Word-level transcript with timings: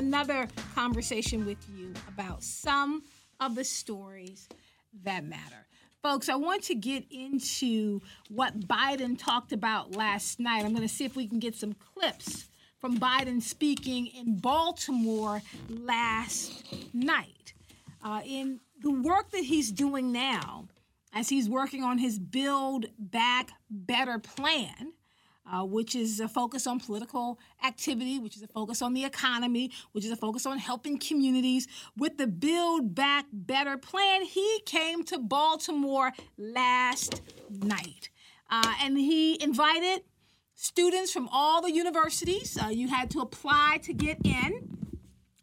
another 0.00 0.48
conversation 0.74 1.44
with 1.44 1.58
you 1.76 1.92
about 2.08 2.42
some 2.42 3.02
of 3.38 3.54
the 3.54 3.62
stories 3.62 4.48
that 5.04 5.22
matter. 5.24 5.66
Folks, 6.02 6.30
I 6.30 6.36
want 6.36 6.62
to 6.64 6.74
get 6.74 7.04
into 7.10 8.00
what 8.30 8.60
Biden 8.60 9.18
talked 9.18 9.52
about 9.52 9.94
last 9.94 10.40
night. 10.40 10.64
I'm 10.64 10.70
going 10.74 10.88
to 10.88 10.88
see 10.88 11.04
if 11.04 11.16
we 11.16 11.28
can 11.28 11.38
get 11.38 11.54
some 11.54 11.74
clips 11.94 12.46
from 12.78 12.98
Biden 12.98 13.42
speaking 13.42 14.06
in 14.06 14.38
Baltimore 14.38 15.42
last 15.68 16.64
night. 16.94 17.52
Uh, 18.02 18.22
in 18.24 18.60
the 18.80 18.90
work 18.90 19.30
that 19.32 19.44
he's 19.44 19.70
doing 19.70 20.12
now, 20.12 20.66
as 21.12 21.28
he's 21.28 21.46
working 21.46 21.84
on 21.84 21.98
his 21.98 22.18
Build 22.18 22.86
Back 22.98 23.50
Better 23.68 24.18
plan, 24.18 24.94
uh, 25.50 25.64
which 25.64 25.94
is 25.94 26.20
a 26.20 26.28
focus 26.28 26.66
on 26.66 26.80
political 26.80 27.38
activity, 27.64 28.18
which 28.18 28.36
is 28.36 28.42
a 28.42 28.48
focus 28.48 28.82
on 28.82 28.94
the 28.94 29.04
economy, 29.04 29.70
which 29.92 30.04
is 30.04 30.10
a 30.10 30.16
focus 30.16 30.46
on 30.46 30.58
helping 30.58 30.98
communities. 30.98 31.66
With 31.96 32.18
the 32.18 32.26
Build 32.26 32.94
Back 32.94 33.26
Better 33.32 33.76
plan, 33.76 34.22
he 34.22 34.60
came 34.64 35.04
to 35.04 35.18
Baltimore 35.18 36.12
last 36.38 37.22
night. 37.50 38.10
Uh, 38.50 38.74
and 38.82 38.98
he 38.98 39.40
invited 39.42 40.02
students 40.54 41.12
from 41.12 41.28
all 41.32 41.62
the 41.62 41.72
universities. 41.72 42.58
Uh, 42.60 42.68
you 42.68 42.88
had 42.88 43.10
to 43.10 43.20
apply 43.20 43.80
to 43.82 43.92
get 43.92 44.18
in. 44.24 44.79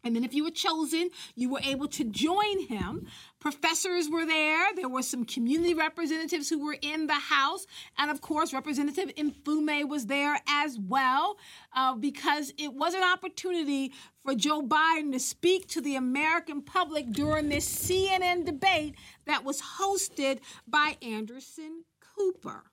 And 0.08 0.16
then, 0.16 0.24
if 0.24 0.32
you 0.32 0.44
were 0.44 0.50
chosen, 0.50 1.10
you 1.34 1.50
were 1.50 1.60
able 1.62 1.86
to 1.88 2.04
join 2.04 2.66
him. 2.66 3.06
Professors 3.40 4.08
were 4.08 4.24
there. 4.24 4.74
There 4.74 4.88
were 4.88 5.02
some 5.02 5.24
community 5.26 5.74
representatives 5.74 6.48
who 6.48 6.64
were 6.64 6.78
in 6.80 7.06
the 7.06 7.12
House. 7.12 7.66
And 7.98 8.10
of 8.10 8.22
course, 8.22 8.54
Representative 8.54 9.14
Mfume 9.14 9.86
was 9.86 10.06
there 10.06 10.40
as 10.48 10.78
well, 10.78 11.36
uh, 11.76 11.94
because 11.94 12.54
it 12.56 12.72
was 12.72 12.94
an 12.94 13.02
opportunity 13.02 13.92
for 14.24 14.34
Joe 14.34 14.62
Biden 14.62 15.12
to 15.12 15.20
speak 15.20 15.68
to 15.68 15.82
the 15.82 15.96
American 15.96 16.62
public 16.62 17.12
during 17.12 17.50
this 17.50 17.68
CNN 17.68 18.46
debate 18.46 18.94
that 19.26 19.44
was 19.44 19.60
hosted 19.60 20.40
by 20.66 20.96
Anderson 21.02 21.84
Cooper. 22.00 22.67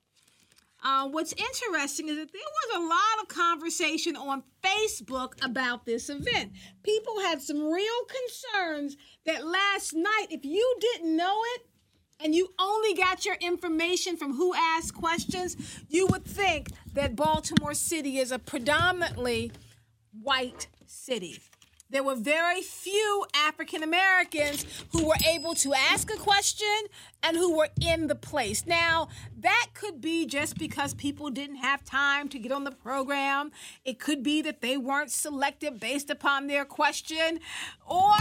Uh, 0.85 1.07
what's 1.07 1.33
interesting 1.33 2.09
is 2.09 2.15
that 2.15 2.31
there 2.31 2.41
was 2.69 2.77
a 2.77 2.87
lot 2.87 3.23
of 3.23 3.27
conversation 3.27 4.15
on 4.15 4.43
Facebook 4.63 5.33
about 5.43 5.83
this 5.83 6.09
event. 6.09 6.51
People 6.83 7.19
had 7.21 7.41
some 7.41 7.59
real 7.59 8.05
concerns 8.05 8.95
that 9.25 9.43
last 9.43 9.95
night, 9.95 10.27
if 10.29 10.45
you 10.45 10.75
didn't 10.79 11.17
know 11.17 11.41
it, 11.55 11.65
and 12.23 12.35
you 12.35 12.49
only 12.59 12.93
got 12.93 13.25
your 13.25 13.35
information 13.41 14.15
from 14.15 14.35
who 14.35 14.53
asked 14.53 14.93
questions, 14.93 15.57
you 15.89 16.05
would 16.11 16.23
think 16.23 16.69
that 16.93 17.15
Baltimore 17.15 17.73
City 17.73 18.19
is 18.19 18.31
a 18.31 18.37
predominantly 18.37 19.51
white 20.21 20.67
city. 20.85 21.39
There 21.89 22.03
were 22.03 22.15
very 22.15 22.61
few 22.61 23.25
African 23.35 23.83
Americans 23.83 24.65
who 24.91 25.07
were 25.07 25.17
able 25.27 25.53
to 25.55 25.73
ask 25.73 26.11
a 26.11 26.17
question 26.17 26.67
and 27.21 27.37
who 27.37 27.55
were 27.55 27.69
in 27.79 28.07
the 28.07 28.15
place. 28.15 28.65
Now, 28.65 29.09
that 29.39 29.67
could 29.75 30.01
be 30.01 30.25
just 30.25 30.57
because 30.57 30.95
people 30.95 31.29
didn't 31.29 31.57
have 31.57 31.83
time 31.83 32.27
to 32.29 32.39
get 32.39 32.51
on 32.51 32.63
the 32.63 32.71
program. 32.71 33.51
It 33.83 33.99
could 33.99 34.23
be 34.23 34.41
that 34.41 34.61
they 34.61 34.77
weren't 34.77 35.11
selected 35.11 35.79
based 35.79 36.09
upon 36.09 36.47
their 36.47 36.65
question. 36.65 37.39
Or 37.85 38.15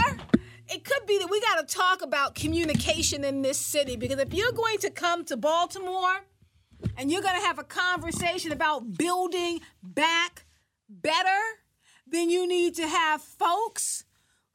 it 0.69 0.83
could 0.83 1.07
be 1.07 1.17
that 1.17 1.29
we 1.29 1.41
got 1.41 1.67
to 1.67 1.75
talk 1.75 2.03
about 2.03 2.35
communication 2.35 3.23
in 3.23 3.41
this 3.41 3.57
city 3.57 3.95
because 3.95 4.19
if 4.19 4.33
you're 4.33 4.51
going 4.51 4.77
to 4.79 4.91
come 4.91 5.25
to 5.25 5.37
Baltimore 5.37 6.25
and 6.97 7.11
you're 7.11 7.21
going 7.21 7.39
to 7.39 7.45
have 7.45 7.57
a 7.57 7.63
conversation 7.63 8.51
about 8.51 8.95
building 8.95 9.61
back 9.81 10.45
better, 10.87 11.41
then 12.15 12.29
you 12.29 12.47
need 12.47 12.75
to 12.75 12.87
have 12.87 13.21
folks 13.21 14.05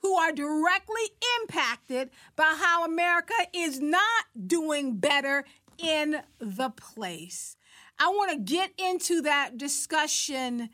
who 0.01 0.15
are 0.15 0.33
directly 0.33 1.03
impacted 1.41 2.11
by 2.37 2.57
how 2.59 2.85
America 2.85 3.35
is 3.53 3.81
not 3.81 4.25
doing 4.47 4.97
better 4.97 5.45
in 5.79 6.23
the 6.39 6.71
place. 6.71 7.57
I 7.99 8.09
want 8.09 8.31
to 8.33 8.39
get 8.39 8.73
into 8.79 9.21
that 9.23 9.59
discussion 9.59 10.71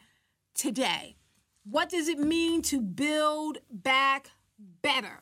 today. 0.54 1.16
What 1.64 1.88
does 1.88 2.06
it 2.06 2.20
mean 2.20 2.62
to 2.62 2.80
build 2.80 3.58
back 3.70 4.30
better? 4.58 5.20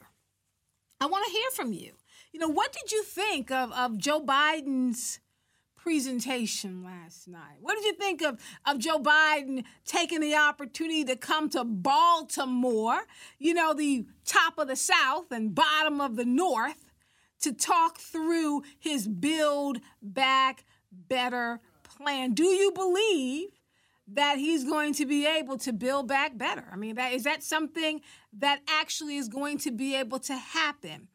I 1.00 1.06
want 1.06 1.24
to 1.26 1.32
hear 1.32 1.50
from 1.54 1.72
you. 1.72 1.92
You 2.32 2.40
know, 2.40 2.48
what 2.48 2.72
did 2.72 2.92
you 2.92 3.02
think 3.04 3.50
of, 3.50 3.72
of 3.72 3.96
Joe 3.96 4.20
Biden's 4.20 5.20
presentation 5.84 6.82
last 6.82 7.28
night. 7.28 7.58
What 7.60 7.74
did 7.74 7.84
you 7.84 7.92
think 7.92 8.22
of, 8.22 8.40
of 8.64 8.78
Joe 8.78 8.98
Biden 8.98 9.64
taking 9.84 10.20
the 10.20 10.34
opportunity 10.34 11.04
to 11.04 11.14
come 11.14 11.50
to 11.50 11.62
Baltimore, 11.62 13.02
you 13.38 13.52
know, 13.52 13.74
the 13.74 14.06
top 14.24 14.56
of 14.56 14.68
the 14.68 14.76
South 14.76 15.30
and 15.30 15.54
bottom 15.54 16.00
of 16.00 16.16
the 16.16 16.24
North, 16.24 16.90
to 17.42 17.52
talk 17.52 17.98
through 17.98 18.62
his 18.78 19.06
Build 19.06 19.80
Back 20.00 20.64
Better 20.90 21.60
plan? 21.82 22.32
Do 22.32 22.44
you 22.44 22.72
believe 22.72 23.50
that 24.08 24.38
he's 24.38 24.64
going 24.64 24.94
to 24.94 25.04
be 25.04 25.26
able 25.26 25.58
to 25.58 25.72
build 25.74 26.08
back 26.08 26.38
better? 26.38 26.64
I 26.72 26.76
mean, 26.76 26.94
that, 26.94 27.12
is 27.12 27.24
that 27.24 27.42
something 27.42 28.00
that 28.38 28.60
actually 28.68 29.16
is 29.16 29.28
going 29.28 29.58
to 29.58 29.70
be 29.70 29.94
able 29.96 30.18
to 30.20 30.34
happen? 30.34 31.08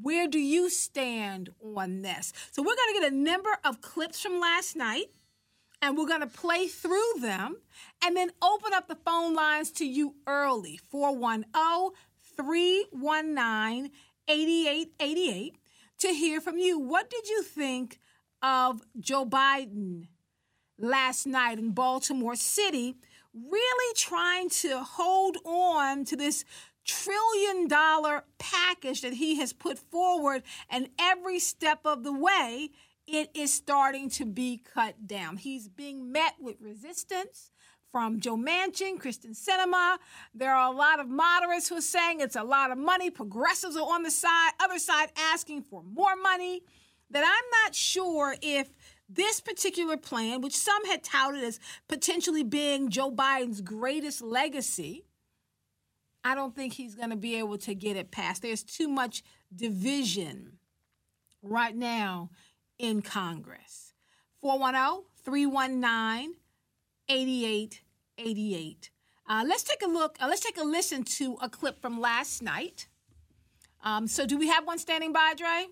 Where 0.00 0.26
do 0.26 0.38
you 0.38 0.70
stand 0.70 1.50
on 1.76 2.02
this? 2.02 2.32
So, 2.50 2.62
we're 2.62 2.76
going 2.76 2.94
to 2.94 3.00
get 3.00 3.12
a 3.12 3.16
number 3.16 3.58
of 3.64 3.80
clips 3.80 4.20
from 4.20 4.40
last 4.40 4.76
night 4.76 5.06
and 5.80 5.98
we're 5.98 6.06
going 6.06 6.20
to 6.20 6.26
play 6.26 6.66
through 6.66 7.20
them 7.20 7.56
and 8.02 8.16
then 8.16 8.30
open 8.42 8.72
up 8.72 8.88
the 8.88 8.94
phone 8.96 9.34
lines 9.34 9.70
to 9.72 9.84
you 9.84 10.14
early 10.26 10.78
410 10.90 11.90
319 12.36 13.90
8888 14.26 15.56
to 15.98 16.08
hear 16.08 16.40
from 16.40 16.58
you. 16.58 16.78
What 16.78 17.10
did 17.10 17.28
you 17.28 17.42
think 17.42 17.98
of 18.42 18.82
Joe 18.98 19.26
Biden 19.26 20.08
last 20.78 21.26
night 21.26 21.58
in 21.58 21.72
Baltimore 21.72 22.36
City? 22.36 22.96
Really 23.34 23.94
trying 23.94 24.48
to 24.48 24.80
hold 24.80 25.36
on 25.44 26.04
to 26.06 26.16
this 26.16 26.44
trillion 26.84 27.68
dollar 27.68 28.24
package 28.38 29.00
that 29.02 29.14
he 29.14 29.36
has 29.36 29.52
put 29.52 29.78
forward, 29.78 30.42
and 30.70 30.88
every 30.98 31.38
step 31.38 31.80
of 31.84 32.04
the 32.04 32.12
way, 32.12 32.70
it 33.06 33.30
is 33.34 33.52
starting 33.52 34.08
to 34.10 34.24
be 34.24 34.62
cut 34.74 35.06
down. 35.06 35.36
He's 35.36 35.68
being 35.68 36.10
met 36.10 36.34
with 36.40 36.56
resistance 36.60 37.50
from 37.92 38.18
Joe 38.18 38.36
Manchin, 38.36 38.98
Kyrsten 38.98 39.36
Sinema. 39.38 39.98
There 40.34 40.54
are 40.54 40.72
a 40.72 40.76
lot 40.76 40.98
of 40.98 41.08
moderates 41.08 41.68
who 41.68 41.76
are 41.76 41.80
saying 41.80 42.20
it's 42.20 42.34
a 42.34 42.42
lot 42.42 42.70
of 42.70 42.78
money. 42.78 43.10
Progressives 43.10 43.76
are 43.76 43.86
on 43.86 44.02
the 44.02 44.10
side, 44.10 44.50
other 44.58 44.78
side 44.78 45.10
asking 45.16 45.62
for 45.62 45.82
more 45.82 46.16
money. 46.16 46.62
That 47.10 47.22
I'm 47.24 47.62
not 47.62 47.74
sure 47.74 48.34
if 48.42 48.70
this 49.08 49.40
particular 49.40 49.96
plan, 49.96 50.40
which 50.40 50.56
some 50.56 50.84
had 50.86 51.04
touted 51.04 51.44
as 51.44 51.60
potentially 51.86 52.42
being 52.42 52.88
Joe 52.88 53.12
Biden's 53.12 53.60
greatest 53.60 54.22
legacy, 54.22 55.04
I 56.24 56.34
don't 56.34 56.56
think 56.56 56.72
he's 56.72 56.94
going 56.94 57.10
to 57.10 57.16
be 57.16 57.36
able 57.36 57.58
to 57.58 57.74
get 57.74 57.96
it 57.96 58.10
passed. 58.10 58.42
There's 58.42 58.62
too 58.62 58.88
much 58.88 59.22
division 59.54 60.58
right 61.42 61.76
now 61.76 62.30
in 62.78 63.02
Congress. 63.02 63.92
410 64.40 65.04
319 65.24 66.34
8888. 67.08 68.90
Uh, 69.26 69.44
let's 69.46 69.62
take 69.62 69.82
a 69.82 69.86
look, 69.86 70.16
uh, 70.20 70.26
let's 70.28 70.40
take 70.40 70.58
a 70.58 70.64
listen 70.64 71.02
to 71.02 71.36
a 71.40 71.48
clip 71.48 71.80
from 71.80 72.00
last 72.00 72.42
night. 72.42 72.88
Um, 73.82 74.06
so, 74.06 74.26
do 74.26 74.38
we 74.38 74.48
have 74.48 74.66
one 74.66 74.78
standing 74.78 75.12
by, 75.12 75.34
Dre? 75.36 75.66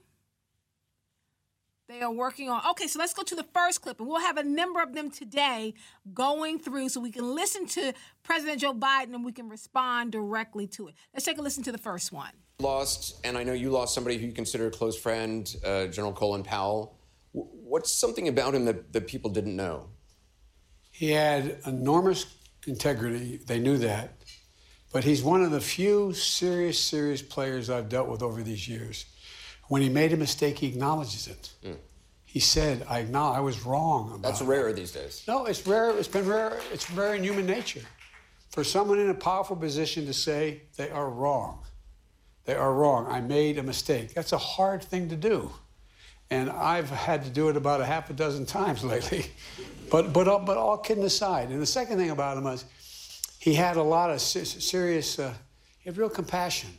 They 1.93 2.01
are 2.01 2.11
working 2.11 2.49
on. 2.49 2.63
Okay, 2.71 2.87
so 2.87 2.99
let's 2.99 3.13
go 3.13 3.23
to 3.23 3.35
the 3.35 3.45
first 3.53 3.83
clip, 3.83 4.01
and 4.01 4.09
we'll 4.09 4.21
have 4.21 4.39
a 4.39 4.43
number 4.43 4.81
of 4.81 4.95
them 4.95 5.11
today 5.11 5.75
going 6.15 6.59
through 6.59 6.89
so 6.89 7.01
we 7.01 7.11
can 7.11 7.35
listen 7.35 7.67
to 7.67 7.93
President 8.23 8.63
Joe 8.63 8.73
Biden 8.73 9.15
and 9.15 9.23
we 9.23 9.31
can 9.31 9.51
respond 9.51 10.11
directly 10.11 10.67
to 10.69 10.89
it. 10.89 10.95
Let's 11.13 11.27
take 11.27 11.37
a 11.37 11.43
listen 11.43 11.63
to 11.65 11.73
the 11.73 11.77
first 11.77 12.11
one. 12.11 12.31
Lost, 12.61 13.21
and 13.27 13.37
I 13.37 13.43
know 13.43 13.53
you 13.53 13.69
lost 13.69 13.95
somebody 13.95 14.17
who 14.17 14.27
you 14.27 14.33
consider 14.33 14.69
a 14.69 14.71
close 14.71 14.99
friend, 14.99 15.55
uh, 15.67 15.87
General 15.89 16.15
Colin 16.15 16.43
Powell. 16.43 16.97
What's 17.33 17.93
something 17.93 18.27
about 18.27 18.55
him 18.55 18.65
that, 18.65 18.95
that 18.95 19.07
people 19.07 19.29
didn't 19.29 19.55
know? 19.55 19.91
He 20.93 21.11
had 21.11 21.59
enormous 21.67 22.25
integrity. 22.67 23.39
They 23.47 23.59
knew 23.59 23.77
that. 23.79 24.15
But 24.95 25.05
he's 25.05 25.23
one 25.23 25.43
of 25.43 25.51
the 25.51 25.61
few 25.61 26.15
serious, 26.15 26.81
serious 26.81 27.21
players 27.21 27.69
I've 27.69 27.91
dealt 27.91 28.09
with 28.09 28.23
over 28.23 28.43
these 28.43 28.67
years 28.67 29.05
when 29.69 29.83
he 29.83 29.89
made 29.89 30.13
a 30.13 30.17
mistake, 30.17 30.59
he 30.59 30.67
acknowledges 30.69 31.27
it. 31.29 31.51
Mm. 31.65 31.77
He 32.25 32.41
said, 32.41 32.87
I 32.89 33.01
acknowledge 33.01 33.37
I 33.39 33.41
was 33.41 33.65
wrong 33.67 34.09
about 34.15 34.23
That's 34.23 34.43
rare 34.43 34.73
these 34.73 34.93
days. 34.93 35.23
No, 35.29 35.45
it's 35.47 35.67
rare. 35.67 35.91
It's 35.91 36.09
been 36.09 36.27
rare. 36.27 36.59
It's 36.73 36.91
rare 36.91 37.15
in 37.15 37.23
human 37.23 37.47
nature. 37.47 37.83
For 38.51 38.65
someone 38.65 38.99
in 38.99 39.09
a 39.11 39.15
powerful 39.15 39.57
position 39.57 40.07
to 40.07 40.13
say 40.13 40.63
they 40.77 40.91
are 40.91 41.09
wrong. 41.09 41.63
They 42.45 42.55
are 42.55 42.73
wrong. 42.73 43.07
I 43.07 43.21
made 43.21 43.59
a 43.59 43.63
mistake. 43.63 44.15
That's 44.15 44.33
a 44.33 44.39
hard 44.39 44.83
thing 44.83 45.09
to 45.11 45.17
do. 45.17 45.51
and 46.31 46.49
I've 46.51 46.89
had 46.91 47.25
to 47.25 47.31
do 47.31 47.51
it 47.51 47.57
about 47.57 47.81
a 47.83 47.85
half 47.85 48.09
a 48.11 48.15
dozen 48.15 48.47
times 48.47 48.83
lately. 48.95 49.27
But 49.91 50.13
but 50.15 50.45
but 50.47 50.57
all 50.57 50.79
kidding 50.79 51.05
aside, 51.05 51.51
and 51.51 51.61
the 51.61 51.67
second 51.67 51.99
thing 51.99 52.11
about 52.11 52.39
him 52.39 52.45
was 52.45 52.65
he 53.39 53.55
had 53.55 53.77
a 53.77 53.83
lot 53.83 54.11
of 54.11 54.21
serious, 54.21 55.19
uh, 55.19 55.35
he 55.81 55.91
had 55.91 55.99
real 55.99 56.09
compassion. 56.09 56.71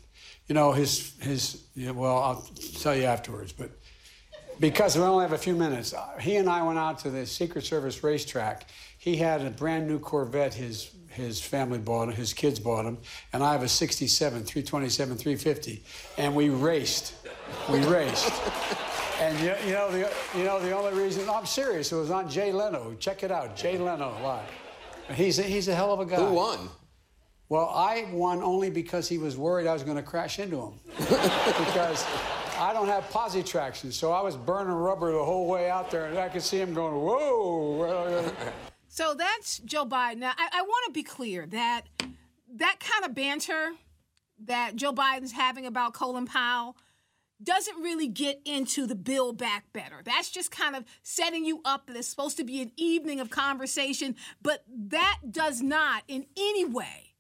You 0.47 0.55
know, 0.55 0.71
his 0.71 1.13
his 1.21 1.63
well, 1.75 2.17
I'll 2.17 2.45
tell 2.79 2.95
you 2.95 3.03
afterwards, 3.03 3.53
but 3.53 3.71
because 4.59 4.97
we 4.97 5.03
only 5.03 5.23
have 5.23 5.33
a 5.33 5.37
few 5.37 5.55
minutes, 5.55 5.93
uh, 5.93 6.17
he 6.19 6.35
and 6.35 6.49
I 6.49 6.61
went 6.63 6.77
out 6.77 6.99
to 6.99 7.09
the 7.09 7.25
Secret 7.25 7.65
Service 7.65 8.03
racetrack. 8.03 8.67
He 8.97 9.15
had 9.15 9.41
a 9.41 9.49
brand 9.49 9.87
new 9.87 9.99
Corvette. 9.99 10.53
His 10.53 10.91
his 11.09 11.39
family 11.39 11.77
bought 11.77 12.09
him, 12.09 12.15
his 12.15 12.33
kids 12.33 12.59
bought 12.59 12.85
him, 12.85 12.97
and 13.33 13.43
I 13.43 13.51
have 13.51 13.61
a 13.61 13.67
67, 13.67 14.43
327, 14.43 15.15
350. 15.15 15.83
And 16.17 16.35
we 16.35 16.49
raced. 16.49 17.13
We 17.69 17.85
raced. 17.85 18.33
And 19.19 19.39
you, 19.39 19.53
you, 19.65 19.73
know 19.73 19.91
the 19.91 20.11
you 20.35 20.43
know 20.43 20.59
the 20.59 20.71
only 20.71 20.99
reason 20.99 21.29
I'm 21.29 21.45
serious, 21.45 21.91
it 21.91 21.95
was 21.95 22.09
on 22.11 22.29
Jay 22.29 22.51
Leno. 22.51 22.95
Check 22.99 23.23
it 23.23 23.31
out, 23.31 23.55
Jay 23.55 23.77
Leno 23.77 24.17
live. 24.23 24.49
He's 25.13 25.39
a, 25.39 25.43
he's 25.43 25.67
a 25.67 25.75
hell 25.75 25.93
of 25.93 25.99
a 25.99 26.05
guy. 26.05 26.15
Who 26.15 26.33
won? 26.33 26.69
Well, 27.53 27.69
I 27.69 28.07
won 28.11 28.41
only 28.41 28.71
because 28.71 29.07
he 29.07 29.19
was 29.19 29.37
worried 29.37 29.67
I 29.67 29.73
was 29.73 29.83
going 29.83 29.97
to 29.97 30.01
crash 30.01 30.39
into 30.39 30.59
him. 30.59 30.73
because 30.97 32.03
I 32.57 32.71
don't 32.73 32.87
have 32.87 33.07
Positraction, 33.11 33.91
so 33.91 34.11
I 34.11 34.23
was 34.23 34.35
burning 34.35 34.73
rubber 34.73 35.11
the 35.11 35.23
whole 35.23 35.47
way 35.47 35.69
out 35.69 35.91
there, 35.91 36.05
and 36.05 36.17
I 36.17 36.29
could 36.29 36.41
see 36.41 36.59
him 36.59 36.73
going, 36.73 36.95
"Whoa!" 36.95 38.33
So 38.87 39.13
that's 39.13 39.59
Joe 39.59 39.85
Biden. 39.85 40.17
Now, 40.17 40.33
I, 40.35 40.49
I 40.51 40.61
want 40.63 40.85
to 40.87 40.93
be 40.93 41.03
clear 41.03 41.45
that 41.45 41.83
that 42.55 42.79
kind 42.79 43.05
of 43.05 43.13
banter 43.13 43.73
that 44.45 44.75
Joe 44.75 44.91
Biden's 44.91 45.33
having 45.33 45.67
about 45.67 45.93
Colin 45.93 46.25
Powell 46.25 46.75
doesn't 47.43 47.77
really 47.77 48.07
get 48.07 48.41
into 48.45 48.87
the 48.87 48.95
Build 48.95 49.37
Back 49.37 49.71
Better. 49.73 50.01
That's 50.03 50.31
just 50.31 50.49
kind 50.49 50.75
of 50.75 50.85
setting 51.03 51.45
you 51.45 51.61
up 51.65 51.85
that 51.85 51.95
it's 51.95 52.07
supposed 52.07 52.37
to 52.37 52.43
be 52.43 52.63
an 52.63 52.71
evening 52.77 53.19
of 53.19 53.29
conversation, 53.29 54.15
but 54.41 54.63
that 54.67 55.19
does 55.29 55.61
not 55.61 56.01
in 56.07 56.25
any 56.35 56.65
way 56.65 57.12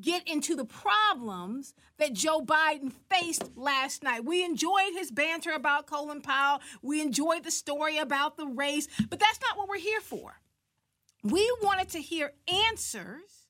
get 0.00 0.26
into 0.28 0.54
the 0.54 0.64
problems 0.64 1.74
that 1.98 2.12
Joe 2.12 2.42
Biden 2.42 2.92
faced 3.10 3.56
last 3.56 4.02
night. 4.02 4.24
We 4.24 4.44
enjoyed 4.44 4.92
his 4.92 5.10
banter 5.10 5.52
about 5.52 5.86
Colin 5.86 6.20
Powell. 6.20 6.60
We 6.82 7.00
enjoyed 7.00 7.44
the 7.44 7.50
story 7.50 7.98
about 7.98 8.36
the 8.36 8.46
race, 8.46 8.88
but 9.08 9.18
that's 9.18 9.40
not 9.40 9.56
what 9.56 9.68
we're 9.68 9.78
here 9.78 10.00
for. 10.00 10.40
We 11.22 11.50
wanted 11.62 11.88
to 11.90 12.00
hear 12.00 12.32
answers 12.70 13.48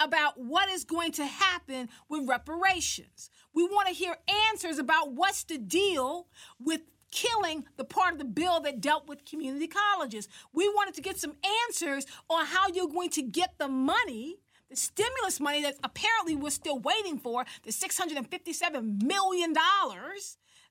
about 0.00 0.38
what 0.38 0.68
is 0.70 0.84
going 0.84 1.12
to 1.12 1.24
happen 1.24 1.88
with 2.08 2.28
reparations. 2.28 3.30
We 3.52 3.64
want 3.64 3.88
to 3.88 3.94
hear 3.94 4.16
answers 4.50 4.78
about 4.78 5.12
what's 5.12 5.44
the 5.44 5.58
deal 5.58 6.28
with 6.60 6.82
killing 7.10 7.64
the 7.76 7.84
part 7.84 8.12
of 8.12 8.18
the 8.18 8.24
bill 8.24 8.60
that 8.60 8.80
dealt 8.80 9.08
with 9.08 9.24
community 9.24 9.66
colleges. 9.66 10.28
We 10.52 10.68
wanted 10.68 10.94
to 10.94 11.00
get 11.00 11.18
some 11.18 11.34
answers 11.68 12.06
on 12.28 12.46
how 12.46 12.68
you're 12.72 12.88
going 12.88 13.10
to 13.10 13.22
get 13.22 13.54
the 13.58 13.68
money, 13.68 14.36
the 14.70 14.76
stimulus 14.76 15.40
money 15.40 15.62
that 15.62 15.76
apparently 15.82 16.36
we're 16.36 16.50
still 16.50 16.78
waiting 16.78 17.18
for, 17.18 17.44
the 17.62 17.70
$657 17.70 19.02
million 19.02 19.54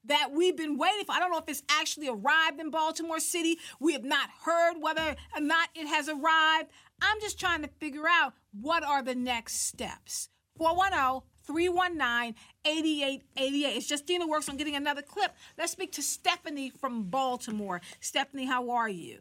that 0.06 0.32
we've 0.32 0.56
been 0.58 0.78
waiting 0.78 1.06
for. 1.06 1.14
I 1.14 1.20
don't 1.20 1.32
know 1.32 1.38
if 1.38 1.50
it's 1.50 1.64
actually 1.70 2.08
arrived 2.08 2.60
in 2.60 2.70
Baltimore 2.70 3.20
City. 3.20 3.58
We 3.80 3.94
have 3.94 4.04
not 4.04 4.30
heard 4.46 4.76
whether 4.80 5.16
or 5.36 5.42
not 5.42 5.70
it 5.76 5.88
has 5.88 6.10
arrived. 6.10 6.70
I'm 7.02 7.20
just 7.22 7.40
trying 7.40 7.62
to 7.64 7.70
figure 7.80 8.08
out 8.10 8.34
what 8.60 8.84
are 8.84 9.04
the 9.04 9.16
next 9.16 9.68
steps. 9.68 10.30
410 10.58 11.22
319 11.46 12.36
8888. 12.66 13.78
It's 13.78 13.90
Justina 13.90 14.28
works 14.28 14.50
on 14.50 14.58
getting 14.58 14.76
another 14.76 15.02
clip. 15.02 15.34
Let's 15.58 15.72
speak 15.72 15.92
to 15.94 16.02
Stephanie 16.02 16.70
from 16.70 17.04
Baltimore. 17.04 17.82
Stephanie, 18.00 18.46
how 18.46 18.72
are 18.72 18.90
you? 18.90 19.20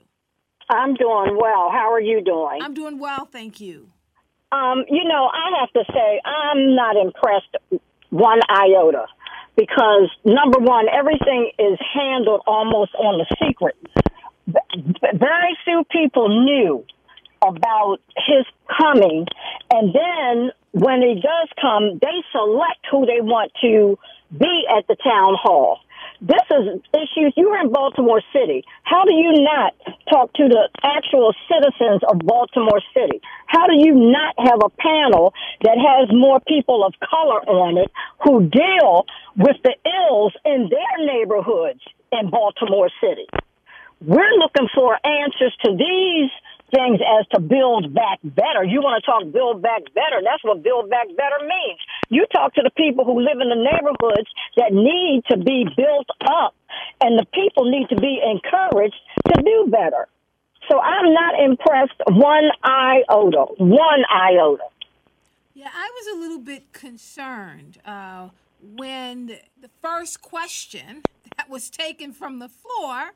I'm 0.69 0.95
doing 0.95 1.39
well. 1.41 1.71
How 1.71 1.93
are 1.93 2.01
you 2.01 2.23
doing? 2.25 2.59
I'm 2.63 2.75
doing 2.75 2.99
well, 2.99 3.27
thank 3.27 3.61
you. 3.61 3.93
Um, 4.53 4.85
you 4.89 5.05
know, 5.05 5.29
I 5.33 5.61
have 5.61 5.73
to 5.73 5.93
say, 5.93 6.21
I'm 6.25 6.75
not 6.75 6.97
impressed 6.97 7.83
one 8.11 8.41
iota 8.49 9.07
because 9.57 10.11
number 10.25 10.59
one, 10.59 10.87
everything 10.89 11.51
is 11.59 11.79
handled 11.95 12.43
almost 12.47 12.95
on 12.95 13.19
the 13.19 13.37
secret. 13.45 13.77
Very 15.15 15.59
few 15.65 15.83
people 15.91 16.29
knew 16.45 16.85
about 17.45 17.99
his 18.17 18.47
coming, 18.79 19.27
and 19.71 19.95
then 19.95 20.53
when 20.73 21.03
he 21.03 21.15
does 21.15 21.49
come, 21.61 21.99
they 22.01 22.23
select 22.33 22.87
who 22.91 23.07
they 23.07 23.21
want 23.21 23.51
to 23.63 23.99
be 24.31 24.65
at 24.77 24.87
the 24.87 24.97
town 24.97 25.35
hall. 25.41 25.81
This 26.21 26.45
is 26.51 26.81
issues. 26.95 27.35
You 27.37 27.49
are 27.51 27.61
in 27.61 27.71
Baltimore 27.73 28.23
City. 28.33 28.65
How 28.85 29.05
do 29.05 29.15
you 29.15 29.33
not 29.45 29.75
talk 30.09 30.33
to 30.35 30.49
the 30.49 30.69
actual 30.83 31.35
citizens 31.49 32.03
of 32.09 32.19
Baltimore 32.21 32.81
City? 32.95 33.21
How 33.47 33.67
do 33.67 33.75
you 33.77 33.95
not 33.95 34.35
have 34.39 34.61
a 34.65 34.71
panel 34.71 35.35
that 35.63 35.77
has 35.77 36.09
more 36.11 36.41
people 36.41 36.85
of 36.85 36.95
color 37.01 37.41
on 37.45 37.77
it 37.77 37.91
who 38.25 38.49
deal 38.49 39.05
with 39.37 39.57
the 39.63 39.77
ills 39.85 40.33
in 40.45 40.71
their 40.71 41.07
neighborhoods 41.07 41.81
in 42.13 42.31
Baltimore 42.31 42.91
City? 43.01 43.27
We're 44.01 44.37
looking 44.39 44.69
for 44.75 44.99
answers 45.05 45.57
to 45.65 45.77
these 45.77 46.31
things 46.77 47.01
as 47.01 47.27
to 47.33 47.41
build 47.41 47.95
back 47.95 48.21
better. 48.23 48.61
You 48.63 48.85
want 48.85 49.01
to 49.01 49.05
talk 49.09 49.25
build 49.33 49.63
back 49.63 49.89
better. 49.97 50.21
That's 50.21 50.45
what 50.45 50.63
build 50.63 50.91
back 50.91 51.09
better 51.17 51.41
means. 51.41 51.81
You 52.11 52.27
talk 52.33 52.53
to 52.55 52.63
the 52.63 52.71
people 52.77 53.05
who 53.05 53.21
live 53.21 53.41
in 53.41 53.49
the 53.49 53.57
neighborhoods 53.57 54.29
that 54.61 54.77
need 54.77 55.25
to 55.31 55.37
be 55.41 55.65
built 55.77 56.09
up 56.29 56.55
and 57.01 57.19
the 57.19 57.25
people 57.33 57.65
need 57.71 57.89
to 57.89 57.97
be 57.97 58.21
encouraged 58.21 59.01
to 59.33 59.43
do 59.43 59.73
better. 59.73 60.07
So 60.69 60.79
I'm 60.81 61.15
not 61.15 61.41
impressed 61.41 62.01
one 62.09 62.51
iota, 62.63 63.47
one 63.57 64.05
iota. 64.13 64.69
Yeah, 65.55 65.71
I 65.73 65.91
was 65.95 66.17
a 66.17 66.21
little 66.21 66.41
bit 66.41 66.73
concerned 66.73 67.79
uh, 67.87 68.29
when 68.61 69.39
the 69.61 69.71
first 69.81 70.21
question 70.21 71.03
that 71.37 71.49
was 71.49 71.71
taken 71.71 72.13
from 72.13 72.41
the 72.41 72.49
floor 72.49 73.13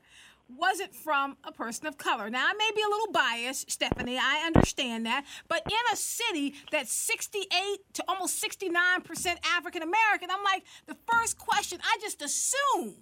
wasn't 0.57 0.95
from 0.95 1.37
a 1.43 1.51
person 1.51 1.87
of 1.87 1.97
color. 1.97 2.29
Now, 2.29 2.45
I 2.47 2.53
may 2.53 2.69
be 2.75 2.81
a 2.81 2.89
little 2.89 3.11
biased, 3.11 3.69
Stephanie, 3.69 4.17
I 4.17 4.43
understand 4.45 5.05
that, 5.05 5.25
but 5.47 5.63
in 5.65 5.93
a 5.93 5.95
city 5.95 6.55
that's 6.71 6.91
68 6.91 7.47
to 7.93 8.03
almost 8.07 8.43
69% 8.43 9.37
African 9.45 9.81
American, 9.81 10.29
I'm 10.31 10.43
like, 10.43 10.63
the 10.87 10.97
first 11.11 11.37
question 11.37 11.79
I 11.83 11.97
just 12.01 12.21
assumed 12.21 12.95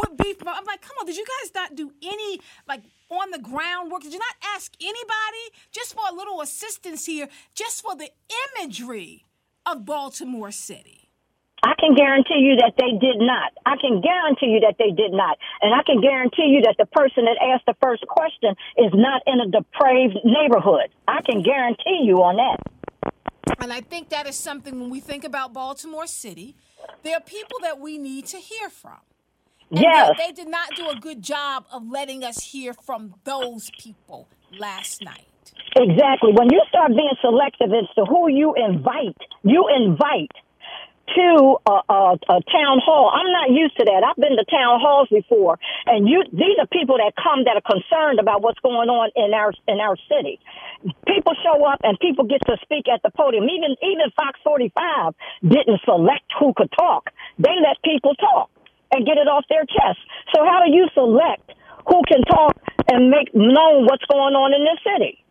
would 0.00 0.16
be 0.16 0.34
from, 0.34 0.48
I'm 0.48 0.64
like, 0.64 0.82
come 0.82 0.96
on, 1.00 1.06
did 1.06 1.16
you 1.16 1.24
guys 1.42 1.52
not 1.54 1.74
do 1.74 1.92
any, 2.02 2.40
like, 2.68 2.82
on 3.08 3.30
the 3.30 3.38
ground 3.38 3.90
work? 3.90 4.02
Did 4.02 4.12
you 4.12 4.18
not 4.18 4.34
ask 4.54 4.74
anybody 4.80 5.56
just 5.72 5.94
for 5.94 6.02
a 6.10 6.14
little 6.14 6.40
assistance 6.40 7.06
here, 7.06 7.28
just 7.54 7.82
for 7.82 7.96
the 7.96 8.10
imagery 8.58 9.24
of 9.64 9.84
Baltimore 9.84 10.50
City? 10.50 11.05
I 11.62 11.74
can 11.78 11.94
guarantee 11.94 12.40
you 12.40 12.56
that 12.56 12.74
they 12.76 12.92
did 12.98 13.18
not. 13.18 13.52
I 13.64 13.76
can 13.76 14.00
guarantee 14.00 14.46
you 14.46 14.60
that 14.60 14.76
they 14.78 14.90
did 14.90 15.12
not. 15.12 15.38
And 15.62 15.74
I 15.74 15.82
can 15.82 16.00
guarantee 16.00 16.52
you 16.54 16.62
that 16.62 16.76
the 16.78 16.86
person 16.86 17.24
that 17.24 17.38
asked 17.42 17.66
the 17.66 17.74
first 17.82 18.06
question 18.06 18.54
is 18.76 18.92
not 18.92 19.22
in 19.26 19.40
a 19.40 19.48
depraved 19.48 20.18
neighborhood. 20.24 20.90
I 21.08 21.22
can 21.22 21.42
guarantee 21.42 22.02
you 22.04 22.22
on 22.22 22.36
that. 22.36 23.56
And 23.60 23.72
I 23.72 23.80
think 23.80 24.10
that 24.10 24.26
is 24.26 24.36
something 24.36 24.78
when 24.78 24.90
we 24.90 25.00
think 25.00 25.24
about 25.24 25.52
Baltimore 25.52 26.06
City, 26.06 26.56
there 27.02 27.16
are 27.16 27.20
people 27.20 27.58
that 27.62 27.80
we 27.80 27.96
need 27.96 28.26
to 28.26 28.36
hear 28.36 28.68
from. 28.68 28.98
And 29.70 29.80
yes. 29.80 30.12
They, 30.18 30.26
they 30.26 30.32
did 30.32 30.48
not 30.48 30.70
do 30.76 30.88
a 30.88 30.96
good 30.96 31.22
job 31.22 31.64
of 31.72 31.88
letting 31.88 32.22
us 32.22 32.42
hear 32.42 32.74
from 32.74 33.14
those 33.24 33.70
people 33.78 34.28
last 34.58 35.02
night. 35.02 35.26
Exactly. 35.74 36.32
When 36.32 36.50
you 36.50 36.62
start 36.68 36.90
being 36.90 37.16
selective 37.20 37.72
as 37.72 37.88
to 37.96 38.04
who 38.04 38.28
you 38.30 38.54
invite, 38.54 39.16
you 39.42 39.68
invite 39.74 40.30
to 41.14 41.56
a, 41.66 41.76
a, 41.88 42.02
a 42.18 42.38
town 42.50 42.82
hall. 42.82 43.10
I'm 43.12 43.30
not 43.30 43.50
used 43.50 43.76
to 43.78 43.84
that. 43.84 44.02
I've 44.02 44.16
been 44.16 44.36
to 44.36 44.44
town 44.46 44.80
halls 44.80 45.08
before, 45.10 45.58
and 45.86 46.08
you 46.08 46.24
these 46.32 46.58
are 46.58 46.66
people 46.66 46.98
that 46.98 47.14
come 47.14 47.44
that 47.44 47.56
are 47.56 47.66
concerned 47.66 48.18
about 48.18 48.42
what's 48.42 48.60
going 48.60 48.88
on 48.88 49.10
in 49.14 49.34
our 49.34 49.52
in 49.68 49.78
our 49.80 49.96
city. 50.08 50.40
People 51.06 51.34
show 51.42 51.64
up 51.64 51.80
and 51.82 51.98
people 52.00 52.24
get 52.24 52.42
to 52.46 52.56
speak 52.62 52.86
at 52.88 53.02
the 53.02 53.10
podium. 53.10 53.44
Even 53.48 53.76
even 53.82 54.10
Fox 54.16 54.38
45 54.44 55.14
didn't 55.42 55.80
select 55.84 56.26
who 56.38 56.52
could 56.56 56.70
talk. 56.76 57.10
They 57.38 57.54
let 57.62 57.78
people 57.84 58.14
talk 58.14 58.50
and 58.92 59.06
get 59.06 59.18
it 59.18 59.28
off 59.28 59.44
their 59.48 59.64
chest. 59.64 59.98
So 60.34 60.44
how 60.44 60.62
do 60.64 60.72
you 60.74 60.88
select 60.94 61.52
who 61.86 62.02
can 62.06 62.22
talk 62.22 62.56
and 62.90 63.10
make 63.10 63.34
known 63.34 63.86
what's 63.86 64.04
going 64.10 64.34
on 64.34 64.54
in 64.54 64.64
this 64.64 64.80
city? 64.82 65.25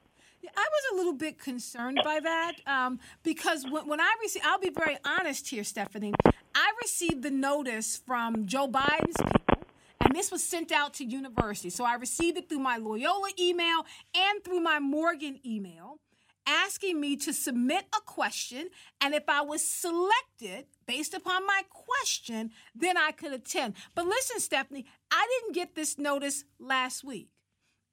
I 0.58 0.66
was 0.72 0.84
a 0.94 0.96
little 0.98 1.14
bit 1.14 1.38
concerned 1.40 2.00
by 2.04 2.20
that 2.22 2.54
um, 2.68 3.00
because 3.24 3.66
when, 3.70 3.88
when 3.88 4.00
I 4.00 4.14
received, 4.22 4.46
I'll 4.46 4.60
be 4.60 4.70
very 4.70 4.98
honest 5.06 5.48
here, 5.50 5.64
Stephanie. 5.64 6.14
I 6.54 6.72
received 6.82 7.24
the 7.24 7.32
notice 7.32 8.02
from 8.06 8.46
Joe 8.46 8.68
Biden's 8.68 9.18
people, 9.18 9.64
and 10.02 10.16
this 10.16 10.32
was 10.32 10.44
sent 10.44 10.72
out 10.72 10.94
to 10.96 11.04
universities. 11.06 11.76
So 11.76 11.84
I 11.84 11.96
received 11.96 12.38
it 12.38 12.48
through 12.50 12.60
my 12.60 12.78
Loyola 12.78 13.30
email 13.40 13.86
and 14.16 14.44
through 14.44 14.62
my 14.62 14.80
Morgan 14.80 15.40
email. 15.46 16.00
asking 16.48 17.00
me 17.00 17.16
to 17.18 17.34
submit 17.34 17.86
a 17.96 18.02
question, 18.02 18.70
and 19.02 19.14
if 19.14 19.24
I 19.28 19.42
was 19.42 19.64
selected 19.64 20.66
based 20.86 21.14
upon 21.14 21.46
my 21.46 21.64
question, 21.70 22.52
then 22.76 22.98
I 22.98 23.12
could 23.12 23.34
attend. 23.34 23.74
But 23.96 24.06
listen, 24.06 24.40
Stephanie, 24.40 24.86
I 25.12 25.28
didn't 25.42 25.56
get 25.56 25.76
this 25.76 25.98
notice 25.98 26.44
last 26.60 27.04
week. 27.04 27.30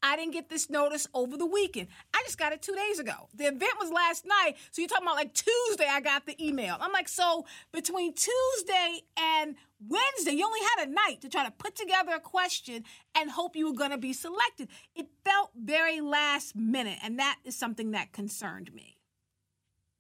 I 0.03 0.17
didn't 0.17 0.33
get 0.33 0.49
this 0.49 0.69
notice 0.69 1.07
over 1.15 1.37
the 1.37 1.47
weekend. 1.47 1.89
I 2.13 2.23
just 2.25 2.39
got 2.39 2.53
it 2.53 2.61
two 2.61 2.75
days 2.75 2.99
ago. 2.99 3.29
The 3.35 3.45
event 3.45 3.75
was 3.81 3.91
last 3.91 4.27
night. 4.27 4.55
So 4.71 4.83
you're 4.83 4.89
talking 4.89 5.07
about 5.07 5.17
like 5.17 5.33
Tuesday, 5.35 5.87
I 5.89 6.01
got 6.01 6.27
the 6.27 6.37
email. 6.45 6.77
I'm 6.81 6.93
like, 6.93 7.09
so 7.09 7.47
between 7.73 8.15
Tuesday 8.15 9.03
and 9.17 9.55
Wednesday, 9.89 10.33
you 10.33 10.45
only 10.45 10.61
had 10.77 10.89
a 10.89 10.91
night 10.91 11.21
to 11.23 11.29
try 11.29 11.45
to 11.45 11.51
put 11.53 11.77
together 11.77 12.13
a 12.15 12.21
question 12.21 12.85
and 13.17 13.31
hope 13.31 13.57
you 13.57 13.67
were 13.67 13.77
going 13.77 13.91
to 13.91 13.99
be 13.99 14.13
selected. 14.13 14.69
It 14.95 15.09
felt 15.25 15.51
very 15.57 16.01
last 16.01 16.57
minute, 16.57 16.99
and 17.03 17.19
that 17.19 17.39
is 17.45 17.57
something 17.57 17.93
that 17.93 18.13
concerned 18.13 18.73
me. 18.75 18.97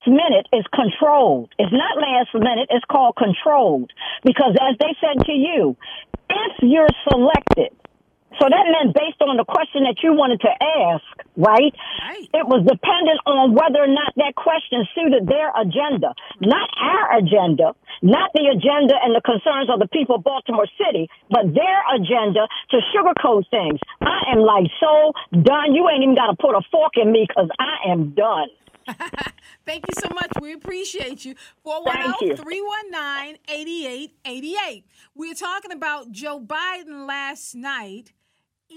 Minute 0.04 0.48
is 0.52 0.64
controlled. 0.74 1.52
It's 1.58 1.72
not 1.72 2.02
last 2.02 2.34
minute, 2.34 2.68
it's 2.70 2.84
called 2.90 3.14
controlled. 3.16 3.92
Because 4.24 4.56
as 4.60 4.76
they 4.80 4.96
said 5.00 5.24
to 5.26 5.32
you, 5.32 5.76
if 6.28 6.52
you're 6.60 6.88
selected, 7.08 7.70
so 8.42 8.50
that 8.50 8.66
meant 8.66 8.90
based 8.90 9.22
on 9.22 9.38
the 9.38 9.46
question 9.46 9.86
that 9.86 10.02
you 10.02 10.18
wanted 10.18 10.42
to 10.42 10.50
ask, 10.50 11.06
right? 11.38 11.70
Right. 12.02 12.26
It 12.34 12.42
was 12.42 12.66
dependent 12.66 13.22
on 13.22 13.54
whether 13.54 13.78
or 13.78 13.86
not 13.86 14.10
that 14.18 14.34
question 14.34 14.82
suited 14.98 15.30
their 15.30 15.54
agenda, 15.54 16.10
not 16.42 16.66
our 16.74 17.22
agenda, 17.22 17.78
not 18.02 18.34
the 18.34 18.50
agenda 18.50 18.98
and 18.98 19.14
the 19.14 19.22
concerns 19.22 19.70
of 19.70 19.78
the 19.78 19.86
people 19.94 20.18
of 20.18 20.26
Baltimore 20.26 20.66
City, 20.74 21.06
but 21.30 21.54
their 21.54 21.86
agenda 21.94 22.50
to 22.74 22.82
sugarcoat 22.90 23.46
things. 23.54 23.78
I 24.02 24.34
am 24.34 24.42
like 24.42 24.66
so 24.82 25.14
done. 25.30 25.78
You 25.78 25.86
ain't 25.86 26.02
even 26.02 26.18
got 26.18 26.34
to 26.34 26.36
put 26.36 26.58
a 26.58 26.66
fork 26.66 26.98
in 26.98 27.14
me 27.14 27.22
because 27.22 27.46
I 27.62 27.94
am 27.94 28.10
done. 28.10 28.50
Thank 29.64 29.86
you 29.86 29.94
so 30.02 30.10
much. 30.10 30.34
We 30.42 30.52
appreciate 30.54 31.22
you. 31.22 31.38
Thank 31.62 32.18
you. 32.26 32.34
410 32.34 32.42
319 32.42 33.38
8888. 33.46 34.84
We're 35.14 35.38
talking 35.38 35.70
about 35.70 36.10
Joe 36.10 36.40
Biden 36.40 37.06
last 37.06 37.54
night 37.54 38.10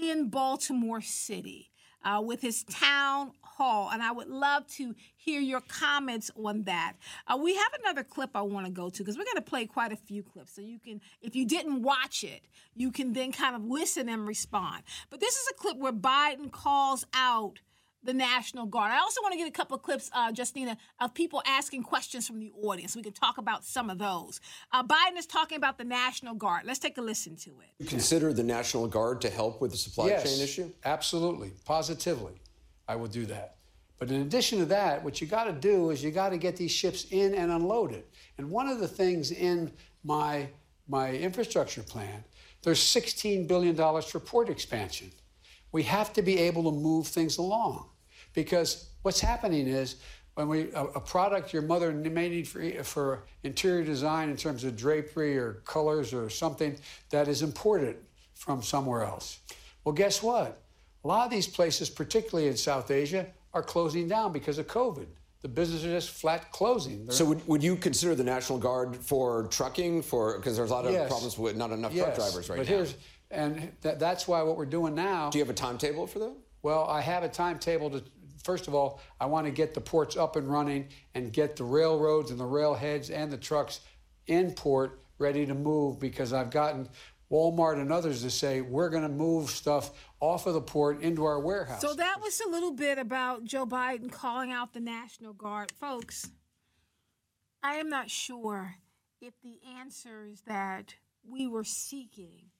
in 0.02 0.28
Baltimore 0.28 1.00
City 1.00 1.70
uh, 2.04 2.20
with 2.20 2.40
his 2.40 2.62
town 2.64 3.32
hall, 3.42 3.90
and 3.90 4.02
I 4.02 4.12
would 4.12 4.28
love 4.28 4.66
to 4.74 4.94
hear 5.16 5.40
your 5.40 5.60
comments 5.60 6.30
on 6.36 6.62
that. 6.64 6.94
Uh, 7.26 7.38
we 7.42 7.56
have 7.56 7.72
another 7.80 8.04
clip 8.04 8.30
I 8.34 8.42
want 8.42 8.66
to 8.66 8.72
go 8.72 8.90
to 8.90 8.98
because 8.98 9.16
we're 9.16 9.24
going 9.24 9.36
to 9.36 9.42
play 9.42 9.66
quite 9.66 9.92
a 9.92 9.96
few 9.96 10.22
clips, 10.22 10.54
so 10.54 10.60
you 10.60 10.78
can, 10.78 11.00
if 11.20 11.34
you 11.34 11.46
didn't 11.46 11.82
watch 11.82 12.22
it, 12.22 12.42
you 12.74 12.92
can 12.92 13.12
then 13.12 13.32
kind 13.32 13.56
of 13.56 13.64
listen 13.64 14.08
and 14.08 14.26
respond. 14.26 14.82
But 15.10 15.20
this 15.20 15.34
is 15.34 15.48
a 15.50 15.54
clip 15.54 15.78
where 15.78 15.92
Biden 15.92 16.52
calls 16.52 17.04
out 17.14 17.60
the 18.06 18.14
National 18.14 18.66
Guard. 18.66 18.92
I 18.92 18.98
also 18.98 19.20
want 19.22 19.32
to 19.32 19.38
get 19.38 19.48
a 19.48 19.52
couple 19.52 19.76
of 19.76 19.82
clips, 19.82 20.10
uh, 20.14 20.32
Justina, 20.34 20.76
of 21.00 21.12
people 21.12 21.42
asking 21.44 21.82
questions 21.82 22.26
from 22.26 22.38
the 22.38 22.52
audience. 22.62 22.96
We 22.96 23.02
can 23.02 23.12
talk 23.12 23.38
about 23.38 23.64
some 23.64 23.90
of 23.90 23.98
those. 23.98 24.40
Uh, 24.72 24.82
Biden 24.84 25.18
is 25.18 25.26
talking 25.26 25.56
about 25.56 25.76
the 25.76 25.84
National 25.84 26.34
Guard. 26.34 26.64
Let's 26.64 26.78
take 26.78 26.96
a 26.96 27.02
listen 27.02 27.36
to 27.36 27.50
it. 27.50 27.74
You 27.78 27.86
consider 27.86 28.32
the 28.32 28.42
National 28.42 28.86
Guard 28.86 29.20
to 29.22 29.30
help 29.30 29.60
with 29.60 29.72
the 29.72 29.76
supply 29.76 30.06
yes, 30.06 30.22
chain 30.22 30.42
issue? 30.42 30.70
Absolutely, 30.84 31.52
positively, 31.64 32.40
I 32.88 32.96
will 32.96 33.08
do 33.08 33.26
that. 33.26 33.56
But 33.98 34.10
in 34.10 34.22
addition 34.22 34.58
to 34.60 34.66
that, 34.66 35.02
what 35.02 35.20
you 35.20 35.26
got 35.26 35.44
to 35.44 35.52
do 35.52 35.90
is 35.90 36.04
you 36.04 36.10
got 36.10 36.30
to 36.30 36.38
get 36.38 36.56
these 36.56 36.70
ships 36.70 37.06
in 37.10 37.34
and 37.34 37.50
unloaded. 37.50 38.04
And 38.38 38.50
one 38.50 38.68
of 38.68 38.78
the 38.78 38.88
things 38.88 39.30
in 39.30 39.72
my 40.04 40.48
my 40.88 41.10
infrastructure 41.10 41.82
plan, 41.82 42.22
there's 42.62 42.80
16 42.80 43.48
billion 43.48 43.74
dollars 43.74 44.04
for 44.04 44.20
port 44.20 44.48
expansion. 44.48 45.10
We 45.72 45.82
have 45.82 46.12
to 46.12 46.22
be 46.22 46.38
able 46.38 46.62
to 46.64 46.70
move 46.70 47.08
things 47.08 47.38
along 47.38 47.88
because 48.36 48.90
what's 49.02 49.18
happening 49.18 49.66
is 49.66 49.96
when 50.34 50.46
we 50.46 50.70
a, 50.72 50.84
a, 50.84 51.00
product 51.00 51.52
your 51.52 51.62
mother 51.62 51.90
may 51.90 52.28
need 52.28 52.46
for, 52.46 52.62
for 52.84 53.24
interior 53.42 53.82
design 53.82 54.28
in 54.28 54.36
terms 54.36 54.62
of 54.62 54.76
drapery 54.76 55.36
or 55.36 55.54
colors 55.64 56.12
or 56.12 56.28
something 56.30 56.76
that 57.10 57.26
is 57.26 57.42
imported 57.42 57.96
from 58.34 58.62
somewhere 58.62 59.02
else. 59.02 59.40
Well, 59.82 59.94
guess 59.94 60.22
what? 60.22 60.62
A 61.02 61.08
lot 61.08 61.24
of 61.24 61.30
these 61.30 61.46
places, 61.46 61.88
particularly 61.88 62.48
in 62.48 62.56
South 62.56 62.90
Asia, 62.90 63.26
are 63.54 63.62
closing 63.62 64.06
down 64.06 64.32
because 64.32 64.58
of 64.58 64.66
COVID. 64.66 65.06
The 65.40 65.48
business 65.48 65.84
are 65.84 65.88
just 65.88 66.10
flat 66.10 66.52
closing. 66.52 67.06
They're, 67.06 67.14
So 67.14 67.24
would, 67.24 67.48
would 67.48 67.62
you 67.62 67.76
consider 67.76 68.14
the 68.14 68.24
National 68.24 68.58
Guard 68.58 68.96
for 68.96 69.44
trucking 69.44 70.02
for 70.02 70.36
because 70.36 70.56
there's 70.56 70.70
a 70.70 70.74
lot 70.74 70.84
of 70.84 70.92
Yes. 70.92 71.08
problems 71.08 71.38
with 71.38 71.56
not 71.56 71.70
enough 71.70 71.94
yes, 71.94 72.04
truck 72.04 72.16
drivers 72.16 72.48
right 72.50 72.58
but 72.58 72.68
now. 72.68 72.74
here's 72.74 72.94
and 73.30 73.72
that, 73.80 73.98
that's 73.98 74.28
why 74.28 74.42
what 74.42 74.56
we're 74.56 74.66
doing 74.66 74.94
now. 74.94 75.30
Do 75.30 75.38
you 75.38 75.44
have 75.44 75.50
a 75.50 75.56
timetable 75.56 76.06
for 76.06 76.18
that? 76.18 76.36
Well, 76.66 76.84
I 76.88 77.00
have 77.00 77.22
a 77.22 77.28
timetable 77.28 77.90
to, 77.90 78.02
first 78.46 78.68
of 78.68 78.74
all, 78.74 79.00
I 79.20 79.26
want 79.26 79.46
to 79.46 79.50
get 79.50 79.74
the 79.74 79.80
ports 79.80 80.16
up 80.16 80.36
and 80.36 80.48
running 80.48 80.88
and 81.14 81.32
get 81.32 81.56
the 81.56 81.64
railroads 81.64 82.30
and 82.30 82.40
the 82.40 82.44
railheads 82.44 83.10
and 83.10 83.30
the 83.30 83.36
trucks 83.36 83.80
in 84.26 84.52
port 84.52 85.02
ready 85.18 85.44
to 85.46 85.54
move 85.54 85.98
because 85.98 86.32
I've 86.32 86.50
gotten 86.50 86.88
Walmart 87.30 87.80
and 87.80 87.92
others 87.92 88.22
to 88.22 88.30
say 88.30 88.60
we're 88.60 88.88
going 88.88 89.02
to 89.02 89.08
move 89.08 89.50
stuff 89.50 89.90
off 90.20 90.46
of 90.46 90.54
the 90.54 90.60
port 90.60 91.02
into 91.02 91.24
our 91.24 91.40
warehouse. 91.40 91.80
So 91.80 91.92
that 91.94 92.20
was 92.22 92.40
a 92.40 92.48
little 92.48 92.72
bit 92.72 92.98
about 92.98 93.44
Joe 93.44 93.66
Biden 93.66 94.10
calling 94.10 94.52
out 94.52 94.72
the 94.72 94.80
National 94.80 95.32
Guard. 95.32 95.72
Folks, 95.72 96.30
I 97.62 97.74
am 97.74 97.88
not 97.88 98.10
sure 98.10 98.76
if 99.20 99.34
the 99.42 99.58
answers 99.78 100.42
that 100.46 100.94
we 101.28 101.48
were 101.48 101.64
seeking 101.64 102.50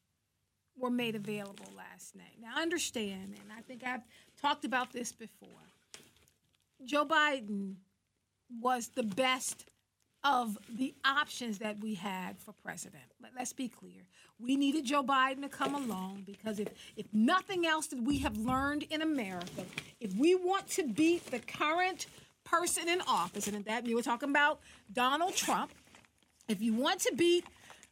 were 0.77 0.91
made 0.91 1.15
available 1.15 1.73
last 1.77 2.17
night. 2.17 2.37
Now, 2.41 2.53
I 2.57 2.63
understand, 2.63 3.35
and 3.41 3.53
I 3.57 3.63
think 3.63 3.85
I've 3.85 4.03
talked 4.41 4.65
about 4.65 4.93
this 4.93 5.13
before. 5.13 5.49
Joe 6.85 7.05
Biden 7.05 7.77
was 8.61 8.89
the 8.89 9.03
best 9.03 9.67
of 10.25 10.59
the 10.69 10.95
options 11.05 11.59
that 11.59 11.79
we 11.81 11.95
had 11.95 12.39
for 12.39 12.53
president. 12.53 13.05
Let, 13.23 13.37
us 13.41 13.53
be 13.53 13.69
clear. 13.69 14.03
We 14.41 14.57
needed 14.57 14.85
Joe 14.85 15.03
Biden 15.03 15.43
to 15.43 15.49
come 15.49 15.75
along 15.75 16.25
because 16.27 16.59
if, 16.59 16.69
if 16.97 17.07
nothing 17.13 17.67
else 17.67 17.87
that 17.89 18.03
we 18.03 18.19
have 18.19 18.37
learned 18.37 18.85
in 18.91 19.03
America, 19.03 19.65
if 20.01 20.15
we 20.15 20.35
want 20.35 20.69
to 20.71 20.85
beat 20.85 21.27
the 21.31 21.39
current 21.39 22.07
person 22.45 22.89
in 22.89 23.01
office, 23.03 23.47
and 23.47 23.65
that 23.65 23.87
you 23.87 23.97
were 23.97 24.03
talking 24.03 24.31
about 24.31 24.61
Donald 24.93 25.35
Trump, 25.35 25.71
if 26.49 26.61
you 26.61 26.75
want 26.75 27.01
to 27.01 27.13
beat 27.15 27.45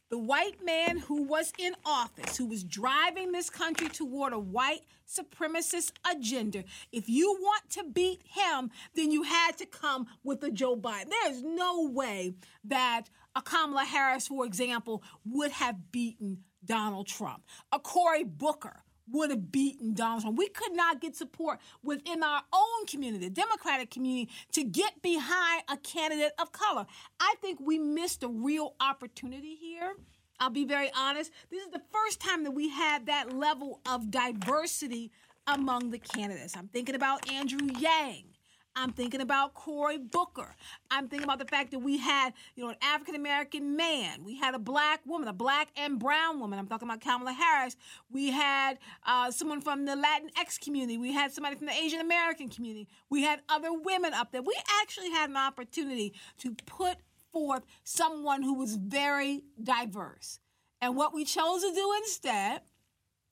the 0.09 0.17
white 0.17 0.63
man 0.63 0.97
who 0.97 1.23
was 1.23 1.51
in 1.57 1.75
office, 1.85 2.37
who 2.37 2.45
was 2.45 2.63
driving 2.63 3.31
this 3.31 3.49
country 3.49 3.89
toward 3.89 4.33
a 4.33 4.39
white 4.39 4.81
supremacist 5.07 5.93
agenda, 6.09 6.63
if 6.91 7.09
you 7.09 7.37
want 7.41 7.69
to 7.71 7.83
beat 7.83 8.21
him, 8.23 8.69
then 8.95 9.11
you 9.11 9.23
had 9.23 9.57
to 9.57 9.65
come 9.65 10.07
with 10.23 10.43
a 10.43 10.51
Joe 10.51 10.75
Biden. 10.77 11.11
There's 11.23 11.43
no 11.43 11.89
way 11.89 12.35
that 12.65 13.09
a 13.35 13.41
Kamala 13.41 13.83
Harris, 13.83 14.27
for 14.27 14.45
example, 14.45 15.03
would 15.25 15.51
have 15.51 15.91
beaten 15.91 16.43
Donald 16.63 17.07
Trump. 17.07 17.43
A 17.71 17.79
Cory 17.79 18.23
Booker 18.23 18.84
would 19.11 19.29
have 19.29 19.51
beaten 19.51 19.93
Donald 19.93 20.21
Trump. 20.21 20.37
We 20.37 20.49
could 20.49 20.73
not 20.73 21.01
get 21.01 21.15
support 21.15 21.59
within 21.83 22.23
our 22.23 22.41
own 22.51 22.85
community, 22.87 23.25
the 23.25 23.33
Democratic 23.33 23.91
community, 23.91 24.31
to 24.53 24.63
get 24.63 25.01
behind 25.01 25.63
a 25.69 25.77
candidate 25.77 26.33
of 26.39 26.51
color. 26.51 26.85
I 27.19 27.35
think 27.41 27.59
we 27.61 27.77
missed 27.79 28.23
a 28.23 28.27
real 28.27 28.75
opportunity 28.79 29.55
here. 29.55 29.95
I'll 30.39 30.49
be 30.49 30.65
very 30.65 30.91
honest. 30.95 31.31
This 31.49 31.63
is 31.63 31.71
the 31.71 31.81
first 31.91 32.19
time 32.19 32.43
that 32.43 32.51
we 32.51 32.69
had 32.69 33.05
that 33.05 33.33
level 33.33 33.79
of 33.85 34.11
diversity 34.11 35.11
among 35.47 35.91
the 35.91 35.99
candidates. 35.99 36.57
I'm 36.57 36.67
thinking 36.67 36.95
about 36.95 37.31
Andrew 37.31 37.69
Yang. 37.79 38.34
I'm 38.77 38.91
thinking 38.91 39.21
about 39.21 39.53
Cory 39.53 39.97
Booker. 39.97 40.53
I'm 40.91 41.07
thinking 41.07 41.23
about 41.23 41.39
the 41.39 41.45
fact 41.45 41.71
that 41.71 41.79
we 41.79 41.97
had, 41.97 42.33
you 42.55 42.63
know, 42.63 42.71
an 42.71 42.75
African 42.81 43.15
American 43.15 43.77
man. 43.77 44.23
We 44.25 44.35
had 44.37 44.53
a 44.53 44.59
black 44.59 44.99
woman, 45.05 45.29
a 45.29 45.33
black 45.33 45.69
and 45.77 45.97
brown 45.97 46.39
woman. 46.39 46.59
I'm 46.59 46.67
talking 46.67 46.87
about 46.87 46.99
Kamala 46.99 47.31
Harris. 47.31 47.77
We 48.11 48.31
had 48.31 48.77
uh, 49.05 49.31
someone 49.31 49.61
from 49.61 49.85
the 49.85 49.93
Latinx 49.93 50.59
community. 50.59 50.97
We 50.97 51.13
had 51.13 51.31
somebody 51.31 51.55
from 51.55 51.67
the 51.67 51.73
Asian 51.73 52.01
American 52.01 52.49
community. 52.49 52.89
We 53.09 53.23
had 53.23 53.41
other 53.47 53.71
women 53.71 54.13
up 54.13 54.33
there. 54.33 54.41
We 54.41 54.57
actually 54.81 55.11
had 55.11 55.29
an 55.29 55.37
opportunity 55.37 56.13
to 56.39 56.53
put 56.65 56.97
forth 57.31 57.63
someone 57.83 58.43
who 58.43 58.55
was 58.55 58.75
very 58.75 59.43
diverse. 59.61 60.39
And 60.81 60.97
what 60.97 61.13
we 61.13 61.23
chose 61.23 61.61
to 61.61 61.73
do 61.73 61.93
instead 61.99 62.61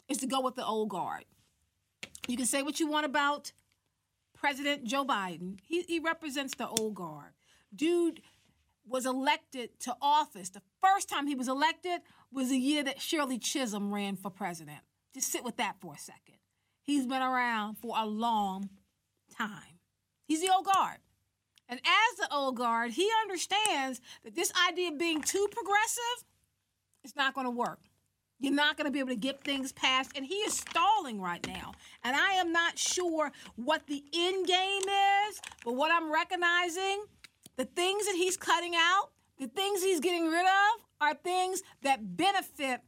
is 0.08 0.18
to 0.20 0.28
go 0.28 0.40
with 0.42 0.56
the 0.56 0.66
old 0.66 0.90
guard. 0.90 1.26
You 2.28 2.38
can 2.38 2.46
say 2.46 2.64
what 2.64 2.80
you 2.80 2.88
want 2.88 3.06
about 3.06 3.52
President 4.44 4.84
Joe 4.84 5.06
Biden. 5.06 5.58
He, 5.66 5.84
he 5.84 6.00
represents 6.00 6.54
the 6.56 6.68
old 6.68 6.96
guard. 6.96 7.32
Dude 7.74 8.20
was 8.86 9.06
elected 9.06 9.70
to 9.80 9.96
office. 10.02 10.50
The 10.50 10.62
first 10.82 11.08
time 11.08 11.28
he 11.28 11.34
was 11.34 11.48
elected 11.48 12.02
was 12.30 12.50
the 12.50 12.58
year 12.58 12.84
that 12.84 13.00
Shirley 13.00 13.38
Chisholm 13.40 13.94
ran 13.94 14.18
for 14.18 14.30
president. 14.30 14.80
Just 15.14 15.32
sit 15.32 15.46
with 15.46 15.56
that 15.56 15.78
for 15.80 15.94
a 15.94 15.98
second. 15.98 16.40
He's 16.82 17.06
been 17.06 17.22
around 17.22 17.76
for 17.76 17.96
a 17.98 18.06
long 18.06 18.70
time. 19.34 19.80
He's 20.28 20.42
the 20.42 20.52
old 20.54 20.66
guard. 20.66 20.98
And 21.70 21.80
as 21.80 22.18
the 22.18 22.36
old 22.36 22.58
guard, 22.58 22.92
he 22.92 23.10
understands 23.22 24.02
that 24.26 24.36
this 24.36 24.52
idea 24.68 24.90
of 24.90 25.00
being 25.00 25.22
too 25.22 25.48
progressive 25.54 26.26
is 27.06 27.16
not 27.16 27.34
going 27.34 27.48
to 27.48 27.52
work. 27.52 27.80
You're 28.44 28.54
not 28.54 28.76
going 28.76 28.86
to 28.86 28.92
be 28.92 29.00
able 29.00 29.10
to 29.10 29.16
get 29.16 29.42
things 29.42 29.72
passed. 29.72 30.12
And 30.18 30.26
he 30.26 30.36
is 30.36 30.54
stalling 30.54 31.22
right 31.22 31.48
now. 31.48 31.72
And 32.04 32.14
I 32.14 32.34
am 32.34 32.52
not 32.52 32.78
sure 32.78 33.32
what 33.56 33.88
the 33.88 34.04
end 34.14 34.46
game 34.46 34.82
is, 35.30 35.40
But 35.64 35.76
what 35.76 35.94
I'm 35.94 36.12
recognizing, 36.12 37.06
the 37.56 37.64
things 37.64 38.06
that 38.06 38.16
he's 38.16 38.36
cutting 38.36 38.74
out, 38.76 39.12
the 39.40 39.48
things 39.48 39.82
he's 39.82 40.02
getting 40.02 40.28
rid 40.28 40.46
of, 40.46 40.86
are 41.00 41.14
things 41.14 41.64
that 41.84 42.18
benefit 42.18 42.82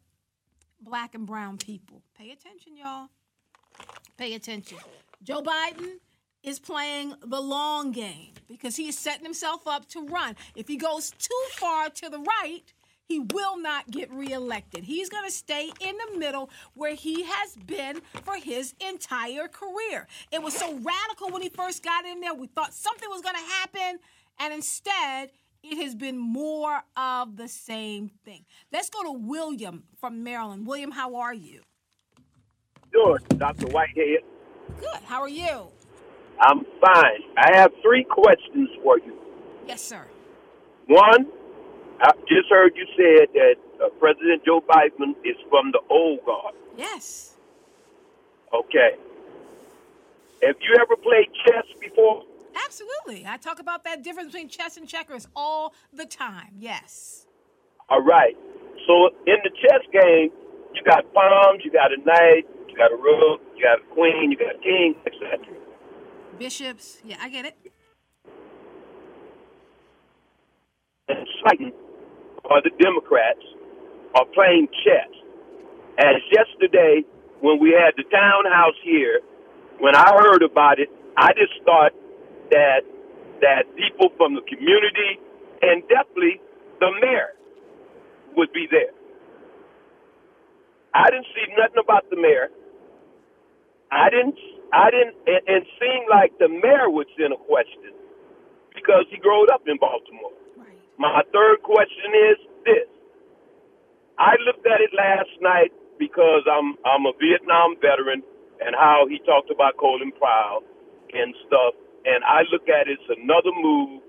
black 0.82 1.16
and 1.16 1.26
brown 1.26 1.58
people. 1.58 2.02
Pay 2.18 2.32
attention, 2.32 2.76
y'all. 2.76 3.08
Pay 4.18 4.34
attention. 4.34 4.78
Joe 5.24 5.42
Biden 5.42 6.00
is 6.44 6.60
playing 6.60 7.14
the 7.26 7.40
long 7.40 7.94
game 7.94 8.34
because 8.50 8.76
he 8.76 8.90
is 8.90 8.98
setting 8.98 9.24
himself 9.24 9.66
up 9.68 9.88
to 9.88 10.06
run. 10.06 10.36
If 10.54 10.68
he 10.68 10.76
goes 10.76 11.12
too 11.12 11.44
far 11.52 11.90
to 11.92 12.10
the 12.10 12.20
right, 12.20 12.74
he 13.08 13.20
will 13.20 13.58
not 13.62 13.90
get 13.90 14.12
reelected. 14.12 14.84
He's 14.84 15.10
going 15.10 15.26
to 15.26 15.32
stay 15.32 15.72
in 15.80 15.96
the 15.98 16.18
middle 16.18 16.50
where 16.74 16.96
he 16.96 17.24
has 17.24 17.56
been 17.56 18.02
for 18.24 18.36
his 18.36 18.74
entire 18.86 19.48
career. 19.48 20.08
It 20.32 20.42
was 20.42 20.56
so 20.56 20.74
radical 20.74 21.30
when 21.30 21.42
he 21.42 21.50
first 21.50 21.84
got 21.84 22.06
in 22.06 22.20
there. 22.20 22.34
We 22.34 22.48
thought 22.48 22.74
something 22.74 23.08
was 23.10 23.22
going 23.22 23.36
to 23.36 23.42
happen, 23.42 24.00
and 24.40 24.54
instead, 24.54 25.32
it 25.64 25.84
has 25.84 25.96
been 25.96 26.18
more 26.18 26.84
of 26.98 27.38
the 27.38 27.48
same 27.48 28.10
thing. 28.24 28.46
Let's 28.72 28.90
go 28.90 29.04
to 29.04 29.12
William 29.12 29.84
from 30.00 30.24
Maryland. 30.24 30.68
William, 30.68 30.92
how 30.92 31.16
are 31.16 31.34
you? 31.34 31.62
Good, 32.92 33.40
Dr. 33.40 33.68
Whitehead. 33.68 34.20
Good. 34.80 35.02
How 35.06 35.22
are 35.22 35.30
you? 35.30 35.68
I'm 36.40 36.66
fine. 36.82 37.22
I 37.38 37.56
have 37.56 37.72
three 37.82 38.04
questions 38.04 38.70
for 38.84 39.00
you. 39.00 39.16
Yes, 39.68 39.82
sir. 39.82 40.06
One, 40.88 41.28
I 42.02 42.12
just 42.28 42.50
heard 42.50 42.74
you 42.76 42.86
said 42.98 43.30
that 43.34 43.56
uh, 43.84 43.90
President 44.00 44.44
Joe 44.46 44.62
Biden 44.62 45.12
is 45.24 45.38
from 45.50 45.72
the 45.72 45.80
old 45.90 46.20
guard. 46.26 46.54
Yes. 46.78 47.36
Okay. 48.54 48.96
Have 50.44 50.56
you 50.60 50.76
ever 50.80 50.96
played 50.98 51.28
chess 51.46 51.66
before? 51.80 52.24
Absolutely. 52.66 53.26
I 53.28 53.38
talk 53.38 53.60
about 53.60 53.84
that 53.86 54.04
difference 54.04 54.34
between 54.34 54.50
chess 54.50 54.78
and 54.78 54.88
checkers 54.88 55.28
all 55.36 55.74
the 55.94 56.06
time. 56.06 56.56
Yes. 56.60 57.26
All 57.90 58.02
right. 58.02 58.36
So 58.88 59.10
in 59.26 59.38
the 59.44 59.50
chess 59.50 59.82
game, 59.92 60.32
you 60.74 60.84
got 60.84 61.12
pawns, 61.14 61.62
you 61.64 61.72
got 61.72 61.92
a 61.92 61.98
knight, 61.98 62.44
you 62.68 62.76
got 62.76 62.92
a 62.92 62.98
rook, 62.98 63.42
you 63.56 63.64
got 63.64 63.80
a 63.80 63.94
queen, 63.94 64.32
you 64.32 64.38
got 64.38 64.56
a 64.56 64.60
king, 64.60 64.96
etc. 65.06 65.40
Bishops. 66.38 67.00
Yeah, 67.04 67.18
I 67.22 67.30
get 67.30 67.46
it. 67.46 67.58
And 71.08 71.28
Satan 71.48 71.72
or 72.50 72.62
the 72.64 72.72
Democrats 72.82 73.44
are 74.16 74.26
playing 74.34 74.68
chess. 74.86 75.12
As 76.00 76.22
yesterday, 76.32 77.04
when 77.42 77.60
we 77.60 77.72
had 77.72 77.94
the 77.98 78.04
townhouse 78.10 78.78
here, 78.84 79.22
when 79.80 79.96
I 79.96 80.12
heard 80.12 80.44
about 80.44 80.80
it, 80.80 80.90
I 81.18 81.34
just 81.34 81.54
thought 81.66 81.94
that 82.52 82.82
that 83.42 83.66
people 83.76 84.10
from 84.18 84.36
the 84.36 84.42
community 84.48 85.20
and 85.62 85.84
definitely 85.90 86.42
the 86.80 86.92
mayor 87.02 87.36
would 88.38 88.52
be 88.54 88.68
there. 88.72 88.94
I 90.94 91.12
didn't 91.12 91.28
see 91.36 91.48
nothing 91.58 91.82
about 91.84 92.10
the 92.10 92.18
mayor. 92.18 92.50
I 93.92 94.10
didn't. 94.10 94.38
I 94.74 94.92
didn't. 94.92 95.16
And, 95.28 95.42
and 95.48 95.62
seemed 95.80 96.08
like 96.10 96.34
the 96.40 96.50
mayor 96.50 96.90
was 96.90 97.08
in 97.20 97.32
a 97.34 97.38
question 97.48 97.94
because 98.76 99.06
he 99.12 99.18
grew 99.18 99.48
up 99.50 99.64
in 99.68 99.78
Baltimore. 99.80 100.34
My 100.98 101.22
third 101.32 101.62
question 101.64 102.12
is 102.32 102.38
this. 102.64 102.90
I 104.18 104.40
looked 104.48 104.66
at 104.66 104.80
it 104.80 104.92
last 104.96 105.32
night 105.42 105.72
because 106.00 106.48
I'm 106.48 106.76
I'm 106.88 107.06
a 107.06 107.14
Vietnam 107.20 107.76
veteran 107.82 108.24
and 108.64 108.76
how 108.76 109.06
he 109.10 109.20
talked 109.28 109.52
about 109.52 109.76
Colin 109.78 110.12
Powell 110.16 110.64
and 111.12 111.36
stuff. 111.48 111.76
And 112.06 112.24
I 112.24 112.48
look 112.52 112.70
at 112.70 112.88
it 112.88 113.00
as 113.02 113.18
another 113.20 113.52
move 113.60 114.02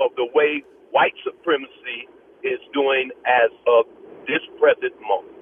of 0.00 0.10
the 0.16 0.28
way 0.34 0.62
white 0.90 1.14
supremacy 1.24 2.08
is 2.42 2.60
doing 2.72 3.10
as 3.24 3.50
of 3.66 3.86
this 4.26 4.44
present 4.60 4.94
moment. 5.00 5.32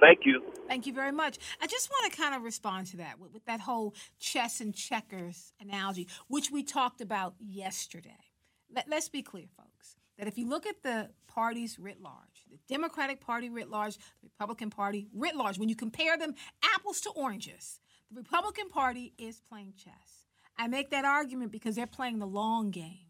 Thank 0.00 0.20
you. 0.24 0.42
Thank 0.68 0.86
you 0.86 0.92
very 0.92 1.12
much. 1.12 1.38
I 1.60 1.66
just 1.66 1.90
want 1.90 2.12
to 2.12 2.18
kind 2.18 2.34
of 2.34 2.42
respond 2.42 2.86
to 2.88 2.98
that 2.98 3.18
with, 3.18 3.32
with 3.32 3.44
that 3.46 3.60
whole 3.60 3.94
chess 4.18 4.60
and 4.60 4.74
checkers 4.74 5.52
analogy, 5.60 6.08
which 6.28 6.50
we 6.50 6.62
talked 6.62 7.00
about 7.00 7.34
yesterday. 7.38 8.30
Let, 8.74 8.88
let's 8.88 9.08
be 9.08 9.22
clear, 9.22 9.46
folks, 9.56 9.96
that 10.20 10.28
if 10.28 10.36
you 10.36 10.46
look 10.46 10.66
at 10.66 10.82
the 10.82 11.08
parties 11.26 11.78
writ 11.78 11.98
large, 12.02 12.44
the 12.50 12.58
Democratic 12.68 13.22
Party 13.22 13.48
writ 13.48 13.70
large, 13.70 13.96
the 13.96 14.28
Republican 14.38 14.68
Party 14.68 15.08
writ 15.14 15.34
large, 15.34 15.58
when 15.58 15.70
you 15.70 15.74
compare 15.74 16.18
them 16.18 16.34
apples 16.74 17.00
to 17.00 17.10
oranges, 17.12 17.80
the 18.10 18.20
Republican 18.20 18.68
Party 18.68 19.14
is 19.16 19.40
playing 19.40 19.72
chess. 19.82 20.26
I 20.58 20.66
make 20.66 20.90
that 20.90 21.06
argument 21.06 21.52
because 21.52 21.74
they're 21.74 21.86
playing 21.86 22.18
the 22.18 22.26
long 22.26 22.70
game. 22.70 23.06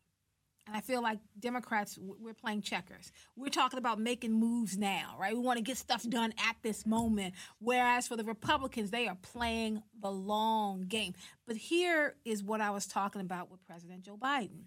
And 0.69 0.77
I 0.77 0.81
feel 0.83 1.03
like 1.03 1.19
Democrats, 1.37 1.99
we're 2.01 2.33
playing 2.33 2.63
checkers. 2.63 3.11
We're 3.35 3.49
talking 3.49 3.81
about 3.81 3.99
making 3.99 4.33
moves 4.33 4.79
now, 4.79 5.17
right? 5.19 5.35
We 5.35 5.41
want 5.41 5.57
to 5.57 5.65
get 5.65 5.79
stuff 5.79 6.09
done 6.09 6.33
at 6.49 6.55
this 6.63 6.87
moment. 6.87 7.35
Whereas 7.59 8.07
for 8.07 8.17
the 8.17 8.23
Republicans, 8.23 8.93
they 8.93 9.09
are 9.09 9.19
playing 9.21 9.83
the 10.01 10.13
long 10.13 10.83
game. 10.83 11.15
But 11.45 11.57
here 11.57 12.15
is 12.25 12.45
what 12.45 12.61
I 12.61 12.71
was 12.71 12.87
talking 12.87 13.21
about 13.21 13.51
with 13.51 13.67
President 13.67 14.03
Joe 14.03 14.17
Biden. 14.17 14.67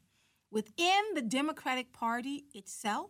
Within 0.54 1.16
the 1.16 1.24
Democratic 1.24 1.94
Party 1.94 2.46
itself, 2.54 3.10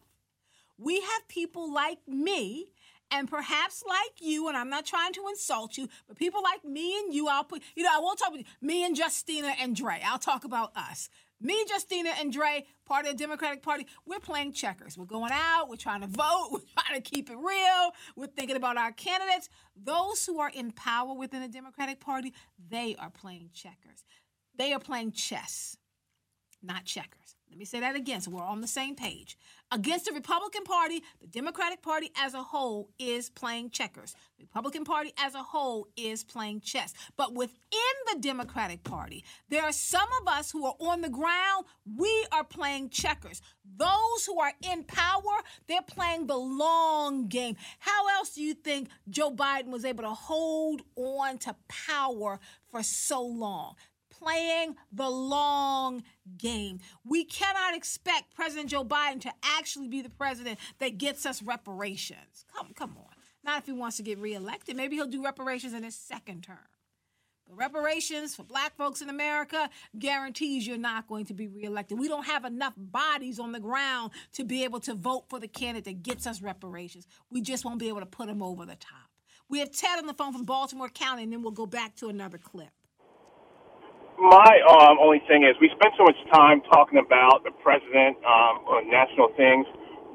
we 0.78 1.02
have 1.02 1.28
people 1.28 1.74
like 1.74 2.00
me 2.08 2.68
and 3.12 3.30
perhaps 3.30 3.84
like 3.86 4.22
you, 4.22 4.48
and 4.48 4.56
I'm 4.56 4.70
not 4.70 4.86
trying 4.86 5.12
to 5.12 5.28
insult 5.28 5.78
you, 5.78 5.90
but 6.08 6.18
people 6.18 6.42
like 6.42 6.64
me 6.64 6.98
and 6.98 7.14
you, 7.14 7.28
I'll 7.28 7.44
put, 7.44 7.62
you 7.76 7.84
know, 7.84 7.90
I 7.94 8.00
won't 8.00 8.18
talk 8.18 8.30
about 8.30 8.46
me 8.62 8.86
and 8.86 8.98
Justina 8.98 9.56
and 9.60 9.76
Dre. 9.76 10.02
I'll 10.06 10.20
talk 10.20 10.46
about 10.46 10.72
us. 10.78 11.10
Me, 11.42 11.66
Justina, 11.68 12.12
and 12.18 12.32
Dre, 12.32 12.66
part 12.86 13.06
of 13.06 13.12
the 13.12 13.18
Democratic 13.18 13.62
Party, 13.62 13.88
we're 14.06 14.20
playing 14.20 14.54
checkers. 14.54 14.98
We're 14.98 15.04
going 15.04 15.34
out, 15.34 15.68
we're 15.68 15.76
trying 15.76 16.00
to 16.00 16.08
vote, 16.08 16.48
we're 16.52 16.60
trying 16.82 17.02
to 17.02 17.02
keep 17.02 17.30
it 17.30 17.36
real, 17.36 17.92
we're 18.16 18.28
thinking 18.28 18.56
about 18.56 18.78
our 18.78 18.94
candidates. 18.94 19.50
Those 19.76 20.26
who 20.26 20.40
are 20.40 20.50
in 20.50 20.72
power 20.72 21.14
within 21.14 21.42
the 21.42 21.50
Democratic 21.50 22.00
Party, 22.00 22.34
they 22.70 22.96
are 22.98 23.10
playing 23.10 23.50
checkers. 23.54 24.06
They 24.58 24.72
are 24.72 24.80
playing 24.80 25.12
chess, 25.12 25.78
not 26.64 26.86
checkers. 26.86 27.36
Let 27.54 27.60
me 27.60 27.66
say 27.66 27.82
that 27.82 27.96
again 27.96 28.20
so 28.20 28.32
we're 28.32 28.44
on 28.44 28.62
the 28.62 28.68
same 28.68 28.96
page. 28.96 29.38
Against 29.72 30.06
the 30.06 30.12
Republican 30.12 30.64
Party, 30.64 31.04
the 31.22 31.28
Democratic 31.28 31.84
Party 31.84 32.10
as 32.18 32.34
a 32.34 32.42
whole 32.42 32.90
is 32.98 33.30
playing 33.30 33.70
checkers. 33.70 34.16
The 34.40 34.46
Republican 34.46 34.86
Party 34.86 35.14
as 35.20 35.36
a 35.36 35.44
whole 35.44 35.88
is 35.96 36.24
playing 36.24 36.62
chess. 36.62 36.96
But 37.16 37.36
within 37.36 37.60
the 38.12 38.20
Democratic 38.20 38.84
Party, 38.84 39.24
there 39.50 39.62
are 39.62 39.72
some 39.72 40.08
of 40.22 40.28
us 40.28 40.50
who 40.50 40.66
are 40.66 40.74
on 40.80 41.02
the 41.02 41.10
ground. 41.10 41.66
We 41.96 42.26
are 42.32 42.44
playing 42.44 42.90
checkers. 42.90 43.40
Those 43.78 44.26
who 44.26 44.40
are 44.40 44.54
in 44.72 44.84
power, 44.84 45.22
they're 45.68 45.84
playing 45.84 46.26
the 46.26 46.38
long 46.38 47.28
game. 47.28 47.56
How 47.78 48.08
else 48.18 48.34
do 48.34 48.42
you 48.42 48.56
think 48.56 48.90
Joe 49.10 49.32
Biden 49.32 49.70
was 49.70 49.86
able 49.86 50.06
to 50.06 50.10
hold 50.10 50.82
on 50.96 51.38
to 51.40 51.56
power 51.68 52.40
for 52.72 52.82
so 52.82 53.22
long? 53.22 53.76
playing 54.24 54.76
the 54.92 55.10
long 55.10 56.04
game. 56.38 56.80
We 57.06 57.26
cannot 57.26 57.76
expect 57.76 58.34
President 58.36 58.70
Joe 58.70 58.84
Biden 58.84 59.22
to 59.22 59.34
actually 59.44 59.88
be 59.88 60.02
the 60.02 60.10
president 60.10 60.60
that 60.80 60.98
gets 60.98 61.26
us 61.26 61.42
reparations. 61.42 62.46
Come, 62.56 62.74
come 62.76 62.96
on. 62.98 63.14
Not 63.44 63.60
if 63.60 63.66
he 63.66 63.74
wants 63.74 63.98
to 63.98 64.04
get 64.04 64.20
reelected. 64.20 64.76
Maybe 64.76 64.96
he'll 64.96 65.08
do 65.08 65.24
reparations 65.24 65.74
in 65.74 65.84
his 65.84 65.96
second 65.96 66.44
term. 66.44 66.58
But 67.46 67.58
reparations 67.58 68.36
for 68.36 68.44
black 68.44 68.78
folks 68.78 69.02
in 69.02 69.10
America 69.10 69.70
guarantees 70.00 70.66
you're 70.66 70.78
not 70.78 71.08
going 71.08 71.26
to 71.26 71.34
be 71.34 71.48
reelected. 71.48 72.00
We 72.00 72.08
don't 72.08 72.26
have 72.26 72.46
enough 72.46 72.74
bodies 72.78 73.40
on 73.40 73.52
the 73.52 73.60
ground 73.60 74.12
to 74.34 74.46
be 74.46 74.64
able 74.64 74.80
to 74.82 74.94
vote 74.94 75.26
for 75.28 75.40
the 75.40 75.48
candidate 75.48 75.86
that 75.86 76.04
gets 76.04 76.26
us 76.26 76.42
reparations. 76.42 77.06
We 77.30 77.42
just 77.42 77.66
won't 77.66 77.80
be 77.80 77.90
able 77.90 78.00
to 78.00 78.06
put 78.06 78.28
them 78.28 78.42
over 78.42 78.66
the 78.66 78.76
top. 78.76 79.10
We 79.50 79.60
have 79.60 79.72
Ted 79.72 80.00
on 80.00 80.08
the 80.08 80.14
phone 80.14 80.32
from 80.32 80.46
Baltimore 80.46 80.90
County, 80.90 81.24
and 81.24 81.34
then 81.34 81.44
we'll 81.44 81.52
go 81.52 81.66
back 81.66 81.96
to 81.98 82.08
another 82.08 82.38
clip 82.38 82.72
my 84.20 84.54
um, 84.70 84.98
only 85.02 85.22
thing 85.28 85.44
is 85.44 85.56
we 85.62 85.70
spend 85.74 85.94
so 85.98 86.04
much 86.06 86.18
time 86.34 86.62
talking 86.70 87.00
about 87.00 87.44
the 87.44 87.52
president 87.64 88.18
um, 88.24 88.66
on 88.70 88.90
national 88.90 89.34
things 89.36 89.66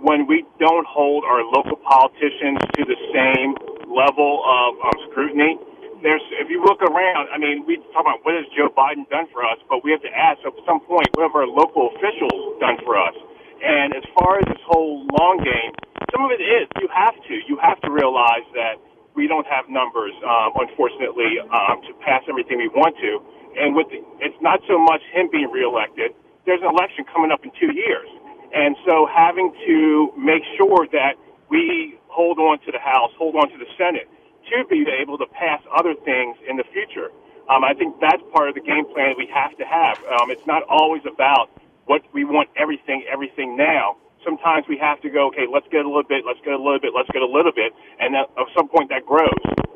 when 0.00 0.26
we 0.26 0.46
don't 0.62 0.86
hold 0.86 1.24
our 1.26 1.42
local 1.42 1.76
politicians 1.82 2.62
to 2.78 2.86
the 2.86 2.98
same 3.10 3.58
level 3.90 4.44
of 4.46 4.78
um, 4.78 4.96
scrutiny. 5.10 5.58
There's, 5.98 6.22
if 6.38 6.46
you 6.46 6.62
look 6.62 6.78
around, 6.78 7.26
I 7.34 7.38
mean, 7.42 7.66
we 7.66 7.82
talk 7.90 8.06
about 8.06 8.22
what 8.22 8.38
has 8.38 8.46
Joe 8.54 8.70
Biden 8.70 9.02
done 9.10 9.26
for 9.34 9.42
us, 9.42 9.58
but 9.66 9.82
we 9.82 9.90
have 9.90 10.02
to 10.06 10.12
ask 10.14 10.38
at 10.46 10.54
some 10.62 10.78
point 10.86 11.10
what 11.18 11.26
have 11.26 11.34
our 11.34 11.50
local 11.50 11.90
officials 11.98 12.54
done 12.62 12.78
for 12.86 12.94
us. 12.94 13.18
And 13.58 13.90
as 13.98 14.06
far 14.14 14.38
as 14.38 14.46
this 14.46 14.62
whole 14.70 15.02
long 15.18 15.42
game, 15.42 15.74
some 16.14 16.22
of 16.22 16.30
it 16.30 16.38
is 16.38 16.70
you 16.78 16.86
have 16.94 17.18
to. 17.18 17.34
You 17.50 17.58
have 17.58 17.82
to 17.82 17.90
realize 17.90 18.46
that 18.54 18.78
we 19.18 19.26
don't 19.26 19.46
have 19.50 19.66
numbers, 19.66 20.14
um, 20.22 20.54
unfortunately, 20.62 21.42
um, 21.42 21.82
to 21.82 21.92
pass 22.06 22.17
everything 22.38 22.62
we 22.62 22.70
want 22.70 22.94
to 23.02 23.18
and 23.58 23.74
with 23.74 23.90
the, 23.90 23.98
it's 24.22 24.38
not 24.40 24.60
so 24.70 24.78
much 24.78 25.02
him 25.10 25.28
being 25.32 25.50
reelected. 25.50 26.14
There's 26.46 26.62
an 26.62 26.70
election 26.70 27.04
coming 27.10 27.30
up 27.34 27.42
in 27.44 27.50
two 27.58 27.74
years, 27.74 28.08
and 28.54 28.76
so 28.86 29.08
having 29.10 29.52
to 29.66 30.12
make 30.16 30.42
sure 30.56 30.86
that 30.92 31.18
we 31.50 31.98
hold 32.08 32.38
on 32.38 32.60
to 32.64 32.72
the 32.72 32.78
House, 32.78 33.10
hold 33.18 33.36
on 33.36 33.50
to 33.50 33.58
the 33.58 33.68
Senate 33.76 34.08
to 34.54 34.64
be 34.70 34.86
able 34.88 35.18
to 35.18 35.26
pass 35.34 35.60
other 35.76 35.94
things 36.06 36.36
in 36.48 36.56
the 36.56 36.64
future. 36.72 37.10
Um, 37.50 37.64
I 37.64 37.74
think 37.74 37.96
that's 38.00 38.22
part 38.32 38.48
of 38.48 38.54
the 38.54 38.64
game 38.64 38.86
plan 38.94 39.16
we 39.18 39.28
have 39.32 39.56
to 39.58 39.64
have. 39.64 39.98
Um, 40.20 40.30
it's 40.30 40.44
not 40.46 40.62
always 40.68 41.02
about 41.04 41.50
what 41.86 42.02
we 42.12 42.24
want 42.24 42.48
everything, 42.56 43.04
everything 43.10 43.56
now. 43.56 43.96
Sometimes 44.24 44.64
we 44.68 44.76
have 44.78 45.00
to 45.02 45.10
go, 45.10 45.28
okay, 45.28 45.48
let's 45.50 45.66
get 45.72 45.84
a 45.84 45.88
little 45.88 46.04
bit, 46.08 46.24
let's 46.26 46.40
get 46.44 46.52
a 46.52 46.60
little 46.60 46.80
bit, 46.80 46.92
let's 46.96 47.08
get 47.12 47.22
a 47.22 47.28
little 47.28 47.52
bit, 47.52 47.72
and 48.00 48.16
at 48.16 48.28
some 48.56 48.68
point 48.68 48.88
that 48.90 49.06
grows. 49.06 49.67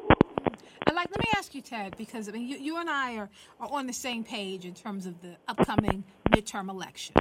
I 0.93 0.95
like. 0.95 1.09
Let 1.11 1.21
me 1.21 1.31
ask 1.37 1.55
you, 1.55 1.63
Ted, 1.63 1.97
because 1.97 2.29
I 2.29 2.33
mean, 2.33 2.47
you, 2.47 2.59
you 2.59 2.79
and 2.79 2.91
I 2.91 3.17
are, 3.17 3.31
are 3.61 3.69
on 3.71 3.87
the 3.87 3.95
same 3.95 4.25
page 4.25 4.67
in 4.67 4.75
terms 4.75 5.07
of 5.07 5.23
the 5.23 5.37
upcoming 5.49 6.05
midterm 6.31 6.69
elections. 6.69 7.17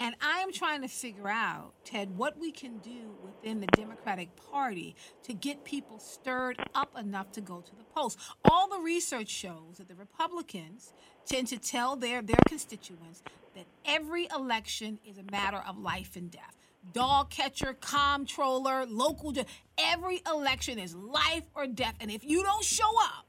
And 0.00 0.16
I 0.20 0.40
am 0.40 0.52
trying 0.52 0.82
to 0.82 0.88
figure 0.88 1.28
out, 1.28 1.74
Ted, 1.84 2.16
what 2.18 2.38
we 2.40 2.50
can 2.50 2.78
do 2.78 3.14
within 3.22 3.60
the 3.60 3.68
Democratic 3.68 4.30
Party 4.50 4.96
to 5.22 5.32
get 5.32 5.64
people 5.64 6.00
stirred 6.00 6.56
up 6.74 6.90
enough 6.98 7.30
to 7.32 7.40
go 7.40 7.60
to 7.60 7.76
the 7.76 7.84
polls. 7.84 8.16
All 8.44 8.68
the 8.68 8.80
research 8.80 9.28
shows 9.28 9.78
that 9.78 9.86
the 9.86 9.94
Republicans 9.94 10.92
tend 11.24 11.46
to 11.48 11.58
tell 11.58 11.94
their, 11.94 12.20
their 12.20 12.36
constituents 12.48 13.22
that 13.54 13.66
every 13.84 14.26
election 14.34 14.98
is 15.06 15.18
a 15.18 15.30
matter 15.30 15.62
of 15.66 15.78
life 15.78 16.16
and 16.16 16.32
death. 16.32 16.55
Dog 16.96 17.28
catcher, 17.28 17.76
comptroller, 17.78 18.86
local, 18.86 19.34
every 19.76 20.22
election 20.26 20.78
is 20.78 20.94
life 20.94 21.42
or 21.54 21.66
death. 21.66 21.94
And 22.00 22.10
if 22.10 22.24
you 22.24 22.42
don't 22.42 22.64
show 22.64 22.88
up, 23.02 23.26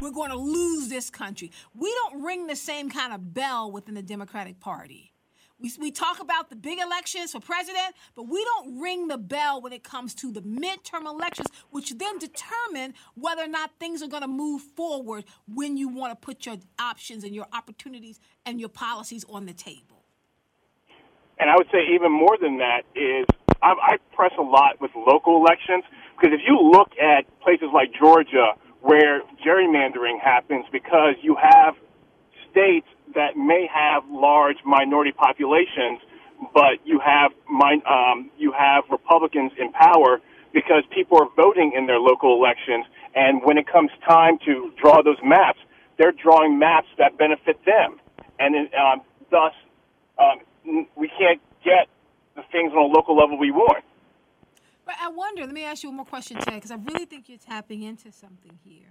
we're 0.00 0.12
going 0.12 0.30
to 0.30 0.36
lose 0.38 0.88
this 0.88 1.10
country. 1.10 1.52
We 1.74 1.94
don't 2.02 2.22
ring 2.22 2.46
the 2.46 2.56
same 2.56 2.88
kind 2.88 3.12
of 3.12 3.34
bell 3.34 3.70
within 3.70 3.96
the 3.96 4.02
Democratic 4.02 4.60
Party. 4.60 5.12
We, 5.60 5.70
we 5.78 5.90
talk 5.90 6.20
about 6.20 6.48
the 6.48 6.56
big 6.56 6.78
elections 6.78 7.32
for 7.32 7.40
president, 7.40 7.94
but 8.14 8.28
we 8.28 8.42
don't 8.44 8.80
ring 8.80 9.08
the 9.08 9.18
bell 9.18 9.60
when 9.60 9.74
it 9.74 9.84
comes 9.84 10.14
to 10.14 10.32
the 10.32 10.40
midterm 10.40 11.04
elections, 11.04 11.48
which 11.68 11.90
then 11.98 12.16
determine 12.16 12.94
whether 13.14 13.42
or 13.42 13.46
not 13.46 13.72
things 13.78 14.02
are 14.02 14.08
going 14.08 14.22
to 14.22 14.26
move 14.26 14.62
forward 14.74 15.26
when 15.46 15.76
you 15.76 15.90
want 15.90 16.12
to 16.12 16.16
put 16.16 16.46
your 16.46 16.56
options 16.78 17.24
and 17.24 17.34
your 17.34 17.46
opportunities 17.52 18.20
and 18.46 18.58
your 18.58 18.70
policies 18.70 19.22
on 19.28 19.44
the 19.44 19.52
table. 19.52 20.01
And 21.42 21.50
I 21.50 21.56
would 21.56 21.66
say 21.72 21.90
even 21.92 22.12
more 22.12 22.38
than 22.40 22.58
that 22.58 22.82
is 22.94 23.26
I, 23.60 23.74
I 23.74 23.96
press 24.14 24.30
a 24.38 24.42
lot 24.42 24.80
with 24.80 24.92
local 24.94 25.42
elections 25.42 25.82
because 26.14 26.30
if 26.32 26.40
you 26.46 26.54
look 26.54 26.92
at 27.02 27.26
places 27.40 27.66
like 27.74 27.90
Georgia 27.98 28.54
where 28.80 29.22
gerrymandering 29.44 30.20
happens 30.22 30.66
because 30.70 31.16
you 31.20 31.34
have 31.34 31.74
states 32.48 32.86
that 33.16 33.36
may 33.36 33.66
have 33.74 34.04
large 34.08 34.58
minority 34.64 35.10
populations, 35.10 35.98
but 36.54 36.78
you 36.84 37.00
have 37.00 37.32
um, 37.90 38.30
you 38.38 38.52
have 38.52 38.84
Republicans 38.88 39.50
in 39.58 39.72
power 39.72 40.20
because 40.52 40.84
people 40.94 41.18
are 41.18 41.28
voting 41.34 41.72
in 41.76 41.86
their 41.86 41.98
local 41.98 42.36
elections, 42.38 42.86
and 43.16 43.42
when 43.42 43.58
it 43.58 43.66
comes 43.66 43.90
time 44.06 44.38
to 44.46 44.72
draw 44.80 45.02
those 45.02 45.18
maps, 45.24 45.58
they're 45.98 46.12
drawing 46.12 46.56
maps 46.58 46.88
that 46.98 47.18
benefit 47.18 47.58
them, 47.64 47.98
and 48.38 48.54
um, 48.74 49.02
thus 49.30 49.54
um, 50.18 50.38
we 50.64 51.08
can't 51.18 51.40
get 51.64 51.88
the 52.36 52.42
things 52.50 52.72
on 52.72 52.90
a 52.90 52.94
local 52.94 53.16
level 53.16 53.38
we 53.38 53.50
want. 53.50 53.84
But 54.84 54.96
I 55.00 55.08
wonder. 55.08 55.42
Let 55.42 55.52
me 55.52 55.64
ask 55.64 55.82
you 55.82 55.90
one 55.90 55.96
more 55.96 56.06
question, 56.06 56.38
Ted, 56.38 56.54
because 56.54 56.70
I 56.70 56.76
really 56.76 57.04
think 57.04 57.28
you're 57.28 57.38
tapping 57.38 57.82
into 57.82 58.10
something 58.10 58.58
here 58.64 58.88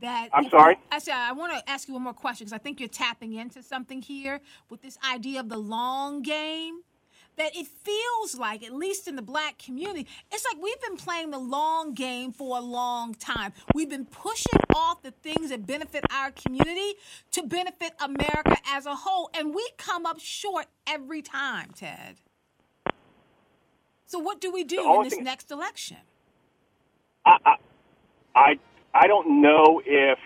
that 0.00 0.28
I'm 0.32 0.48
sorry. 0.48 0.76
I 0.90 0.98
said 0.98 1.14
I 1.14 1.32
want 1.32 1.52
to 1.52 1.70
ask 1.70 1.86
you 1.86 1.94
one 1.94 2.02
more 2.02 2.14
question 2.14 2.46
because 2.46 2.58
I 2.58 2.58
think 2.58 2.80
you're 2.80 2.88
tapping 2.88 3.34
into 3.34 3.62
something 3.62 4.02
here 4.02 4.40
with 4.70 4.82
this 4.82 4.98
idea 5.08 5.40
of 5.40 5.48
the 5.48 5.58
long 5.58 6.22
game. 6.22 6.80
That 7.36 7.56
it 7.56 7.66
feels 7.66 8.36
like, 8.38 8.62
at 8.62 8.72
least 8.72 9.08
in 9.08 9.16
the 9.16 9.22
black 9.22 9.58
community, 9.58 10.06
it's 10.32 10.44
like 10.44 10.62
we've 10.62 10.80
been 10.80 10.96
playing 10.96 11.30
the 11.30 11.38
long 11.38 11.94
game 11.94 12.32
for 12.32 12.56
a 12.56 12.60
long 12.60 13.14
time. 13.14 13.52
We've 13.74 13.88
been 13.88 14.06
pushing 14.06 14.60
off 14.74 15.02
the 15.02 15.10
things 15.10 15.50
that 15.50 15.66
benefit 15.66 16.04
our 16.12 16.30
community 16.30 16.94
to 17.32 17.42
benefit 17.42 17.92
America 18.00 18.56
as 18.70 18.86
a 18.86 18.94
whole, 18.94 19.30
and 19.34 19.54
we 19.54 19.68
come 19.78 20.06
up 20.06 20.20
short 20.20 20.66
every 20.86 21.22
time, 21.22 21.70
Ted. 21.74 22.16
So, 24.06 24.18
what 24.20 24.40
do 24.40 24.52
we 24.52 24.62
do 24.62 24.94
in 24.94 25.02
this 25.02 25.18
next 25.18 25.50
election? 25.50 25.96
I, 27.26 27.36
I, 27.44 27.54
I 28.36 28.54
I 28.94 29.06
don't 29.08 29.42
know 29.42 29.82
if 29.84 30.18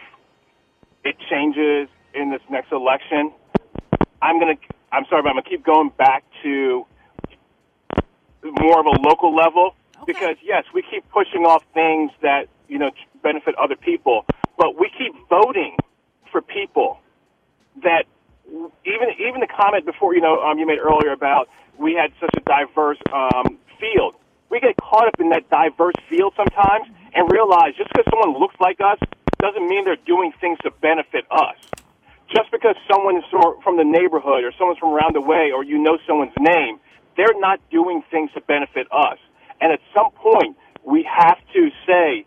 it 1.04 1.16
changes 1.30 1.88
in 2.14 2.30
this 2.30 2.42
next 2.50 2.70
election. 2.70 3.32
I'm 4.20 4.38
gonna. 4.38 4.56
I'm 4.92 5.04
sorry, 5.08 5.22
but 5.22 5.30
I'm 5.30 5.36
gonna 5.36 5.48
keep 5.48 5.64
going 5.64 5.90
back 5.96 6.24
to 6.42 6.84
more 8.52 8.80
of 8.80 8.87
a 8.87 9.00
local 9.00 9.34
level 9.34 9.74
okay. 9.96 10.12
because 10.12 10.37
yes, 10.42 10.64
we 10.74 10.82
keep 10.82 11.08
pushing 11.11 11.44
off 11.44 11.64
things 11.74 12.11
that 12.22 12.48
you 12.68 12.78
know 12.78 12.90
benefit 13.22 13.54
other 13.56 13.76
people, 13.76 14.24
but 14.56 14.78
we 14.78 14.90
keep 14.96 15.14
voting 15.28 15.76
for 16.30 16.40
people 16.40 17.00
that 17.82 18.04
even 18.84 19.08
even 19.20 19.40
the 19.40 19.46
comment 19.46 19.84
before 19.84 20.14
you 20.14 20.20
know 20.20 20.40
um, 20.40 20.58
you 20.58 20.66
made 20.66 20.78
earlier 20.78 21.12
about 21.12 21.48
we 21.78 21.94
had 21.94 22.12
such 22.20 22.34
a 22.37 22.40
diverse 22.40 22.98
um, 23.12 23.58
field. 23.80 24.14
We 24.50 24.61
get 24.61 24.76
caught 24.76 25.06
up 25.06 25.20
in 25.20 25.30
that 25.30 25.48
diverse 25.50 25.94
field 26.08 26.32
sometimes 26.37 26.88
and 27.14 27.30
realize 27.30 27.76
just 27.76 27.90
because 27.92 28.06
someone 28.11 28.38
looks 28.40 28.56
like 28.61 28.80
us 28.80 28.98
doesn't 29.38 29.68
mean 29.68 29.84
they're 29.84 30.02
doing 30.06 30.32
things 30.40 30.58
to 30.64 30.70
benefit 30.82 31.24
us. 31.30 31.56
Just 32.28 32.50
because 32.50 32.74
someone 32.90 33.16
is 33.16 33.24
from 33.62 33.76
the 33.76 33.84
neighborhood 33.84 34.44
or 34.44 34.52
someone's 34.58 34.78
from 34.78 34.92
around 34.92 35.14
the 35.14 35.20
way 35.20 35.52
or 35.54 35.64
you 35.64 35.78
know 35.78 35.98
someone's 36.06 36.37
name, 36.38 36.80
they're 37.18 37.38
not 37.38 37.61
doing 37.70 38.02
things 38.11 38.31
to 38.33 38.40
benefit 38.40 38.87
us. 38.90 39.18
And 39.61 39.72
at 39.72 39.81
some 39.94 40.11
point, 40.12 40.57
we 40.85 41.02
have 41.02 41.37
to 41.52 41.70
say, 41.85 42.24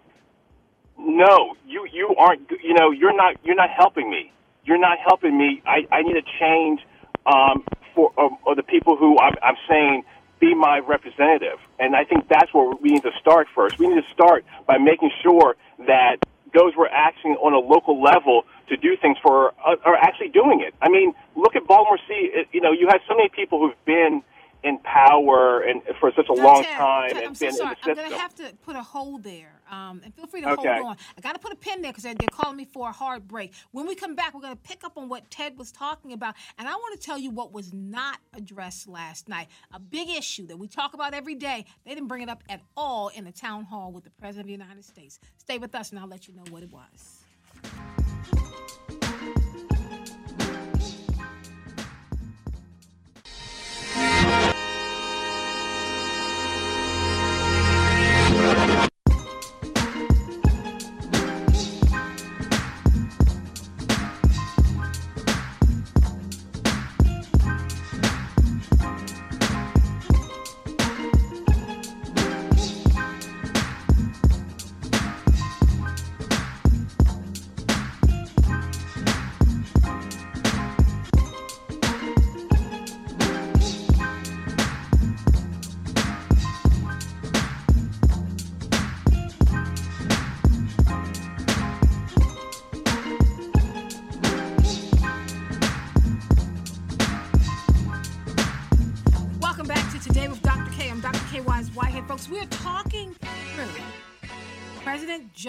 no, 0.99 1.55
you, 1.65 1.87
you 1.91 2.13
aren't, 2.19 2.51
you 2.61 2.75
know, 2.75 2.91
you're 2.91 3.15
not, 3.15 3.37
you're 3.43 3.55
not 3.55 3.71
helping 3.71 4.11
me. 4.11 4.31
You're 4.65 4.77
not 4.77 4.99
helping 4.99 5.35
me. 5.35 5.63
I, 5.65 5.87
I 5.91 6.03
need 6.03 6.13
to 6.13 6.27
change, 6.39 6.81
um, 7.25 7.63
for, 7.95 8.11
or, 8.17 8.37
or 8.45 8.55
the 8.55 8.63
people 8.63 8.97
who 8.97 9.17
I'm, 9.17 9.33
I'm 9.41 9.55
saying 9.67 10.03
be 10.39 10.53
my 10.53 10.79
representative. 10.79 11.59
And 11.79 11.95
I 11.95 12.03
think 12.03 12.27
that's 12.27 12.53
where 12.53 12.75
we 12.81 12.89
need 12.89 13.03
to 13.03 13.11
start 13.19 13.47
first. 13.55 13.79
We 13.79 13.87
need 13.87 14.01
to 14.01 14.13
start 14.13 14.43
by 14.67 14.77
making 14.77 15.11
sure 15.23 15.55
that 15.87 16.17
those 16.53 16.73
we're 16.75 16.87
acting 16.87 17.33
on 17.35 17.53
a 17.53 17.59
local 17.59 18.01
level 18.01 18.43
to 18.67 18.75
do 18.75 18.97
things 19.01 19.17
for 19.23 19.53
uh, 19.65 19.75
are 19.85 19.95
actually 19.95 20.29
doing 20.29 20.59
it. 20.59 20.75
I 20.81 20.89
mean, 20.89 21.13
look 21.35 21.55
at 21.55 21.65
Baltimore 21.65 21.99
City. 22.07 22.31
You 22.51 22.59
know, 22.59 22.73
you 22.73 22.87
have 22.89 22.99
so 23.07 23.15
many 23.15 23.29
people 23.29 23.59
who've 23.59 23.85
been 23.85 24.21
in 24.63 24.77
power 24.79 25.61
and 25.61 25.81
for 25.99 26.11
such 26.15 26.27
a 26.29 26.33
long 26.33 26.63
Ted, 26.63 26.77
time 26.77 27.09
Ted, 27.09 27.17
and 27.17 27.27
I'm 27.27 27.33
been 27.33 27.53
so 27.53 27.63
in 27.63 27.69
the 27.69 27.75
system. 27.75 27.89
I'm 27.89 27.95
going 27.95 28.11
to 28.11 28.17
have 28.17 28.35
to 28.35 28.53
put 28.63 28.75
a 28.75 28.83
hold 28.83 29.23
there. 29.23 29.61
Um, 29.71 30.01
and 30.03 30.13
feel 30.13 30.27
free 30.27 30.41
to 30.41 30.49
okay. 30.51 30.75
hold 30.75 30.87
on. 30.87 30.97
I 31.17 31.21
got 31.21 31.33
to 31.33 31.39
put 31.39 31.51
a 31.51 31.55
pin 31.55 31.81
there 31.81 31.91
because 31.91 32.03
they're, 32.03 32.13
they're 32.13 32.27
calling 32.31 32.57
me 32.57 32.65
for 32.65 32.89
a 32.89 32.91
hard 32.91 33.27
break. 33.27 33.53
When 33.71 33.87
we 33.87 33.95
come 33.95 34.15
back, 34.15 34.33
we're 34.33 34.41
going 34.41 34.55
to 34.55 34.61
pick 34.61 34.83
up 34.83 34.97
on 34.97 35.09
what 35.09 35.29
Ted 35.31 35.57
was 35.57 35.71
talking 35.71 36.13
about. 36.13 36.35
And 36.57 36.67
I 36.67 36.73
want 36.73 36.99
to 36.99 37.05
tell 37.05 37.17
you 37.17 37.31
what 37.31 37.51
was 37.51 37.73
not 37.73 38.19
addressed 38.33 38.87
last 38.87 39.27
night. 39.27 39.47
A 39.73 39.79
big 39.79 40.09
issue 40.09 40.45
that 40.47 40.57
we 40.57 40.67
talk 40.67 40.93
about 40.93 41.13
every 41.13 41.35
day. 41.35 41.65
They 41.85 41.93
didn't 41.95 42.07
bring 42.07 42.21
it 42.21 42.29
up 42.29 42.43
at 42.49 42.61
all 42.77 43.09
in 43.09 43.23
the 43.23 43.31
town 43.31 43.63
hall 43.63 43.91
with 43.91 44.03
the 44.03 44.11
President 44.11 44.41
of 44.41 44.47
the 44.47 44.63
United 44.63 44.85
States. 44.85 45.19
Stay 45.37 45.57
with 45.57 45.73
us 45.73 45.91
and 45.91 45.99
I'll 45.99 46.07
let 46.07 46.27
you 46.27 46.35
know 46.35 46.43
what 46.49 46.63
it 46.63 46.71
was. 46.71 47.21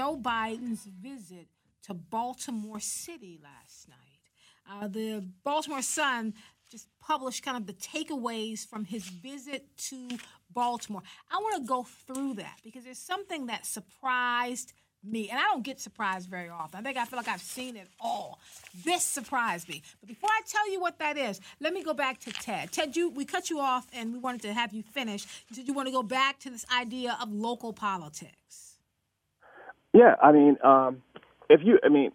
Joe 0.03 0.19
Biden's 0.21 0.83
visit 1.01 1.47
to 1.85 1.95
Baltimore 1.95 2.81
City 2.81 3.39
last 3.41 3.89
night. 3.89 3.99
Uh, 4.69 4.89
the 4.89 5.25
Baltimore 5.45 5.81
Sun 5.81 6.35
just 6.69 6.89
published 6.99 7.45
kind 7.45 7.57
of 7.57 7.69
the 7.69 7.73
takeaways 7.75 8.67
from 8.67 8.85
his 8.85 9.05
visit 9.05 9.65
to 9.77 10.09
Baltimore. 10.53 11.03
I 11.31 11.37
want 11.37 11.63
to 11.63 11.69
go 11.69 11.85
through 11.85 12.35
that 12.35 12.57
because 12.65 12.83
there's 12.83 12.99
something 12.99 13.47
that 13.47 13.65
surprised 13.65 14.73
me. 15.05 15.31
And 15.31 15.39
I 15.39 15.45
don't 15.45 15.63
get 15.63 15.79
surprised 15.79 16.29
very 16.29 16.49
often. 16.49 16.81
I 16.81 16.83
think 16.83 16.99
I 16.99 17.05
feel 17.05 17.19
like 17.19 17.29
I've 17.29 17.41
seen 17.41 17.77
it 17.77 17.87
all. 18.01 18.41
This 18.85 19.05
surprised 19.05 19.69
me. 19.69 19.85
But 20.01 20.09
before 20.09 20.31
I 20.31 20.41
tell 20.49 20.69
you 20.69 20.81
what 20.81 20.99
that 20.99 21.17
is, 21.17 21.41
let 21.61 21.73
me 21.73 21.85
go 21.85 21.95
back 21.95 22.19
to 22.23 22.33
Ted. 22.33 22.73
Ted, 22.73 22.97
you 22.97 23.09
we 23.09 23.25
cut 23.25 23.51
you 23.51 23.61
off 23.61 23.87
and 23.93 24.13
we 24.13 24.19
wanted 24.19 24.43
to 24.43 24.53
have 24.53 24.73
you 24.73 24.83
finish. 24.83 25.45
Did 25.53 25.69
you 25.69 25.75
want 25.75 25.87
to 25.87 25.93
go 25.93 26.03
back 26.03 26.41
to 26.41 26.51
this 26.51 26.67
idea 26.77 27.17
of 27.23 27.33
local 27.33 27.73
politics. 27.73 28.72
Yeah, 29.93 30.15
I 30.23 30.33
mean, 30.33 30.57
um, 30.65 31.03
if 31.51 31.61
you, 31.63 31.79
I 31.85 31.89
mean, 31.89 32.13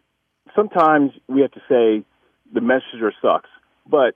sometimes 0.56 1.12
we 1.28 1.42
have 1.42 1.52
to 1.52 1.62
say 1.70 2.04
the 2.54 2.62
messenger 2.62 3.14
sucks, 3.22 3.50
but 3.90 4.16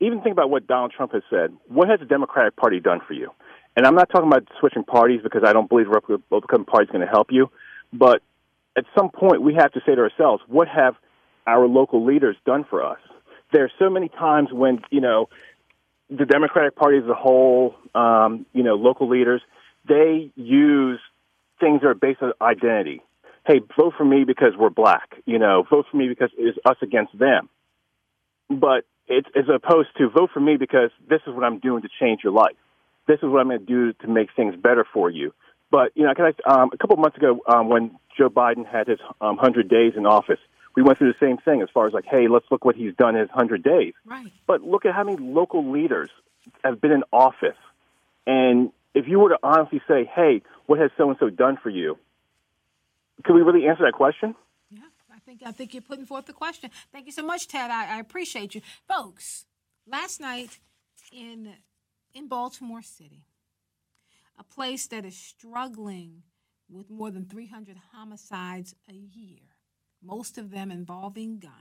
even 0.00 0.20
think 0.20 0.32
about 0.32 0.50
what 0.50 0.66
Donald 0.66 0.92
Trump 0.92 1.12
has 1.12 1.22
said. 1.30 1.52
What 1.68 1.88
has 1.88 2.00
the 2.00 2.06
Democratic 2.06 2.56
Party 2.56 2.80
done 2.80 3.00
for 3.06 3.14
you? 3.14 3.30
And 3.76 3.86
I'm 3.86 3.94
not 3.94 4.10
talking 4.10 4.26
about 4.26 4.46
switching 4.60 4.84
parties 4.84 5.20
because 5.22 5.42
I 5.46 5.52
don't 5.52 5.68
believe 5.68 5.86
the 5.86 5.92
Republican 5.92 6.64
Party 6.64 6.84
is 6.84 6.90
going 6.90 7.06
to 7.06 7.10
help 7.10 7.28
you. 7.30 7.50
But 7.92 8.20
at 8.76 8.84
some 8.96 9.10
point, 9.10 9.42
we 9.42 9.54
have 9.54 9.72
to 9.72 9.80
say 9.86 9.94
to 9.94 10.00
ourselves, 10.00 10.42
what 10.46 10.68
have 10.68 10.94
our 11.46 11.66
local 11.66 12.04
leaders 12.04 12.36
done 12.44 12.64
for 12.68 12.84
us? 12.84 12.98
There 13.52 13.64
are 13.64 13.70
so 13.78 13.88
many 13.88 14.08
times 14.08 14.48
when, 14.52 14.80
you 14.90 15.00
know, 15.00 15.28
the 16.10 16.26
Democratic 16.26 16.76
Party 16.76 16.98
as 16.98 17.04
a 17.04 17.14
whole, 17.14 17.74
um, 17.94 18.44
you 18.52 18.62
know, 18.62 18.74
local 18.74 19.08
leaders, 19.08 19.40
they 19.88 20.30
use 20.36 21.00
things 21.62 21.80
that 21.80 21.88
are 21.88 21.94
based 21.94 22.20
on 22.22 22.32
identity. 22.40 23.02
Hey, 23.46 23.60
vote 23.78 23.94
for 23.96 24.04
me 24.04 24.24
because 24.24 24.52
we're 24.58 24.70
black. 24.70 25.14
You 25.24 25.38
know, 25.38 25.64
vote 25.70 25.86
for 25.90 25.96
me 25.96 26.08
because 26.08 26.30
it's 26.36 26.58
us 26.64 26.76
against 26.82 27.16
them. 27.18 27.48
But 28.50 28.84
it's 29.06 29.28
as 29.36 29.44
opposed 29.48 29.88
to 29.98 30.08
vote 30.08 30.30
for 30.32 30.40
me 30.40 30.56
because 30.56 30.90
this 31.08 31.20
is 31.26 31.34
what 31.34 31.44
I'm 31.44 31.58
doing 31.58 31.82
to 31.82 31.88
change 32.00 32.20
your 32.22 32.32
life. 32.32 32.56
This 33.06 33.18
is 33.22 33.24
what 33.24 33.40
I'm 33.40 33.48
going 33.48 33.60
to 33.60 33.66
do 33.66 33.92
to 33.94 34.08
make 34.08 34.28
things 34.36 34.54
better 34.56 34.86
for 34.92 35.10
you. 35.10 35.32
But 35.70 35.92
you 35.94 36.04
know, 36.04 36.14
can 36.14 36.26
I, 36.26 36.52
um, 36.52 36.70
a 36.72 36.76
couple 36.76 36.94
of 36.94 37.00
months 37.00 37.16
ago, 37.16 37.40
um, 37.46 37.68
when 37.68 37.98
Joe 38.16 38.28
Biden 38.28 38.66
had 38.66 38.88
his 38.88 38.98
um, 39.20 39.38
hundred 39.38 39.68
days 39.68 39.94
in 39.96 40.06
office, 40.06 40.38
we 40.76 40.82
went 40.82 40.98
through 40.98 41.12
the 41.12 41.26
same 41.26 41.38
thing 41.38 41.62
as 41.62 41.68
far 41.72 41.86
as 41.86 41.92
like, 41.92 42.04
hey, 42.04 42.28
let's 42.28 42.44
look 42.50 42.64
what 42.64 42.76
he's 42.76 42.94
done 42.94 43.14
in 43.16 43.22
his 43.22 43.30
hundred 43.30 43.62
days. 43.62 43.94
Right. 44.04 44.26
But 44.46 44.62
look 44.62 44.84
at 44.84 44.94
how 44.94 45.04
many 45.04 45.16
local 45.16 45.70
leaders 45.70 46.10
have 46.62 46.80
been 46.80 46.92
in 46.92 47.04
office, 47.12 47.56
and 48.26 48.70
if 48.94 49.08
you 49.08 49.18
were 49.18 49.30
to 49.30 49.38
honestly 49.42 49.80
say, 49.88 50.08
hey, 50.14 50.42
what 50.66 50.78
has 50.78 50.90
so 50.96 51.08
and 51.08 51.18
so 51.18 51.30
done 51.30 51.58
for 51.62 51.70
you? 51.70 51.98
Could 53.24 53.34
we 53.34 53.42
really 53.42 53.66
answer 53.66 53.84
that 53.84 53.94
question? 53.94 54.34
Yeah, 54.70 54.82
I 55.14 55.18
think 55.20 55.42
I 55.44 55.52
think 55.52 55.74
you're 55.74 55.82
putting 55.82 56.06
forth 56.06 56.26
the 56.26 56.32
question. 56.32 56.70
Thank 56.92 57.06
you 57.06 57.12
so 57.12 57.22
much, 57.22 57.48
Ted. 57.48 57.70
I, 57.70 57.96
I 57.96 58.00
appreciate 58.00 58.54
you, 58.54 58.62
folks. 58.88 59.46
Last 59.86 60.20
night 60.20 60.58
in 61.12 61.54
in 62.14 62.28
Baltimore 62.28 62.82
City, 62.82 63.24
a 64.38 64.44
place 64.44 64.86
that 64.88 65.04
is 65.04 65.16
struggling 65.16 66.22
with 66.68 66.90
more 66.90 67.10
than 67.10 67.26
300 67.26 67.76
homicides 67.92 68.74
a 68.88 68.94
year, 68.94 69.40
most 70.02 70.38
of 70.38 70.50
them 70.50 70.70
involving 70.70 71.38
guns. 71.38 71.52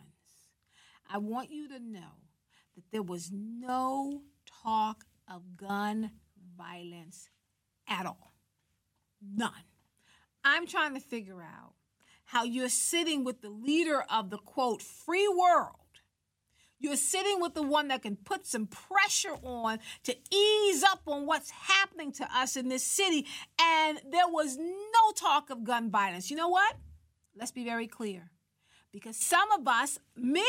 I 1.12 1.18
want 1.18 1.52
you 1.52 1.68
to 1.68 1.80
know 1.80 2.30
that 2.76 2.86
there 2.92 3.04
was 3.04 3.32
no 3.32 4.22
talk 4.64 5.04
of 5.30 5.58
gun 5.58 6.12
violence 6.62 7.30
at 7.88 8.06
all. 8.06 8.34
None. 9.22 9.52
I'm 10.44 10.68
trying 10.68 10.94
to 10.96 11.00
figure 11.00 11.42
out 11.42 11.74
how 12.26 12.44
you're 12.44 12.70
sitting 12.70 13.24
with 13.24 13.42
the 13.42 13.50
leader 13.50 14.04
of 14.10 14.30
the 14.30 14.38
quote 14.38 14.82
free 14.82 15.28
world. 15.28 15.76
You're 16.80 16.96
sitting 16.96 17.40
with 17.40 17.54
the 17.54 17.62
one 17.62 17.90
that 17.90 18.02
can 18.02 18.16
put 18.16 18.48
some 18.48 18.66
pressure 18.66 19.36
on 19.44 19.80
to 20.04 20.16
ease 20.34 20.84
up 20.84 21.02
on 21.06 21.28
what's 21.28 21.52
happening 21.52 22.12
to 22.14 22.28
us 22.36 22.58
in 22.58 22.70
this 22.70 22.84
city. 22.84 23.28
And 23.62 24.00
there 24.10 24.28
was 24.28 24.58
no 24.58 25.12
talk 25.16 25.52
of 25.52 25.64
gun 25.64 25.92
violence. 25.92 26.32
You 26.32 26.38
know 26.38 26.50
what? 26.50 26.76
Let's 27.36 27.52
be 27.52 27.64
very 27.64 27.88
clear. 27.88 28.32
Because 28.92 29.16
some 29.16 29.52
of 29.52 29.68
us, 29.68 30.00
me, 30.16 30.44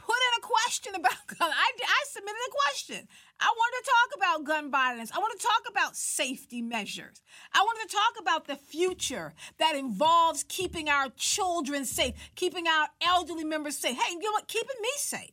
put 0.00 0.16
in 0.16 0.42
a 0.42 0.46
question 0.46 0.94
about 0.94 1.26
gun. 1.38 1.50
I, 1.50 1.70
I 1.82 2.04
submitted 2.08 2.40
a 2.48 2.52
question. 2.52 3.08
I 3.38 3.52
wanted 3.56 3.84
to 3.84 3.90
talk 3.90 4.08
about 4.16 4.44
gun 4.44 4.70
violence. 4.70 5.10
I 5.14 5.18
want 5.18 5.38
to 5.38 5.46
talk 5.46 5.62
about 5.70 5.96
safety 5.96 6.62
measures. 6.62 7.22
I 7.54 7.60
wanted 7.60 7.88
to 7.88 7.96
talk 7.96 8.14
about 8.20 8.46
the 8.46 8.56
future 8.56 9.34
that 9.58 9.76
involves 9.76 10.44
keeping 10.48 10.88
our 10.88 11.08
children 11.16 11.84
safe, 11.84 12.14
keeping 12.34 12.66
our 12.66 12.88
elderly 13.06 13.44
members 13.44 13.76
safe. 13.76 13.96
Hey, 13.96 14.12
you 14.12 14.20
know 14.20 14.32
what? 14.32 14.48
Keeping 14.48 14.80
me 14.80 14.90
safe. 14.96 15.30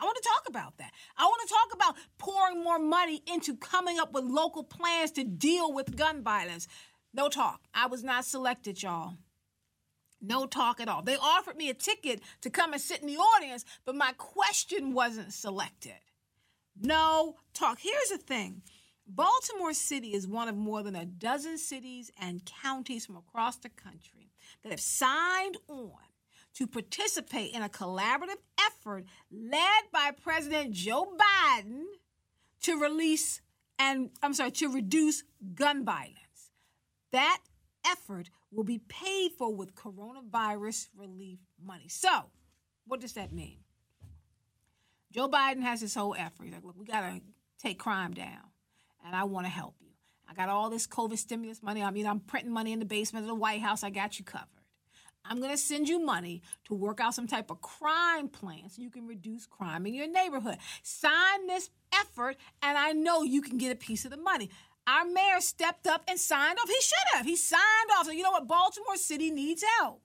I 0.00 0.04
want 0.04 0.16
to 0.16 0.28
talk 0.28 0.48
about 0.48 0.78
that. 0.78 0.90
I 1.16 1.24
want 1.24 1.48
to 1.48 1.54
talk 1.54 1.74
about 1.74 1.96
pouring 2.18 2.64
more 2.64 2.78
money 2.78 3.22
into 3.26 3.56
coming 3.56 3.98
up 3.98 4.12
with 4.12 4.24
local 4.24 4.64
plans 4.64 5.12
to 5.12 5.24
deal 5.24 5.72
with 5.72 5.96
gun 5.96 6.22
violence. 6.22 6.66
No 7.14 7.28
talk. 7.28 7.60
I 7.74 7.86
was 7.86 8.02
not 8.02 8.24
selected, 8.24 8.82
y'all. 8.82 9.14
No 10.22 10.46
talk 10.46 10.80
at 10.80 10.88
all. 10.88 11.02
They 11.02 11.16
offered 11.16 11.56
me 11.56 11.68
a 11.68 11.74
ticket 11.74 12.22
to 12.42 12.50
come 12.50 12.72
and 12.72 12.80
sit 12.80 13.00
in 13.00 13.08
the 13.08 13.16
audience, 13.16 13.64
but 13.84 13.96
my 13.96 14.12
question 14.16 14.94
wasn't 14.94 15.32
selected. 15.32 15.98
No 16.80 17.36
talk. 17.52 17.80
Here's 17.80 18.10
the 18.10 18.18
thing 18.18 18.62
Baltimore 19.06 19.74
City 19.74 20.14
is 20.14 20.26
one 20.26 20.48
of 20.48 20.56
more 20.56 20.82
than 20.82 20.94
a 20.94 21.04
dozen 21.04 21.58
cities 21.58 22.10
and 22.20 22.48
counties 22.62 23.04
from 23.04 23.16
across 23.16 23.56
the 23.56 23.68
country 23.68 24.30
that 24.62 24.70
have 24.70 24.80
signed 24.80 25.56
on 25.68 25.90
to 26.54 26.66
participate 26.66 27.52
in 27.52 27.62
a 27.62 27.68
collaborative 27.68 28.38
effort 28.66 29.04
led 29.30 29.82
by 29.92 30.12
President 30.22 30.72
Joe 30.72 31.16
Biden 31.18 31.82
to 32.62 32.80
release 32.80 33.40
and 33.82 34.10
I'm 34.22 34.34
sorry, 34.34 34.52
to 34.52 34.68
reduce 34.68 35.24
gun 35.54 35.84
violence. 35.84 36.52
That 37.10 37.38
effort 37.86 38.30
will 38.50 38.64
be 38.64 38.78
paid 38.78 39.32
for 39.32 39.54
with 39.54 39.74
coronavirus 39.74 40.88
relief 40.96 41.38
money. 41.62 41.88
So, 41.88 42.30
what 42.86 43.00
does 43.00 43.14
that 43.14 43.32
mean? 43.32 43.58
Joe 45.12 45.28
Biden 45.28 45.62
has 45.62 45.80
this 45.80 45.94
whole 45.94 46.14
effort. 46.18 46.44
He's 46.44 46.54
like, 46.54 46.64
look, 46.64 46.78
we 46.78 46.86
got 46.86 47.00
to 47.00 47.20
take 47.62 47.78
crime 47.78 48.14
down, 48.14 48.50
and 49.04 49.14
I 49.14 49.24
want 49.24 49.46
to 49.46 49.50
help 49.52 49.74
you. 49.80 49.88
I 50.28 50.34
got 50.34 50.48
all 50.48 50.70
this 50.70 50.86
COVID 50.86 51.18
stimulus 51.18 51.62
money. 51.62 51.82
I 51.82 51.90
mean, 51.90 52.06
I'm 52.06 52.20
printing 52.20 52.52
money 52.52 52.72
in 52.72 52.78
the 52.78 52.86
basement 52.86 53.24
of 53.24 53.28
the 53.28 53.34
White 53.34 53.60
House. 53.60 53.84
I 53.84 53.90
got 53.90 54.18
you 54.18 54.24
covered. 54.24 54.48
I'm 55.24 55.38
going 55.38 55.52
to 55.52 55.58
send 55.58 55.88
you 55.88 56.00
money 56.00 56.42
to 56.64 56.74
work 56.74 57.00
out 57.00 57.14
some 57.14 57.26
type 57.26 57.50
of 57.50 57.60
crime 57.60 58.28
plan 58.28 58.68
so 58.68 58.82
you 58.82 58.90
can 58.90 59.06
reduce 59.06 59.46
crime 59.46 59.86
in 59.86 59.94
your 59.94 60.08
neighborhood. 60.08 60.56
Sign 60.82 61.46
this 61.46 61.70
effort, 61.94 62.36
and 62.62 62.76
I 62.76 62.92
know 62.92 63.22
you 63.22 63.40
can 63.42 63.58
get 63.58 63.72
a 63.72 63.76
piece 63.76 64.04
of 64.04 64.10
the 64.10 64.16
money. 64.16 64.50
Our 64.86 65.04
mayor 65.04 65.40
stepped 65.40 65.86
up 65.86 66.02
and 66.08 66.18
signed 66.18 66.58
off. 66.58 66.68
He 66.68 66.80
should 66.80 67.16
have. 67.16 67.26
He 67.26 67.36
signed 67.36 67.62
off. 67.96 68.06
So, 68.06 68.12
you 68.12 68.22
know 68.22 68.32
what? 68.32 68.48
Baltimore 68.48 68.96
City 68.96 69.30
needs 69.30 69.62
help. 69.78 70.02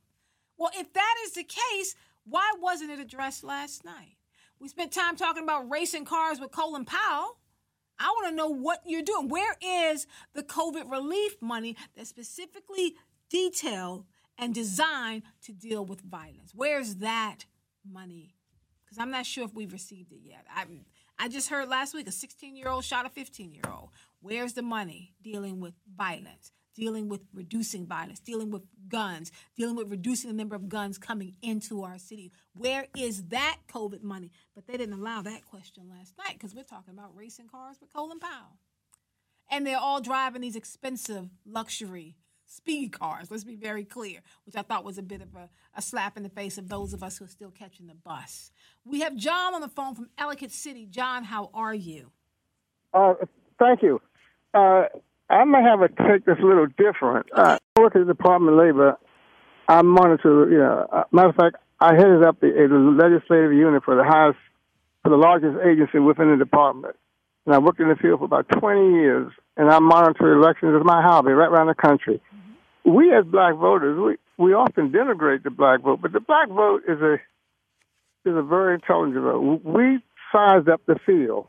Well, 0.57 0.71
if 0.75 0.93
that 0.93 1.15
is 1.25 1.33
the 1.33 1.43
case, 1.43 1.95
why 2.25 2.53
wasn't 2.59 2.91
it 2.91 2.99
addressed 2.99 3.43
last 3.43 3.85
night? 3.85 4.17
We 4.59 4.67
spent 4.67 4.91
time 4.91 5.15
talking 5.15 5.43
about 5.43 5.69
racing 5.69 6.05
cars 6.05 6.39
with 6.39 6.51
Colin 6.51 6.85
Powell. 6.85 7.37
I 7.99 8.07
want 8.09 8.29
to 8.29 8.35
know 8.35 8.49
what 8.49 8.81
you're 8.85 9.01
doing. 9.01 9.27
Where 9.27 9.55
is 9.61 10.07
the 10.33 10.43
COVID 10.43 10.89
relief 10.91 11.35
money 11.41 11.75
that's 11.95 12.09
specifically 12.09 12.95
detailed 13.29 14.05
and 14.37 14.53
designed 14.53 15.23
to 15.43 15.51
deal 15.51 15.85
with 15.85 16.01
violence? 16.01 16.51
Where's 16.53 16.95
that 16.95 17.45
money? 17.89 18.35
Because 18.83 18.99
I'm 18.99 19.11
not 19.11 19.25
sure 19.25 19.45
if 19.45 19.53
we've 19.53 19.73
received 19.73 20.11
it 20.11 20.21
yet. 20.23 20.45
I, 20.53 20.65
I 21.19 21.27
just 21.27 21.49
heard 21.49 21.69
last 21.69 21.93
week 21.93 22.07
a 22.07 22.11
16 22.11 22.55
year 22.55 22.69
old 22.69 22.83
shot 22.83 23.05
a 23.05 23.09
15 23.09 23.51
year 23.51 23.63
old. 23.71 23.89
Where's 24.21 24.53
the 24.53 24.61
money 24.61 25.13
dealing 25.21 25.59
with 25.59 25.73
violence, 25.95 26.51
dealing 26.75 27.09
with 27.09 27.21
reducing 27.33 27.85
violence, 27.85 28.19
dealing 28.19 28.51
with 28.51 28.63
guns, 28.89 29.31
dealing 29.55 29.75
with 29.75 29.89
reducing 29.89 30.29
the 30.29 30.35
number 30.35 30.55
of 30.55 30.69
guns 30.69 30.97
coming 30.97 31.35
into 31.41 31.83
our 31.83 31.97
city? 31.97 32.31
Where 32.53 32.87
is 32.95 33.25
that 33.25 33.57
COVID 33.71 34.03
money? 34.03 34.31
But 34.55 34.67
they 34.67 34.77
didn't 34.77 34.99
allow 34.99 35.21
that 35.21 35.45
question 35.45 35.89
last 35.89 36.13
night 36.17 36.33
because 36.33 36.55
we're 36.55 36.63
talking 36.63 36.93
about 36.93 37.15
racing 37.15 37.47
cars 37.47 37.77
with 37.79 37.93
Colin 37.93 38.19
Powell. 38.19 38.59
And 39.49 39.65
they're 39.65 39.77
all 39.77 40.01
driving 40.01 40.41
these 40.41 40.55
expensive 40.55 41.29
luxury 41.45 42.17
speed 42.47 42.91
cars. 42.91 43.29
Let's 43.29 43.43
be 43.43 43.55
very 43.55 43.83
clear, 43.83 44.19
which 44.45 44.55
I 44.55 44.61
thought 44.61 44.83
was 44.83 44.97
a 44.97 45.03
bit 45.03 45.21
of 45.21 45.35
a, 45.35 45.49
a, 45.75 45.81
slap 45.81 46.17
in 46.17 46.23
the 46.23 46.29
face 46.29 46.57
of 46.57 46.69
those 46.69 46.93
of 46.93 47.03
us 47.03 47.17
who 47.17 47.25
are 47.25 47.29
still 47.29 47.51
catching 47.51 47.87
the 47.87 47.93
bus. 47.93 48.51
We 48.85 49.01
have 49.01 49.15
John 49.15 49.53
on 49.53 49.61
the 49.61 49.67
phone 49.67 49.95
from 49.95 50.09
Ellicott 50.17 50.51
City. 50.51 50.85
John, 50.85 51.23
how 51.23 51.49
are 51.53 51.73
you? 51.73 52.11
Uh, 52.93 53.15
thank 53.59 53.83
you. 53.83 54.01
Uh, 54.57 54.87
I 55.29 55.43
may 55.43 55.61
have 55.61 55.81
a 55.81 55.89
take 55.89 56.25
that's 56.25 56.39
a 56.39 56.45
little 56.45 56.65
different. 56.65 57.27
Uh, 57.31 57.59
I 57.75 57.79
work 57.79 57.95
at 57.95 57.99
the 57.99 58.13
Department 58.13 58.53
of 58.53 58.65
Labor. 58.65 58.97
I 59.67 59.81
monitor, 59.83 60.49
you 60.49 60.57
know, 60.57 60.87
uh, 60.91 61.03
matter 61.11 61.29
of 61.29 61.35
fact, 61.35 61.57
I 61.79 61.93
headed 61.93 62.23
up 62.23 62.39
the, 62.39 62.47
the 62.47 62.75
legislative 62.75 63.53
unit 63.53 63.83
for 63.83 63.95
the 63.95 64.03
highest, 64.03 64.39
for 65.03 65.09
the 65.09 65.17
largest 65.17 65.57
agency 65.63 65.99
within 65.99 66.31
the 66.31 66.37
department. 66.37 66.95
And 67.45 67.53
I 67.53 67.59
worked 67.59 67.79
in 67.79 67.89
the 67.89 67.95
field 67.95 68.19
for 68.19 68.25
about 68.25 68.47
20 68.49 68.93
years, 68.93 69.31
and 69.57 69.69
I 69.69 69.77
monitor 69.77 70.33
elections 70.33 70.73
as 70.75 70.83
my 70.83 71.03
hobby 71.03 71.33
right 71.33 71.49
around 71.49 71.67
the 71.67 71.75
country. 71.75 72.19
Mm-hmm. 72.33 72.95
We 72.95 73.13
as 73.13 73.25
black 73.25 73.55
voters, 73.55 73.99
we, 73.99 74.43
we 74.43 74.53
often 74.53 74.89
denigrate 74.91 75.43
the 75.43 75.51
black 75.51 75.81
vote, 75.81 76.01
but 76.01 76.13
the 76.13 76.19
black 76.19 76.49
vote 76.49 76.83
is 76.87 76.99
a 77.01 77.15
is 78.25 78.35
a 78.35 78.41
very 78.41 78.73
intelligent 78.73 79.23
vote. 79.23 79.61
We 79.63 79.99
sized 80.33 80.67
up 80.67 80.81
the 80.85 80.97
field 81.05 81.47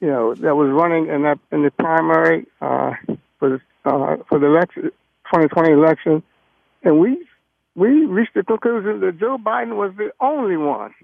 you 0.00 0.08
know, 0.08 0.34
that 0.34 0.56
was 0.56 0.70
running 0.70 1.08
in 1.08 1.22
that 1.22 1.38
in 1.52 1.62
the 1.62 1.70
primary 1.70 2.46
uh, 2.60 2.92
for 3.38 3.48
the 3.50 3.60
uh, 3.84 4.16
for 4.28 4.38
the 4.38 4.46
election 4.46 4.90
2020 5.32 5.72
election, 5.72 6.22
and 6.82 6.98
we 6.98 7.26
we 7.74 8.06
reached 8.06 8.34
the 8.34 8.42
conclusion 8.42 9.00
that 9.00 9.18
Joe 9.18 9.38
Biden 9.38 9.76
was 9.76 9.92
the 9.96 10.12
only 10.20 10.56
one 10.56 10.94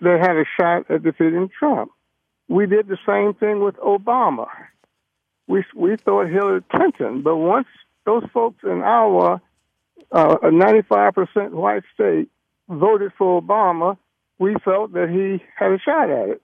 that 0.00 0.20
had 0.20 0.36
a 0.36 0.44
shot 0.58 0.90
at 0.90 1.02
defeating 1.02 1.50
Trump. 1.56 1.92
We 2.48 2.66
did 2.66 2.88
the 2.88 2.98
same 3.06 3.34
thing 3.34 3.62
with 3.62 3.76
Obama. 3.76 4.46
We 5.46 5.64
we 5.74 5.96
thought 5.96 6.28
Hillary 6.28 6.62
Clinton, 6.70 7.22
but 7.22 7.36
once 7.36 7.68
those 8.06 8.24
folks 8.32 8.64
in 8.64 8.82
Iowa, 8.82 9.40
uh, 10.10 10.36
a 10.42 10.48
95% 10.48 11.50
white 11.50 11.82
state, 11.94 12.28
voted 12.68 13.12
for 13.18 13.40
Obama, 13.40 13.98
we 14.38 14.56
felt 14.64 14.92
that 14.94 15.10
he 15.10 15.44
had 15.56 15.72
a 15.72 15.78
shot 15.78 16.10
at 16.10 16.28
it, 16.30 16.42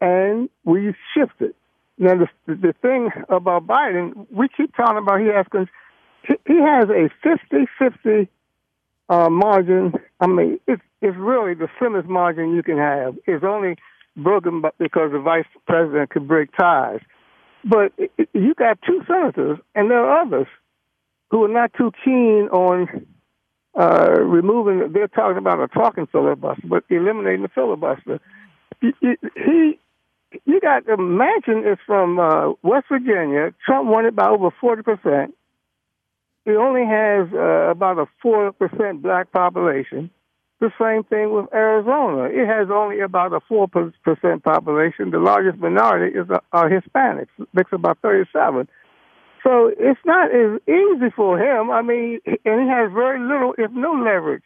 and 0.00 0.48
we 0.64 0.94
shifted. 1.14 1.54
Now 1.98 2.14
the 2.16 2.28
the 2.54 2.74
thing 2.80 3.10
about 3.28 3.66
Biden, 3.66 4.26
we 4.30 4.48
keep 4.48 4.74
talking 4.76 4.98
about 4.98 5.20
he 5.20 5.26
has 5.26 5.46
he 6.46 6.60
has 6.60 6.88
a 6.88 7.10
50-50 7.26 8.28
uh, 9.08 9.30
margin. 9.30 9.94
I 10.20 10.26
mean, 10.26 10.60
it's 10.66 10.82
it's 11.00 11.16
really 11.16 11.54
the 11.54 11.68
slimmest 11.78 12.08
margin 12.08 12.54
you 12.54 12.62
can 12.62 12.78
have. 12.78 13.16
It's 13.26 13.44
only 13.44 13.76
broken 14.16 14.62
because 14.78 15.12
the 15.12 15.20
vice 15.20 15.46
president 15.66 16.10
could 16.10 16.28
break 16.28 16.50
ties. 16.56 17.00
But 17.64 17.92
you 18.32 18.54
got 18.54 18.80
two 18.82 19.02
senators, 19.06 19.58
and 19.74 19.90
there 19.90 20.04
are 20.04 20.22
others 20.22 20.46
who 21.30 21.44
are 21.44 21.48
not 21.48 21.72
too 21.74 21.92
keen 22.04 22.48
on 22.52 23.06
uh, 23.78 24.20
removing. 24.20 24.92
They're 24.92 25.08
talking 25.08 25.38
about 25.38 25.60
a 25.60 25.68
talking 25.68 26.06
filibuster, 26.06 26.66
but 26.66 26.84
eliminating 26.88 27.42
the 27.42 27.48
filibuster. 27.48 28.20
He 28.80 29.78
you 30.44 30.60
got 30.60 30.86
the 30.86 30.92
Manchin 30.92 31.70
is 31.70 31.78
from 31.86 32.18
uh, 32.18 32.52
West 32.62 32.86
Virginia. 32.90 33.54
Trump 33.64 33.88
won 33.88 34.06
it 34.06 34.14
by 34.16 34.28
over 34.28 34.50
forty 34.60 34.82
percent. 34.82 35.34
It 36.48 36.56
only 36.56 36.86
has 36.86 37.28
uh, 37.34 37.70
about 37.70 37.98
a 37.98 38.06
4% 38.24 39.02
black 39.02 39.30
population. 39.32 40.10
The 40.60 40.70
same 40.80 41.04
thing 41.04 41.34
with 41.34 41.52
Arizona. 41.52 42.24
It 42.24 42.46
has 42.46 42.68
only 42.72 43.00
about 43.00 43.34
a 43.34 43.40
4% 43.52 43.92
population. 44.42 45.10
The 45.10 45.18
largest 45.18 45.58
minority 45.58 46.18
is 46.18 46.26
uh, 46.30 46.38
are 46.52 46.70
Hispanics, 46.70 47.28
makes 47.52 47.70
about 47.72 47.98
37. 48.00 48.66
So 49.44 49.70
it's 49.78 50.00
not 50.06 50.34
as 50.34 50.58
easy 50.66 51.10
for 51.14 51.38
him. 51.38 51.70
I 51.70 51.82
mean, 51.82 52.20
and 52.24 52.62
he 52.62 52.68
has 52.68 52.90
very 52.94 53.20
little, 53.20 53.54
if 53.58 53.70
no 53.72 53.92
leverage 53.92 54.42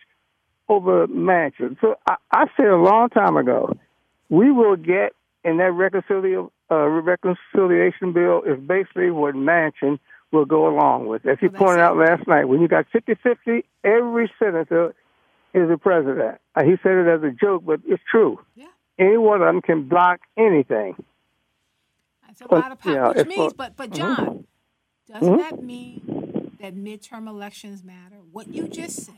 over 0.68 1.06
Manchin. 1.06 1.80
So 1.80 1.94
I, 2.08 2.16
I 2.32 2.46
said 2.56 2.66
a 2.66 2.76
long 2.76 3.10
time 3.10 3.36
ago, 3.36 3.76
we 4.28 4.50
will 4.50 4.76
get 4.76 5.12
in 5.44 5.56
that 5.58 5.72
reconciliation, 5.72 6.50
uh, 6.70 6.86
reconciliation 6.86 8.12
bill 8.12 8.42
is 8.42 8.58
basically 8.60 9.10
what 9.10 9.34
Manchin– 9.34 9.98
will 10.32 10.46
go 10.46 10.66
along 10.66 11.06
with. 11.06 11.24
As 11.26 11.38
you 11.40 11.50
well, 11.50 11.60
pointed 11.60 11.80
out 11.80 11.96
last 11.96 12.26
night, 12.26 12.46
when 12.46 12.60
you 12.60 12.68
got 12.68 12.86
50 12.90 13.14
50, 13.22 13.64
every 13.84 14.32
senator 14.38 14.94
is 15.54 15.70
a 15.70 15.76
president. 15.76 16.38
Uh, 16.54 16.64
he 16.64 16.76
said 16.82 16.92
it 16.92 17.06
as 17.06 17.22
a 17.22 17.30
joke, 17.30 17.64
but 17.64 17.80
it's 17.86 18.02
true. 18.10 18.40
Yeah. 18.56 18.66
Any 18.98 19.18
one 19.18 19.42
of 19.42 19.46
them 19.46 19.60
can 19.60 19.88
block 19.88 20.20
anything. 20.36 20.96
That's 22.26 22.40
a 22.40 22.54
lot 22.54 22.72
of 22.72 22.80
power. 22.80 22.94
Know, 22.94 23.12
which 23.14 23.26
means, 23.26 23.52
but, 23.52 23.76
but 23.76 23.90
John, 23.90 24.16
mm-hmm. 24.16 25.12
doesn't 25.12 25.28
mm-hmm. 25.28 25.56
that 25.56 25.62
mean 25.62 26.56
that 26.60 26.74
midterm 26.74 27.28
elections 27.28 27.84
matter? 27.84 28.16
What 28.32 28.48
you 28.48 28.68
just 28.68 29.04
said, 29.04 29.14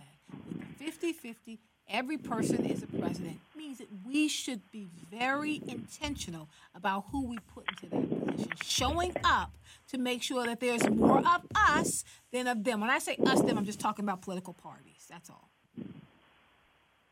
50 0.78 1.12
50, 1.12 1.60
every 1.88 2.18
person 2.18 2.64
is 2.64 2.82
a 2.82 2.86
president, 2.86 3.40
means 3.56 3.78
that 3.78 3.88
we 4.06 4.28
should 4.28 4.60
be 4.70 4.86
very 5.10 5.60
intentional 5.66 6.48
about 6.74 7.06
who 7.10 7.24
we 7.24 7.38
put 7.54 7.68
into 7.70 7.86
that 7.86 8.26
position. 8.26 8.52
Showing 8.62 9.14
up 9.24 9.52
to 9.88 9.98
make 9.98 10.22
sure 10.22 10.44
that 10.46 10.60
there's 10.60 10.88
more 10.90 11.18
of 11.18 11.42
us 11.54 12.04
than 12.32 12.46
of 12.46 12.64
them. 12.64 12.80
When 12.80 12.90
I 12.90 12.98
say 12.98 13.16
us, 13.26 13.40
them, 13.42 13.58
I'm 13.58 13.64
just 13.64 13.80
talking 13.80 14.04
about 14.04 14.22
political 14.22 14.52
parties. 14.52 15.06
That's 15.08 15.30
all. 15.30 15.48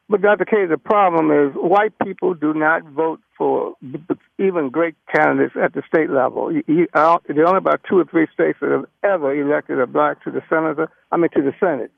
But 0.08 0.20
Dr. 0.20 0.44
Kaye, 0.44 0.66
the 0.66 0.76
problem 0.76 1.30
is 1.30 1.54
white 1.54 1.94
people 2.04 2.34
do 2.34 2.52
not 2.52 2.82
vote 2.84 3.20
for 3.38 3.74
even 4.38 4.68
great 4.68 4.94
candidates 5.14 5.54
at 5.56 5.72
the 5.72 5.82
state 5.88 6.10
level. 6.10 6.52
You, 6.52 6.86
there 6.92 7.02
are 7.02 7.20
only 7.46 7.56
about 7.56 7.80
two 7.88 7.98
or 7.98 8.04
three 8.04 8.26
states 8.34 8.58
that 8.60 8.70
have 8.70 8.84
ever 9.02 9.34
elected 9.34 9.80
a 9.80 9.86
black 9.86 10.22
to 10.24 10.30
the 10.30 10.42
senator. 10.50 10.90
I 11.10 11.16
mean 11.16 11.30
to 11.34 11.40
the 11.40 11.54
Senate. 11.58 11.90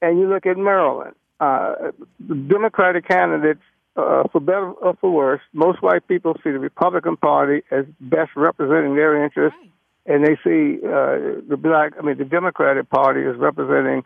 And 0.00 0.20
you 0.20 0.28
look 0.28 0.46
at 0.46 0.56
Maryland. 0.56 1.16
Uh, 1.40 1.92
the 2.20 2.34
Democratic 2.34 3.08
candidates, 3.08 3.62
uh, 3.96 4.24
for 4.32 4.40
better 4.40 4.70
or 4.72 4.94
for 5.00 5.10
worse, 5.10 5.40
most 5.52 5.82
white 5.82 6.06
people 6.08 6.34
see 6.44 6.50
the 6.50 6.58
Republican 6.58 7.16
Party 7.16 7.62
as 7.70 7.84
best 8.00 8.30
representing 8.36 8.94
their 8.96 9.24
interests. 9.24 9.56
Right 9.60 9.68
and 10.08 10.24
they 10.24 10.36
see 10.42 10.80
uh, 10.82 11.44
the 11.48 11.58
black, 11.60 11.92
I 11.98 12.02
mean, 12.02 12.16
the 12.16 12.24
Democratic 12.24 12.88
Party 12.88 13.20
is 13.20 13.36
representing 13.36 14.04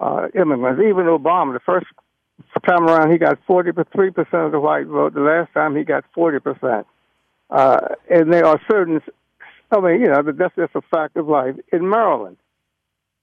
uh, 0.00 0.26
immigrants. 0.34 0.82
Even 0.82 1.06
Obama, 1.06 1.52
the 1.52 1.60
first 1.64 1.86
time 2.66 2.88
around, 2.88 3.12
he 3.12 3.18
got 3.18 3.38
43% 3.46 4.18
of 4.46 4.50
the 4.50 4.58
white 4.58 4.86
vote. 4.86 5.14
The 5.14 5.20
last 5.20 5.52
time, 5.54 5.76
he 5.76 5.84
got 5.84 6.04
40%. 6.16 6.84
Uh, 7.48 7.78
and 8.10 8.32
there 8.32 8.44
are 8.44 8.60
certain, 8.68 9.00
I 9.70 9.80
mean, 9.80 10.00
you 10.00 10.08
know, 10.08 10.20
that's 10.22 10.56
just 10.56 10.74
a 10.74 10.82
fact 10.90 11.16
of 11.16 11.28
life. 11.28 11.54
In 11.72 11.88
Maryland, 11.88 12.36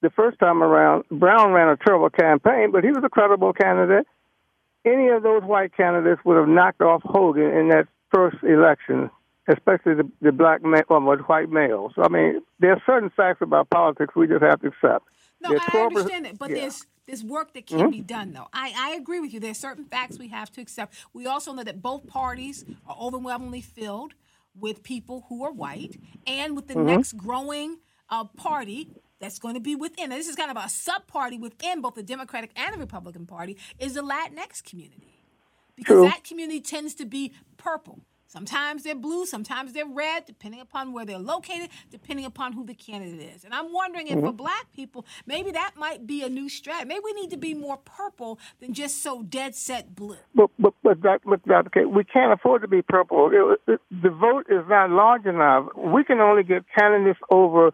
the 0.00 0.10
first 0.10 0.38
time 0.38 0.62
around, 0.62 1.04
Brown 1.10 1.52
ran 1.52 1.68
a 1.68 1.76
terrible 1.76 2.10
campaign, 2.10 2.70
but 2.70 2.84
he 2.84 2.90
was 2.90 3.02
a 3.04 3.08
credible 3.08 3.52
candidate. 3.52 4.06
Any 4.84 5.08
of 5.08 5.22
those 5.22 5.42
white 5.42 5.76
candidates 5.76 6.20
would 6.24 6.36
have 6.36 6.48
knocked 6.48 6.80
off 6.80 7.02
Hogan 7.04 7.50
in 7.50 7.68
that 7.68 7.88
first 8.12 8.36
election 8.42 9.10
especially 9.48 9.94
the, 9.94 10.08
the 10.20 10.32
black 10.32 10.62
male 10.62 10.82
or 10.90 11.16
the 11.16 11.22
white 11.24 11.50
males. 11.50 11.92
I 11.96 12.08
mean, 12.08 12.42
there 12.60 12.72
are 12.72 12.82
certain 12.86 13.10
facts 13.10 13.40
about 13.40 13.70
politics 13.70 14.14
we 14.14 14.26
just 14.26 14.42
have 14.42 14.60
to 14.60 14.68
accept. 14.68 15.06
No, 15.40 15.56
I 15.56 15.78
understand 15.78 16.26
that, 16.26 16.38
but 16.38 16.50
yeah. 16.50 16.56
there's 16.56 16.86
there's 17.06 17.24
work 17.24 17.54
that 17.54 17.66
can 17.66 17.78
mm-hmm. 17.78 17.90
be 17.90 18.00
done, 18.00 18.32
though. 18.32 18.48
I, 18.52 18.72
I 18.76 18.90
agree 18.96 19.20
with 19.20 19.32
you. 19.32 19.40
There's 19.40 19.56
certain 19.56 19.84
facts 19.84 20.18
we 20.18 20.28
have 20.28 20.50
to 20.52 20.60
accept. 20.60 20.94
We 21.14 21.26
also 21.26 21.52
know 21.54 21.62
that 21.62 21.80
both 21.80 22.06
parties 22.06 22.66
are 22.86 22.96
overwhelmingly 23.00 23.62
filled 23.62 24.12
with 24.54 24.82
people 24.82 25.24
who 25.28 25.44
are 25.44 25.52
white, 25.52 25.98
and 26.26 26.54
with 26.54 26.66
the 26.66 26.74
mm-hmm. 26.74 26.86
next 26.86 27.16
growing 27.16 27.78
uh, 28.10 28.24
party 28.24 28.90
that's 29.20 29.38
going 29.38 29.54
to 29.54 29.60
be 29.60 29.74
within. 29.74 30.10
this 30.10 30.28
is 30.28 30.36
kind 30.36 30.50
of 30.50 30.56
a 30.56 30.68
sub 30.68 31.06
party 31.06 31.38
within 31.38 31.80
both 31.80 31.94
the 31.94 32.02
Democratic 32.02 32.50
and 32.56 32.74
the 32.74 32.78
Republican 32.78 33.26
Party 33.26 33.56
is 33.78 33.94
the 33.94 34.02
Latinx 34.02 34.62
community, 34.62 35.22
because 35.76 35.94
True. 35.94 36.04
that 36.04 36.24
community 36.24 36.60
tends 36.60 36.94
to 36.94 37.04
be 37.04 37.32
purple. 37.56 38.00
Sometimes 38.28 38.82
they're 38.82 38.94
blue, 38.94 39.24
sometimes 39.24 39.72
they're 39.72 39.86
red, 39.86 40.26
depending 40.26 40.60
upon 40.60 40.92
where 40.92 41.06
they're 41.06 41.18
located, 41.18 41.70
depending 41.90 42.26
upon 42.26 42.52
who 42.52 42.62
the 42.62 42.74
candidate 42.74 43.34
is. 43.34 43.42
And 43.42 43.54
I'm 43.54 43.72
wondering 43.72 44.06
if 44.06 44.16
mm-hmm. 44.16 44.26
for 44.26 44.32
black 44.34 44.70
people, 44.74 45.06
maybe 45.26 45.50
that 45.52 45.72
might 45.78 46.06
be 46.06 46.22
a 46.22 46.28
new 46.28 46.50
strategy. 46.50 46.88
Maybe 46.88 47.00
we 47.02 47.14
need 47.14 47.30
to 47.30 47.38
be 47.38 47.54
more 47.54 47.78
purple 47.78 48.38
than 48.60 48.74
just 48.74 49.02
so 49.02 49.22
dead 49.22 49.54
set 49.54 49.94
blue. 49.94 50.18
But 50.34 50.50
but 50.58 50.74
but, 50.82 51.00
that, 51.02 51.20
but 51.24 51.40
okay, 51.68 51.86
we 51.86 52.04
can't 52.04 52.30
afford 52.30 52.60
to 52.60 52.68
be 52.68 52.82
purple. 52.82 53.30
It, 53.32 53.72
it, 53.72 53.80
the 53.90 54.10
vote 54.10 54.44
is 54.50 54.62
not 54.68 54.90
large 54.90 55.24
enough. 55.24 55.68
We 55.74 56.04
can 56.04 56.20
only 56.20 56.42
get 56.42 56.64
candidates 56.78 57.20
over 57.30 57.72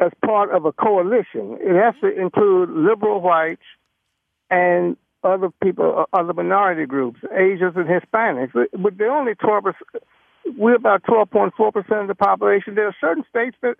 as 0.00 0.12
part 0.24 0.54
of 0.54 0.64
a 0.64 0.72
coalition. 0.72 1.58
It 1.60 1.74
has 1.74 1.94
to 2.02 2.08
include 2.20 2.70
liberal 2.70 3.20
whites 3.20 3.62
and 4.50 4.96
other 5.24 5.50
people, 5.62 6.06
uh, 6.12 6.16
other 6.16 6.32
minority 6.32 6.86
groups, 6.86 7.20
Asians 7.32 7.74
and 7.76 7.86
Hispanics. 7.86 8.52
But 8.54 8.98
they're 8.98 9.12
only 9.12 9.34
12%, 9.34 9.74
We're 10.56 10.76
about 10.76 11.02
12.4 11.04 11.72
percent 11.72 12.02
of 12.02 12.08
the 12.08 12.14
population. 12.14 12.74
There 12.74 12.86
are 12.86 12.96
certain 13.00 13.24
states 13.28 13.56
that 13.62 13.76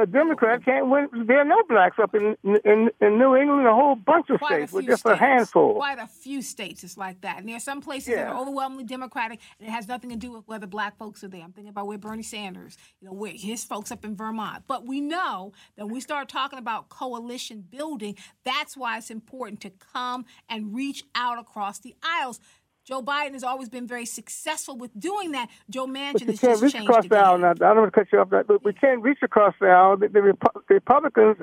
a 0.00 0.06
Democrat 0.06 0.64
can't 0.64 0.88
win. 0.88 1.08
There 1.26 1.40
are 1.40 1.44
no 1.44 1.62
blacks 1.68 1.98
up 1.98 2.14
in 2.14 2.36
in, 2.44 2.90
in 3.00 3.18
New 3.18 3.36
England. 3.36 3.66
A 3.66 3.74
whole 3.74 3.96
bunch 3.96 4.30
of 4.30 4.38
Quite 4.38 4.54
states 4.54 4.72
with 4.72 4.86
just 4.86 5.00
states. 5.00 5.14
a 5.14 5.24
handful. 5.24 5.74
Quite 5.74 5.98
a 5.98 6.06
few 6.06 6.42
states 6.42 6.84
it's 6.84 6.96
like 6.96 7.20
that. 7.22 7.38
And 7.38 7.48
there 7.48 7.56
are 7.56 7.60
some 7.60 7.80
places 7.80 8.10
yeah. 8.10 8.24
that 8.24 8.28
are 8.28 8.40
overwhelmingly 8.40 8.84
Democratic, 8.84 9.40
and 9.58 9.68
it 9.68 9.72
has 9.72 9.88
nothing 9.88 10.10
to 10.10 10.16
do 10.16 10.32
with 10.32 10.46
whether 10.46 10.66
black 10.66 10.96
folks 10.96 11.24
are 11.24 11.28
there. 11.28 11.42
I'm 11.42 11.52
thinking 11.52 11.70
about 11.70 11.86
where 11.86 11.98
Bernie 11.98 12.22
Sanders, 12.22 12.76
you 13.00 13.08
know, 13.08 13.14
where 13.14 13.32
his 13.32 13.64
folks 13.64 13.90
up 13.90 14.04
in 14.04 14.14
Vermont. 14.14 14.64
But 14.66 14.86
we 14.86 15.00
know 15.00 15.52
that 15.76 15.86
when 15.86 15.94
we 15.94 16.00
start 16.00 16.28
talking 16.28 16.58
about 16.58 16.88
coalition 16.88 17.64
building, 17.68 18.16
that's 18.44 18.76
why 18.76 18.98
it's 18.98 19.10
important 19.10 19.60
to 19.62 19.70
come 19.70 20.24
and 20.48 20.74
reach 20.74 21.04
out 21.14 21.38
across 21.38 21.78
the 21.78 21.94
aisles. 22.02 22.40
Joe 22.88 23.02
Biden 23.02 23.34
has 23.34 23.44
always 23.44 23.68
been 23.68 23.86
very 23.86 24.06
successful 24.06 24.74
with 24.74 24.98
doing 24.98 25.32
that. 25.32 25.50
Joe 25.68 25.86
Manchin 25.86 26.26
has 26.26 26.40
just 26.40 26.62
reach 26.62 26.72
changed 26.72 26.88
across 26.88 27.06
the 27.06 27.18
aisle. 27.18 27.36
Now, 27.36 27.50
I 27.50 27.52
don't 27.52 27.76
want 27.76 27.92
to 27.92 28.00
cut 28.00 28.08
you 28.10 28.18
off, 28.18 28.30
but 28.30 28.64
we 28.64 28.72
can't 28.72 29.02
reach 29.02 29.18
across 29.22 29.54
the 29.60 29.66
aisle. 29.66 29.98
The, 29.98 30.08
the, 30.08 30.34
the 30.68 30.74
Republicans, 30.74 31.36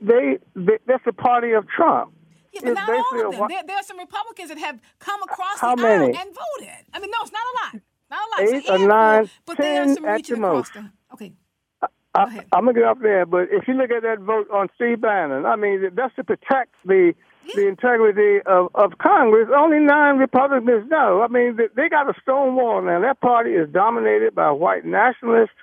they, 0.00 0.38
they, 0.56 0.78
that's 0.86 1.04
the 1.04 1.12
party 1.12 1.52
of 1.52 1.68
Trump. 1.68 2.14
Yeah, 2.54 2.60
but 2.62 2.70
it's 2.70 2.80
not 2.80 2.88
all 2.88 3.26
of 3.26 3.36
them. 3.36 3.48
There, 3.50 3.62
there, 3.66 3.76
are 3.76 3.82
some 3.82 3.98
Republicans 3.98 4.48
that 4.48 4.56
have 4.56 4.80
come 4.98 5.22
across 5.22 5.60
How 5.60 5.76
the 5.76 5.82
many? 5.82 6.16
aisle 6.16 6.26
and 6.26 6.34
voted. 6.34 6.86
I 6.94 6.98
mean, 6.98 7.10
no, 7.10 7.18
it's 7.24 7.32
not 7.32 7.42
a 7.44 7.76
lot. 7.76 7.82
Not 8.10 8.20
a 8.26 8.42
lot. 8.42 8.54
Eight 8.54 8.70
or 8.70 8.88
nine, 8.88 9.30
but 9.44 9.56
ten 9.58 9.64
there 9.64 9.82
are 9.82 9.94
some 9.94 10.04
at 10.06 10.14
reaching 10.14 10.36
the 10.36 10.40
most. 10.40 10.72
the. 10.72 10.90
Okay. 11.12 11.32
I, 12.14 12.22
am 12.54 12.64
gonna 12.64 12.72
get 12.72 12.84
up 12.84 13.00
there, 13.02 13.26
but 13.26 13.48
if 13.52 13.68
you 13.68 13.74
look 13.74 13.90
at 13.90 14.02
that 14.02 14.20
vote 14.20 14.50
on 14.50 14.68
Steve 14.76 15.02
Bannon, 15.02 15.44
I 15.44 15.56
mean 15.56 15.90
that's 15.94 16.14
to 16.16 16.24
protect 16.24 16.74
the 16.86 17.12
the 17.54 17.66
integrity 17.66 18.40
of, 18.46 18.68
of 18.74 18.98
Congress. 18.98 19.48
Only 19.54 19.80
nine 19.80 20.18
Republicans 20.18 20.90
know. 20.90 21.22
I 21.22 21.28
mean, 21.28 21.56
they, 21.56 21.68
they 21.74 21.88
got 21.88 22.08
a 22.08 22.20
stone 22.22 22.54
wall 22.54 22.82
now. 22.82 23.00
That 23.00 23.20
party 23.20 23.50
is 23.50 23.68
dominated 23.70 24.34
by 24.34 24.50
white 24.50 24.84
nationalists 24.84 25.54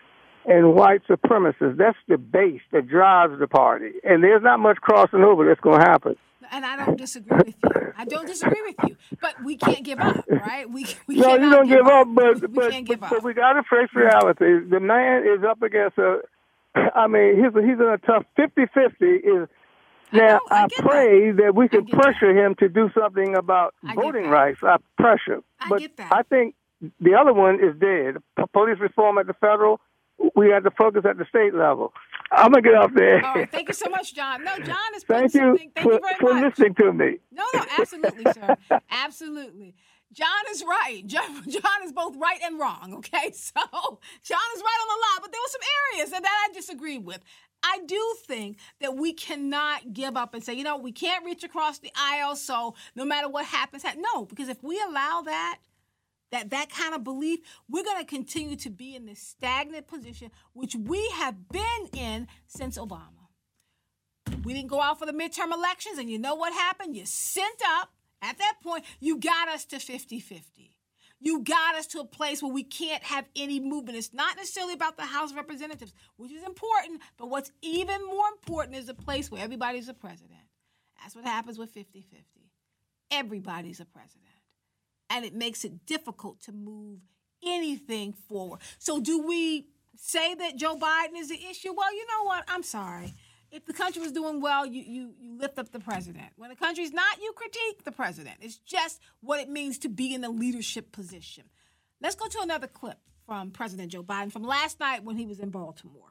and 0.46 0.74
white 0.74 1.02
supremacists. 1.08 1.78
That's 1.78 1.98
the 2.08 2.18
base 2.18 2.62
that 2.72 2.88
drives 2.88 3.40
the 3.40 3.48
party, 3.48 3.92
and 4.04 4.24
there's 4.24 4.44
not 4.44 4.60
much 4.60 4.78
crossing 4.78 5.24
over 5.24 5.46
that's 5.46 5.60
going 5.60 5.82
to 5.82 5.88
happen. 5.88 6.16
And 6.50 6.66
I 6.66 6.78
don't 6.78 6.98
disagree 6.98 7.38
with 7.46 7.56
you. 7.62 7.94
I 7.98 8.06
don't 8.06 8.26
disagree 8.26 8.62
with 8.62 8.76
you, 8.90 8.98
but 9.22 9.44
we 9.44 9.58
can't 9.58 9.84
give 9.84 10.00
up, 10.00 10.24
right? 10.30 10.70
We 10.70 10.86
we 11.06 11.16
no, 11.16 11.36
you 11.36 11.50
don't 11.50 11.68
give 11.68 11.86
up, 11.86 12.08
but 12.14 12.42
we 12.42 12.48
but, 12.48 12.72
can't 12.72 12.86
give 12.88 13.02
but, 13.02 13.08
up. 13.08 13.12
but 13.12 13.24
we 13.24 13.34
got 13.34 13.54
to 13.54 13.64
face 13.64 13.90
reality. 13.94 14.66
The 14.70 14.80
man 14.80 15.24
is 15.24 15.44
up 15.44 15.62
against 15.62 15.98
a. 15.98 16.22
I 16.96 17.08
mean, 17.08 17.36
he's 17.36 17.54
he's 17.54 17.80
in 17.80 17.82
a 17.82 17.98
tough 17.98 18.24
50-50 18.38 19.44
Is 19.44 19.50
now 20.14 20.40
I 20.50 20.64
I, 20.64 20.68
pray 20.78 21.32
that. 21.32 21.56
we 21.56 21.68
can 21.68 21.84
get 21.84 21.92
that. 21.96 22.02
pressure 22.02 22.46
him 22.46 22.56
to 22.60 22.70
do 22.70 22.90
something 22.98 23.36
about 23.36 23.74
voting 23.96 24.30
rights. 24.30 24.60
I 24.64 24.78
pressure, 24.98 25.42
I 25.60 25.70
but 25.70 25.80
get 25.80 25.98
that. 25.98 26.12
I 26.14 26.24
think 26.24 26.56
the 27.00 27.16
other 27.16 27.34
one 27.34 27.56
is 27.56 27.76
dead. 27.80 28.18
Police 28.54 28.80
reform 28.80 29.18
at 29.18 29.28
the 29.28 29.34
federal. 29.34 29.80
We 30.36 30.50
have 30.50 30.64
to 30.64 30.72
focus 30.72 31.04
at 31.08 31.18
the 31.18 31.26
state 31.30 31.54
level. 31.54 31.94
I'm 32.32 32.52
gonna 32.52 32.62
get 32.62 32.74
off 32.76 32.92
there. 32.96 33.24
All 33.26 33.36
right, 33.36 33.52
thank 33.52 33.68
you 33.68 33.74
so 33.74 33.90
much, 33.90 34.16
John. 34.16 34.44
No, 34.44 34.58
John 34.58 34.78
is 34.96 35.04
Thank 35.08 35.34
you. 35.34 35.58
Thank 35.58 35.74
for, 35.82 35.94
you 35.94 36.00
for 36.20 36.34
much. 36.34 36.58
listening 36.58 36.76
to 36.76 36.92
me. 36.94 37.18
No, 37.32 37.44
no, 37.54 37.64
absolutely, 37.80 38.26
sir. 38.34 38.56
Absolutely. 38.92 39.76
John 40.14 40.28
is 40.52 40.64
right. 40.64 41.04
John, 41.06 41.44
John 41.50 41.84
is 41.84 41.92
both 41.92 42.16
right 42.18 42.40
and 42.44 42.60
wrong, 42.60 42.94
okay? 42.98 43.32
So 43.34 43.54
John 44.24 44.48
is 44.56 44.62
right 44.62 44.80
on 44.82 44.88
the 44.88 45.00
lot, 45.06 45.22
but 45.22 45.32
there 45.32 45.42
were 45.42 45.50
some 45.52 45.62
areas 45.94 46.12
that 46.12 46.24
that 46.24 46.48
I 46.50 46.54
disagreed 46.54 47.06
with. 47.06 47.20
I 47.64 47.80
do 47.86 48.16
think 48.26 48.58
that 48.80 48.96
we 48.96 49.14
cannot 49.14 49.94
give 49.94 50.16
up 50.16 50.34
and 50.34 50.44
say, 50.44 50.54
you 50.54 50.64
know, 50.64 50.78
we 50.78 50.92
can't 50.92 51.26
reach 51.26 51.44
across 51.44 51.80
the 51.80 51.92
aisle, 51.96 52.36
so 52.36 52.76
no 52.96 53.04
matter 53.04 53.28
what 53.28 53.46
happens, 53.46 53.84
ha-" 53.84 53.96
no, 53.98 54.26
because 54.26 54.48
if 54.48 54.64
we 54.64 54.80
allow 54.80 55.22
that, 55.24 55.60
that 56.32 56.50
that 56.50 56.70
kind 56.70 56.94
of 56.94 57.04
belief, 57.04 57.40
we're 57.70 57.84
going 57.84 58.00
to 58.00 58.06
continue 58.06 58.56
to 58.58 58.70
be 58.70 58.96
in 58.96 59.06
this 59.06 59.22
stagnant 59.22 59.88
position, 59.88 60.32
which 60.54 60.76
we 60.76 61.08
have 61.16 61.50
been 61.50 61.90
in 61.94 62.28
since 62.48 62.78
Obama. 62.78 63.28
We 64.44 64.54
didn't 64.54 64.70
go 64.70 64.82
out 64.82 65.00
for 65.00 65.06
the 65.06 65.14
midterm 65.14 65.54
elections, 65.54 65.98
and 65.98 66.10
you 66.10 66.20
know 66.20 66.36
what 66.36 66.54
happened? 66.54 66.96
You 66.96 67.06
sent 67.06 67.62
up, 67.80 67.92
at 68.22 68.38
that 68.38 68.56
point, 68.64 68.86
you 69.00 69.20
got 69.20 69.48
us 69.50 69.66
to 69.66 69.80
50 69.80 70.20
50. 70.20 70.77
You 71.20 71.44
got 71.44 71.76
us 71.76 71.88
to 71.88 72.00
a 72.00 72.06
place 72.06 72.44
where 72.44 72.52
we 72.52 72.64
can't 72.64 73.04
have 73.04 73.26
any 73.36 73.60
movement. 73.60 73.98
It's 73.98 74.14
not 74.14 74.38
necessarily 74.38 74.74
about 74.74 74.98
the 74.98 75.04
House 75.04 75.32
of 75.32 75.38
Representatives, 75.38 75.94
which 76.16 76.32
is 76.32 76.44
important, 76.44 77.02
but 77.18 77.30
what's 77.30 77.52
even 77.62 78.06
more 78.06 78.28
important 78.30 78.76
is 78.76 78.88
a 78.88 78.94
place 78.94 79.32
where 79.32 79.44
everybody's 79.44 79.90
a 79.90 79.94
president. 79.94 80.40
That's 81.02 81.16
what 81.16 81.26
happens 81.26 81.58
with 81.58 81.72
50 81.72 82.02
50. 82.02 82.26
Everybody's 83.12 83.80
a 83.80 83.86
president. 83.86 84.26
And 85.10 85.26
it 85.26 85.34
makes 85.34 85.64
it 85.64 85.86
difficult 85.86 86.42
to 86.44 86.52
move 86.52 87.00
anything 87.44 88.14
forward. 88.14 88.60
So, 88.78 89.00
do 89.00 89.22
we 89.22 89.68
say 89.96 90.36
that 90.36 90.56
Joe 90.58 90.76
Biden 90.76 91.18
is 91.18 91.30
the 91.30 91.40
issue? 91.50 91.74
Well, 91.76 91.94
you 91.94 92.06
know 92.08 92.26
what? 92.26 92.44
I'm 92.48 92.64
sorry. 92.64 93.14
If 93.52 93.66
the 93.66 93.74
country 93.74 94.02
was 94.02 94.12
doing 94.12 94.42
well, 94.42 94.66
you, 94.66 94.84
you, 94.86 95.14
you 95.20 95.38
lift 95.38 95.58
up 95.58 95.72
the 95.72 95.80
president. 95.80 96.28
When 96.36 96.50
the 96.50 96.56
country's 96.56 96.92
not, 96.92 97.22
you 97.22 97.32
critique 97.34 97.84
the 97.84 97.92
president. 97.92 98.38
It's 98.42 98.58
just 98.58 99.00
what 99.22 99.40
it 99.40 99.50
means 99.50 99.78
to 99.80 99.90
be 99.90 100.14
in 100.14 100.24
a 100.24 100.30
leadership 100.30 100.92
position. 100.92 101.46
Let's 102.02 102.16
go 102.16 102.28
to 102.28 102.40
another 102.42 102.68
clip 102.68 102.98
from 103.26 103.52
President 103.52 103.92
Joe 103.92 104.04
Biden 104.04 104.32
from 104.32 104.44
last 104.44 104.80
night 104.80 105.04
when 105.04 105.18
he 105.18 105.26
was 105.26 105.40
in 105.40 105.50
Baltimore. 105.50 106.10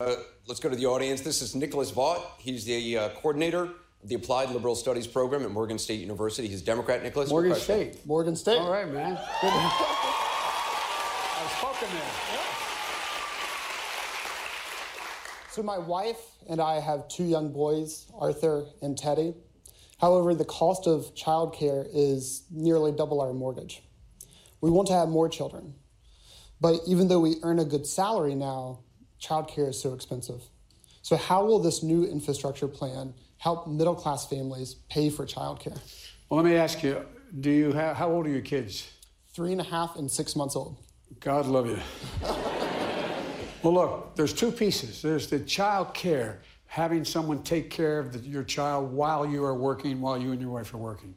Uh, 0.00 0.14
let's 0.46 0.60
go 0.60 0.68
to 0.68 0.76
the 0.76 0.86
audience. 0.86 1.20
This 1.22 1.42
is 1.42 1.54
Nicholas 1.54 1.90
Vaught. 1.90 2.22
He's 2.38 2.64
the 2.64 2.96
uh, 2.96 3.08
coordinator 3.10 3.64
of 4.02 4.08
the 4.08 4.14
Applied 4.14 4.50
Liberal 4.50 4.76
Studies 4.76 5.06
program 5.06 5.42
at 5.42 5.50
Morgan 5.50 5.78
State 5.78 6.00
University. 6.00 6.48
He's 6.48 6.62
Democrat. 6.62 7.02
Nicholas, 7.02 7.30
your 7.30 7.42
Morgan? 7.42 7.60
State. 7.60 8.06
Morgan 8.06 8.36
State. 8.36 8.58
All 8.58 8.70
right, 8.70 8.88
man. 8.88 9.14
Good. 9.14 9.50
I 9.52 11.48
spoken 11.58 11.88
there. 11.92 12.37
So 15.58 15.64
my 15.64 15.78
wife 15.78 16.20
and 16.48 16.60
I 16.60 16.78
have 16.78 17.08
two 17.08 17.24
young 17.24 17.52
boys, 17.52 18.06
Arthur 18.16 18.66
and 18.80 18.96
Teddy. 18.96 19.34
However, 20.00 20.32
the 20.32 20.44
cost 20.44 20.86
of 20.86 21.12
childcare 21.16 21.84
is 21.92 22.44
nearly 22.48 22.92
double 22.92 23.20
our 23.20 23.32
mortgage. 23.32 23.82
We 24.60 24.70
want 24.70 24.86
to 24.86 24.94
have 24.94 25.08
more 25.08 25.28
children, 25.28 25.74
but 26.60 26.78
even 26.86 27.08
though 27.08 27.18
we 27.18 27.38
earn 27.42 27.58
a 27.58 27.64
good 27.64 27.88
salary 27.88 28.36
now, 28.36 28.84
childcare 29.20 29.70
is 29.70 29.82
so 29.82 29.94
expensive. 29.94 30.42
So 31.02 31.16
how 31.16 31.44
will 31.44 31.58
this 31.58 31.82
new 31.82 32.04
infrastructure 32.04 32.68
plan 32.68 33.12
help 33.38 33.66
middle 33.66 33.96
class 33.96 34.28
families 34.28 34.74
pay 34.88 35.10
for 35.10 35.26
childcare? 35.26 35.80
Well, 36.30 36.40
let 36.40 36.48
me 36.48 36.54
ask 36.54 36.84
you: 36.84 37.04
Do 37.40 37.50
you 37.50 37.72
have? 37.72 37.96
How 37.96 38.12
old 38.12 38.26
are 38.26 38.30
your 38.30 38.42
kids? 38.42 38.88
Three 39.34 39.50
and 39.50 39.60
a 39.60 39.64
half 39.64 39.96
and 39.96 40.08
six 40.08 40.36
months 40.36 40.54
old. 40.54 40.76
God 41.18 41.46
love 41.46 41.66
you. 41.66 41.80
well, 43.62 43.74
look, 43.74 44.16
there's 44.16 44.32
two 44.32 44.50
pieces. 44.52 45.02
There's 45.02 45.28
the 45.28 45.40
child 45.40 45.94
care, 45.94 46.42
having 46.66 47.04
someone 47.04 47.42
take 47.42 47.70
care 47.70 47.98
of 47.98 48.12
the, 48.12 48.18
your 48.20 48.44
child 48.44 48.92
while 48.92 49.26
you 49.26 49.44
are 49.44 49.54
working, 49.54 50.00
while 50.00 50.18
you 50.18 50.32
and 50.32 50.40
your 50.40 50.50
wife 50.50 50.72
are 50.74 50.78
working. 50.78 51.14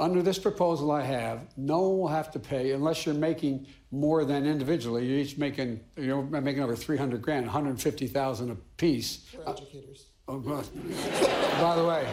Under 0.00 0.22
this 0.22 0.38
proposal 0.38 0.90
I 0.90 1.02
have, 1.02 1.46
no 1.56 1.80
one 1.80 1.98
will 1.98 2.08
have 2.08 2.32
to 2.32 2.38
pay 2.38 2.72
unless 2.72 3.06
you're 3.06 3.14
making 3.14 3.66
more 3.90 4.24
than 4.24 4.46
individually. 4.46 5.06
You're 5.06 5.18
each 5.18 5.38
making, 5.38 5.80
you 5.96 6.08
know, 6.08 6.22
making 6.22 6.62
over 6.62 6.74
300 6.74 7.22
grand, 7.22 7.46
150,000 7.46 8.50
a 8.50 8.54
piece. 8.76 9.26
For 9.26 9.48
uh, 9.48 9.52
educators. 9.52 10.06
Oh, 10.26 10.38
God. 10.38 10.66
By 11.60 11.76
the 11.76 11.84
way, 11.84 12.08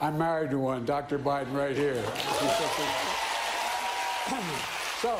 I'm 0.00 0.18
married 0.18 0.50
to 0.50 0.58
one, 0.58 0.84
Dr. 0.84 1.18
Biden, 1.18 1.54
right 1.54 1.76
here. 1.76 2.02
So, 5.04 5.18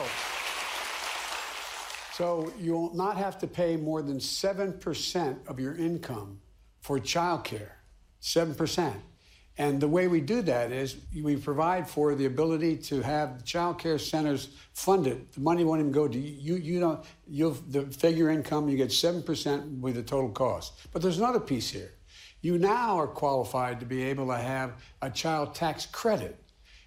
so 2.16 2.52
you'll 2.60 2.94
not 2.94 3.16
have 3.16 3.38
to 3.38 3.46
pay 3.48 3.76
more 3.76 4.00
than 4.00 4.18
7% 4.18 5.48
of 5.48 5.58
your 5.58 5.74
income 5.74 6.38
for 6.80 7.00
childcare. 7.00 7.70
7%. 8.22 8.94
And 9.58 9.80
the 9.80 9.88
way 9.88 10.06
we 10.06 10.20
do 10.20 10.42
that 10.42 10.70
is 10.70 10.96
we 11.22 11.36
provide 11.36 11.88
for 11.88 12.14
the 12.14 12.26
ability 12.26 12.76
to 12.76 13.02
have 13.02 13.44
child 13.44 13.80
care 13.80 13.98
centers 13.98 14.48
funded. 14.72 15.32
The 15.32 15.40
money 15.40 15.64
won't 15.64 15.80
even 15.80 15.92
go 15.92 16.06
to 16.06 16.18
you. 16.18 16.56
You 16.56 16.80
don't. 16.80 17.04
You'll 17.28 17.52
the 17.68 17.82
figure 17.82 18.30
income. 18.30 18.68
You 18.68 18.76
get 18.76 18.90
seven 18.90 19.22
percent 19.22 19.64
with 19.80 19.94
the 19.94 20.02
total 20.02 20.30
cost. 20.30 20.72
But 20.92 21.02
there's 21.02 21.18
another 21.18 21.38
piece 21.38 21.70
here. 21.70 21.94
You 22.42 22.58
now 22.58 22.98
are 22.98 23.06
qualified 23.06 23.78
to 23.78 23.86
be 23.86 24.02
able 24.02 24.26
to 24.26 24.36
have 24.36 24.72
a 25.02 25.08
child 25.08 25.54
tax 25.54 25.86
credit. 25.86 26.36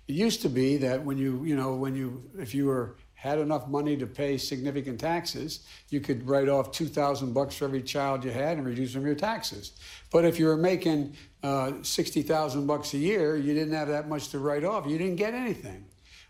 It 0.10 0.16
used 0.16 0.42
to 0.42 0.50
be 0.50 0.76
that 0.78 1.04
when 1.04 1.18
you, 1.18 1.46
you 1.46 1.56
know, 1.56 1.76
when 1.76 1.96
you, 1.96 2.30
if 2.38 2.54
you 2.54 2.66
were 2.66 2.98
had 3.18 3.40
enough 3.40 3.68
money 3.68 3.98
to 3.98 4.06
pay 4.06 4.38
significant 4.38 5.00
taxes, 5.00 5.66
you 5.90 6.00
could 6.00 6.28
write 6.28 6.48
off 6.48 6.72
two 6.72 6.86
thousand 6.86 7.34
bucks 7.34 7.56
for 7.56 7.66
every 7.66 7.82
child 7.82 8.24
you 8.24 8.30
had 8.30 8.60
and 8.60 8.68
reduce 8.68 8.94
from 8.94 9.06
your 9.08 9.16
taxes. 9.16 9.72
But 10.12 10.24
if 10.24 10.38
you 10.38 10.46
were 10.46 10.56
making 10.56 11.16
uh, 11.42 11.74
sixty 11.82 12.22
thousand 12.22 12.68
bucks 12.68 12.94
a 12.94 13.00
year, 13.00 13.36
you 13.36 13.56
didn't 13.56 13.74
have 13.74 13.88
that 13.88 14.08
much 14.08 14.30
to 14.30 14.40
write 14.40 14.64
off. 14.64 14.86
You 14.86 15.00
didn't 15.00 15.16
get 15.16 15.34
anything. 15.34 15.86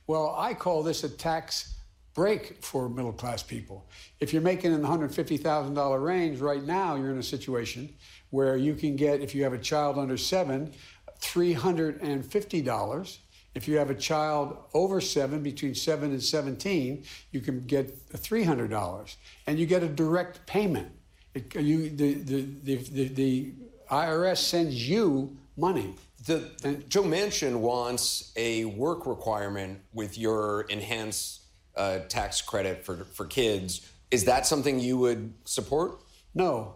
Well, 0.08 0.34
I 0.38 0.54
call 0.54 0.82
this 0.82 1.04
a 1.04 1.10
tax 1.10 1.76
break 2.14 2.64
for 2.64 2.88
middle 2.88 3.12
class 3.12 3.44
people. 3.44 3.86
If 4.22 4.32
you're 4.32 4.42
making 4.42 4.74
in 4.74 4.82
the 4.82 4.88
$150,000 4.88 6.04
range 6.04 6.40
right 6.40 6.64
now, 6.64 6.96
you're 6.96 7.12
in 7.12 7.20
a 7.20 7.24
situation 7.24 7.94
where 8.30 8.56
you 8.56 8.74
can 8.76 8.96
get, 8.96 9.22
if 9.22 9.36
you 9.36 9.44
have 9.44 9.52
a 9.54 9.60
child 9.60 10.00
under 10.00 10.18
seven, 10.18 10.74
$350. 11.20 13.18
If 13.58 13.68
you 13.68 13.80
have 13.80 13.90
a 13.90 13.96
child 13.96 14.56
over 14.76 15.02
seven, 15.02 15.42
between 15.42 15.74
seven 15.74 16.12
and 16.12 16.22
17, 16.22 17.04
you 17.32 17.42
can 17.42 17.62
get 17.62 18.08
$300. 18.10 19.16
And 19.48 19.58
you 19.58 19.66
get 19.66 19.82
a 19.82 19.88
direct 19.88 20.46
payment. 20.46 20.92
It, 21.34 21.56
you, 21.56 21.90
the, 21.90 22.14
the, 22.14 22.42
the, 22.64 22.76
the, 22.76 23.08
the 23.08 23.54
IRS 23.90 24.38
sends 24.38 24.88
you 24.88 25.36
money. 25.58 25.96
The, 26.28 26.84
Joe 26.88 27.02
Manchin 27.02 27.56
wants 27.56 28.32
a 28.36 28.66
work 28.66 29.08
requirement 29.08 29.80
with 29.92 30.20
your 30.20 30.62
enhanced 30.70 31.42
uh, 31.76 32.00
tax 32.10 32.44
credit 32.44 32.86
for, 32.86 33.06
for 33.06 33.26
kids. 33.26 33.92
Is 34.12 34.26
that 34.26 34.46
something 34.46 34.80
you 34.80 35.00
would 35.00 35.34
support? 35.46 36.04
No. 36.36 36.76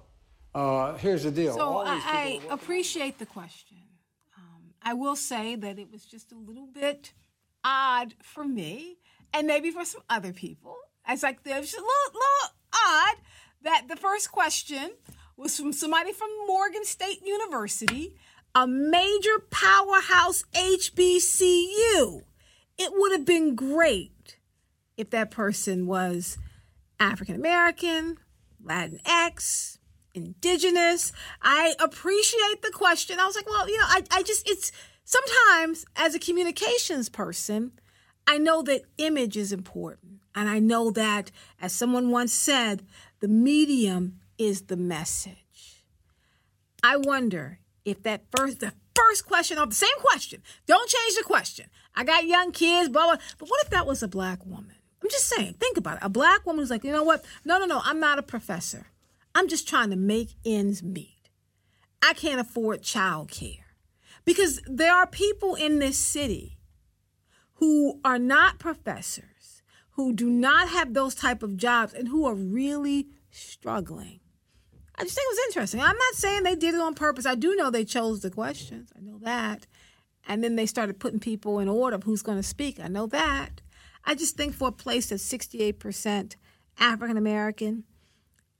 Uh, 0.55 0.97
here's 0.97 1.21
the 1.25 1.31
deal. 1.31 1.53
So 1.53 1.77
I, 1.77 2.01
I 2.03 2.41
appreciate 2.49 3.19
the 3.19 3.27
question. 3.27 3.77
I 4.83 4.93
will 4.93 5.15
say 5.15 5.55
that 5.55 5.77
it 5.77 5.91
was 5.91 6.05
just 6.05 6.31
a 6.31 6.37
little 6.37 6.65
bit 6.65 7.13
odd 7.63 8.15
for 8.21 8.43
me, 8.43 8.97
and 9.33 9.47
maybe 9.47 9.71
for 9.71 9.85
some 9.85 10.01
other 10.09 10.33
people. 10.33 10.75
It's 11.07 11.23
like 11.23 11.43
there's 11.43 11.73
a 11.73 11.77
little, 11.77 11.91
little 12.07 12.55
odd 12.73 13.15
that 13.63 13.87
the 13.87 13.95
first 13.95 14.31
question 14.31 14.91
was 15.37 15.57
from 15.57 15.73
somebody 15.73 16.11
from 16.11 16.29
Morgan 16.47 16.85
State 16.85 17.25
University, 17.25 18.15
a 18.55 18.67
major 18.67 19.39
powerhouse 19.49 20.43
HBCU. 20.53 22.23
It 22.77 22.91
would 22.93 23.11
have 23.11 23.25
been 23.25 23.55
great 23.55 24.37
if 24.97 25.09
that 25.11 25.31
person 25.31 25.87
was 25.87 26.37
African 26.99 27.35
American, 27.35 28.17
Latinx, 28.63 29.77
indigenous. 30.13 31.11
I 31.41 31.73
appreciate 31.79 32.61
the 32.61 32.71
question. 32.71 33.19
I 33.19 33.25
was 33.25 33.35
like, 33.35 33.47
well, 33.47 33.67
you 33.67 33.77
know, 33.77 33.85
I, 33.87 34.03
I 34.11 34.23
just, 34.23 34.47
it's 34.49 34.71
sometimes 35.03 35.85
as 35.95 36.15
a 36.15 36.19
communications 36.19 37.09
person, 37.09 37.71
I 38.27 38.37
know 38.37 38.61
that 38.63 38.83
image 38.97 39.37
is 39.37 39.51
important. 39.51 40.21
And 40.33 40.47
I 40.47 40.59
know 40.59 40.91
that, 40.91 41.31
as 41.61 41.73
someone 41.73 42.09
once 42.09 42.33
said, 42.33 42.85
the 43.19 43.27
medium 43.27 44.19
is 44.37 44.63
the 44.63 44.77
message. 44.77 45.83
I 46.83 46.97
wonder 46.97 47.59
if 47.83 48.01
that 48.03 48.23
first, 48.35 48.59
the 48.59 48.73
first 48.95 49.25
question 49.25 49.57
of 49.57 49.69
the 49.69 49.75
same 49.75 49.89
question, 49.99 50.41
don't 50.67 50.89
change 50.89 51.17
the 51.17 51.23
question. 51.23 51.65
I 51.95 52.03
got 52.03 52.25
young 52.25 52.51
kids, 52.51 52.89
blah, 52.89 53.05
blah. 53.07 53.17
But 53.37 53.49
what 53.49 53.63
if 53.63 53.69
that 53.71 53.85
was 53.85 54.01
a 54.01 54.07
black 54.07 54.45
woman? 54.45 54.75
I'm 55.03 55.09
just 55.09 55.27
saying, 55.27 55.55
think 55.59 55.77
about 55.77 55.97
it. 55.97 56.03
A 56.03 56.09
black 56.09 56.45
woman 56.45 56.61
who's 56.61 56.69
like, 56.69 56.83
you 56.83 56.91
know 56.91 57.03
what? 57.03 57.25
No, 57.43 57.57
no, 57.57 57.65
no, 57.65 57.81
I'm 57.83 57.99
not 57.99 58.19
a 58.19 58.23
professor. 58.23 58.87
I'm 59.33 59.47
just 59.47 59.67
trying 59.67 59.89
to 59.91 59.95
make 59.95 60.35
ends 60.45 60.83
meet. 60.83 61.29
I 62.01 62.13
can't 62.13 62.41
afford 62.41 62.81
childcare. 62.81 63.57
Because 64.25 64.61
there 64.65 64.93
are 64.93 65.07
people 65.07 65.55
in 65.55 65.79
this 65.79 65.97
city 65.97 66.57
who 67.55 67.99
are 68.03 68.19
not 68.19 68.59
professors, 68.59 69.61
who 69.91 70.13
do 70.13 70.29
not 70.29 70.69
have 70.69 70.93
those 70.93 71.15
type 71.15 71.43
of 71.43 71.57
jobs, 71.57 71.93
and 71.93 72.07
who 72.07 72.25
are 72.25 72.35
really 72.35 73.07
struggling. 73.29 74.19
I 74.95 75.03
just 75.03 75.15
think 75.15 75.25
it 75.25 75.31
was 75.31 75.47
interesting. 75.47 75.79
I'm 75.79 75.97
not 75.97 76.13
saying 76.13 76.43
they 76.43 76.55
did 76.55 76.75
it 76.75 76.81
on 76.81 76.93
purpose. 76.93 77.25
I 77.25 77.35
do 77.35 77.55
know 77.55 77.71
they 77.71 77.85
chose 77.85 78.21
the 78.21 78.29
questions. 78.29 78.91
I 78.95 79.01
know 79.01 79.17
that. 79.21 79.65
And 80.27 80.43
then 80.43 80.55
they 80.55 80.65
started 80.65 80.99
putting 80.99 81.19
people 81.19 81.59
in 81.59 81.67
order 81.67 81.95
of 81.95 82.03
who's 82.03 82.21
going 82.21 82.37
to 82.37 82.43
speak. 82.43 82.79
I 82.79 82.87
know 82.87 83.07
that. 83.07 83.61
I 84.05 84.15
just 84.15 84.37
think 84.37 84.53
for 84.53 84.67
a 84.67 84.71
place 84.71 85.07
that's 85.09 85.27
68% 85.27 86.35
African 86.79 87.17
American, 87.17 87.83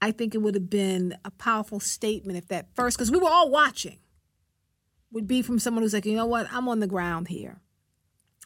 I 0.02 0.12
think 0.12 0.34
it 0.34 0.40
would 0.40 0.56
have 0.56 0.70
been 0.70 1.16
a 1.24 1.32
powerful 1.32 1.80
statement 1.80 2.38
if 2.38 2.48
that 2.48 2.74
first, 2.76 2.98
because 2.98 3.12
we 3.12 3.20
were 3.20 3.30
all 3.30 3.50
watching, 3.50 4.00
would 5.12 5.28
be 5.28 5.42
from 5.42 5.60
someone 5.60 5.84
who's 5.84 5.94
like, 5.94 6.06
you 6.06 6.16
know 6.16 6.26
what, 6.26 6.48
I'm 6.52 6.68
on 6.68 6.80
the 6.80 6.88
ground 6.88 7.28
here. 7.28 7.62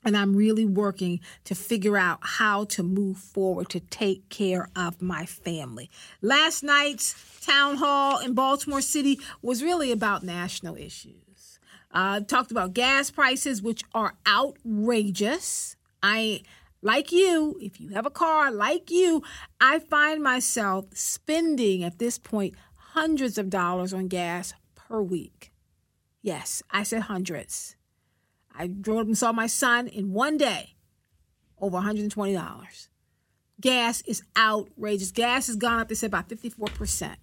And 0.04 0.16
I'm 0.16 0.36
really 0.36 0.66
working 0.66 1.20
to 1.46 1.56
figure 1.56 1.98
out 1.98 2.20
how 2.22 2.66
to 2.66 2.84
move 2.84 3.18
forward 3.18 3.70
to 3.70 3.80
take 3.80 4.30
care 4.30 4.70
of 4.76 5.02
my 5.02 5.26
family. 5.26 5.90
Last 6.22 6.62
night's 6.62 7.16
town 7.44 7.78
hall 7.78 8.20
in 8.20 8.36
Baltimore 8.36 8.82
City 8.82 9.20
was 9.42 9.64
really 9.64 9.92
about 9.92 10.22
national 10.22 10.76
issues. 10.76 11.60
Uh, 11.92 12.20
talked 12.20 12.52
about 12.52 12.74
gas 12.74 13.10
prices, 13.10 13.64
which 13.64 13.84
are 13.96 14.16
outrageous. 14.28 15.76
I 16.04 16.44
like 16.86 17.12
you, 17.12 17.58
if 17.60 17.82
you 17.82 17.90
have 17.90 18.06
a 18.06 18.12
car, 18.12 18.52
like 18.52 18.92
you, 18.92 19.24
I 19.60 19.80
find 19.80 20.22
myself 20.22 20.86
spending 20.94 21.84
at 21.84 21.98
this 21.98 22.20
point 22.20 22.54
hundreds 22.76 23.40
of 23.40 23.50
dollars 23.50 23.92
on 23.92 24.08
gas 24.08 24.54
per 24.76 25.02
week. 25.02 25.52
Yes, 26.22 26.62
I 26.70 26.84
said 26.84 27.02
hundreds. 27.02 27.76
I 28.56 28.68
drove 28.68 29.08
and 29.08 29.18
saw 29.18 29.32
my 29.32 29.48
son 29.48 29.88
in 29.88 30.14
one 30.14 30.38
day, 30.38 30.76
over 31.60 31.80
$120. 31.80 32.88
Gas 33.60 34.04
is 34.06 34.22
outrageous. 34.38 35.10
Gas 35.10 35.48
has 35.48 35.56
gone 35.56 35.80
up, 35.80 35.90
they 35.90 35.96
said, 35.96 36.12
by 36.12 36.22
54%. 36.22 37.16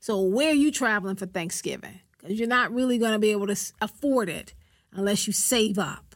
So, 0.00 0.22
where 0.22 0.52
are 0.52 0.54
you 0.54 0.72
traveling 0.72 1.16
for 1.16 1.26
Thanksgiving? 1.26 2.00
Because 2.18 2.38
you're 2.38 2.48
not 2.48 2.72
really 2.72 2.96
going 2.96 3.12
to 3.12 3.18
be 3.18 3.32
able 3.32 3.48
to 3.48 3.72
afford 3.82 4.30
it 4.30 4.54
unless 4.90 5.26
you 5.26 5.34
save 5.34 5.78
up. 5.78 6.11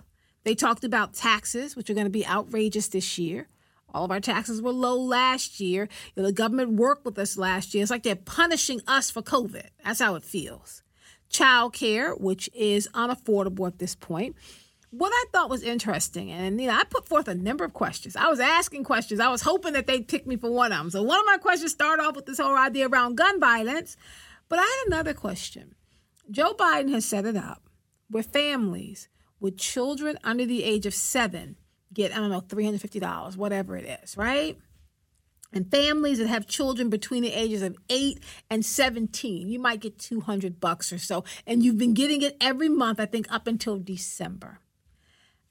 They 0.47 0.55
talked 0.55 0.85
about 0.85 1.13
taxes, 1.13 1.75
which 1.75 1.91
are 1.91 1.95
going 1.95 2.07
to 2.07 2.11
be 2.11 2.25
outrageous 2.25 2.87
this 2.87 3.19
year. 3.19 3.49
All 3.93 4.05
of 4.05 4.13
our 4.13 4.21
taxes 4.21 4.63
were 4.63 4.71
low 4.71 4.97
last 4.97 5.59
year. 5.59 5.89
You 6.15 6.23
know, 6.23 6.29
the 6.29 6.33
government 6.33 6.75
worked 6.75 7.05
with 7.05 7.19
us 7.19 7.37
last 7.37 7.75
year. 7.75 7.83
It's 7.83 7.91
like 7.91 8.05
they're 8.05 8.15
punishing 8.15 8.81
us 8.87 9.11
for 9.11 9.23
COVID. 9.23 9.67
That's 9.85 9.99
how 9.99 10.15
it 10.15 10.23
feels. 10.23 10.85
Child 11.29 11.73
care, 11.73 12.15
which 12.15 12.49
is 12.55 12.89
unaffordable 12.95 13.67
at 13.67 13.81
this 13.81 13.97
point. 13.97 14.37
What 14.91 15.11
I 15.13 15.25
thought 15.33 15.51
was 15.51 15.65
interesting, 15.65 16.31
and 16.31 16.61
you 16.61 16.69
know, 16.69 16.75
I 16.75 16.85
put 16.85 17.09
forth 17.09 17.27
a 17.27 17.35
number 17.35 17.65
of 17.65 17.73
questions. 17.73 18.15
I 18.15 18.29
was 18.29 18.39
asking 18.39 18.85
questions. 18.85 19.19
I 19.19 19.31
was 19.31 19.43
hoping 19.43 19.73
that 19.73 19.89
they'd 19.89 20.07
pick 20.07 20.29
me 20.29 20.37
for 20.37 20.53
one 20.53 20.71
of 20.71 20.79
them. 20.79 20.91
So 20.91 21.03
one 21.03 21.19
of 21.19 21.27
my 21.27 21.39
questions 21.39 21.73
started 21.73 22.05
off 22.05 22.15
with 22.15 22.27
this 22.27 22.39
whole 22.39 22.57
idea 22.57 22.89
around 22.89 23.17
gun 23.17 23.41
violence, 23.41 23.97
but 24.49 24.61
I 24.61 24.63
had 24.63 24.93
another 24.93 25.13
question. 25.13 25.75
Joe 26.31 26.55
Biden 26.55 26.93
has 26.93 27.05
set 27.05 27.27
it 27.27 27.37
up 27.37 27.69
where 28.09 28.23
families 28.23 29.09
with 29.47 29.57
children 29.57 30.19
under 30.25 30.45
the 30.45 30.65
age 30.65 30.87
of 30.87 30.95
seven 30.95 31.55
get, 31.95 32.13
I 32.13 32.17
don't 32.17 32.31
know, 32.31 32.41
$350, 32.41 33.37
whatever 33.37 33.77
it 33.77 34.01
is, 34.03 34.17
right? 34.17 34.59
And 35.53 35.71
families 35.71 36.19
that 36.19 36.27
have 36.27 36.49
children 36.49 36.91
between 36.91 37.23
the 37.23 37.33
ages 37.33 37.63
of 37.63 37.77
8 37.89 38.19
and 38.51 38.67
17, 38.67 39.49
you 39.49 39.61
might 39.61 39.79
get 39.79 40.01
200 40.01 40.59
bucks 40.59 40.93
or 40.93 40.99
so. 40.99 41.23
And 41.47 41.63
you've 41.63 41.79
been 41.79 41.95
getting 41.95 42.23
it 42.23 42.37
every 42.41 42.69
month, 42.69 42.99
I 42.99 43.07
think, 43.07 43.33
up 43.33 43.47
until 43.47 43.79
December. 43.79 44.59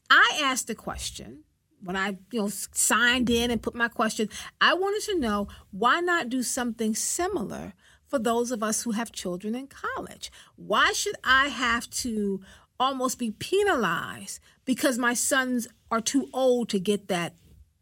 I 0.09 0.41
asked 0.43 0.69
a 0.69 0.75
question 0.75 1.45
when 1.81 1.95
I, 1.95 2.17
you 2.33 2.41
know, 2.41 2.49
signed 2.49 3.29
in 3.29 3.49
and 3.49 3.63
put 3.63 3.75
my 3.75 3.87
question. 3.87 4.27
I 4.59 4.73
wanted 4.73 5.03
to 5.03 5.19
know 5.19 5.47
why 5.71 6.01
not 6.01 6.27
do 6.27 6.43
something 6.43 6.95
similar 6.95 7.73
for 8.07 8.19
those 8.19 8.51
of 8.51 8.63
us 8.63 8.83
who 8.83 8.91
have 8.91 9.11
children 9.11 9.55
in 9.55 9.67
college? 9.67 10.31
Why 10.55 10.93
should 10.93 11.15
I 11.23 11.47
have 11.47 11.89
to 11.91 12.41
almost 12.79 13.19
be 13.19 13.31
penalized 13.31 14.39
because 14.65 14.97
my 14.97 15.13
sons 15.13 15.67
are 15.91 16.01
too 16.01 16.29
old 16.33 16.69
to 16.69 16.79
get 16.79 17.07
that 17.07 17.33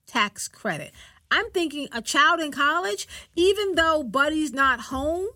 tax 0.06 0.48
credit. 0.48 0.92
I'm 1.32 1.50
thinking 1.52 1.88
a 1.92 2.02
child 2.02 2.40
in 2.40 2.52
college, 2.52 3.08
even 3.36 3.76
though 3.76 4.04
Buddy's 4.04 4.54
not 4.54 4.80
home, 4.82 5.28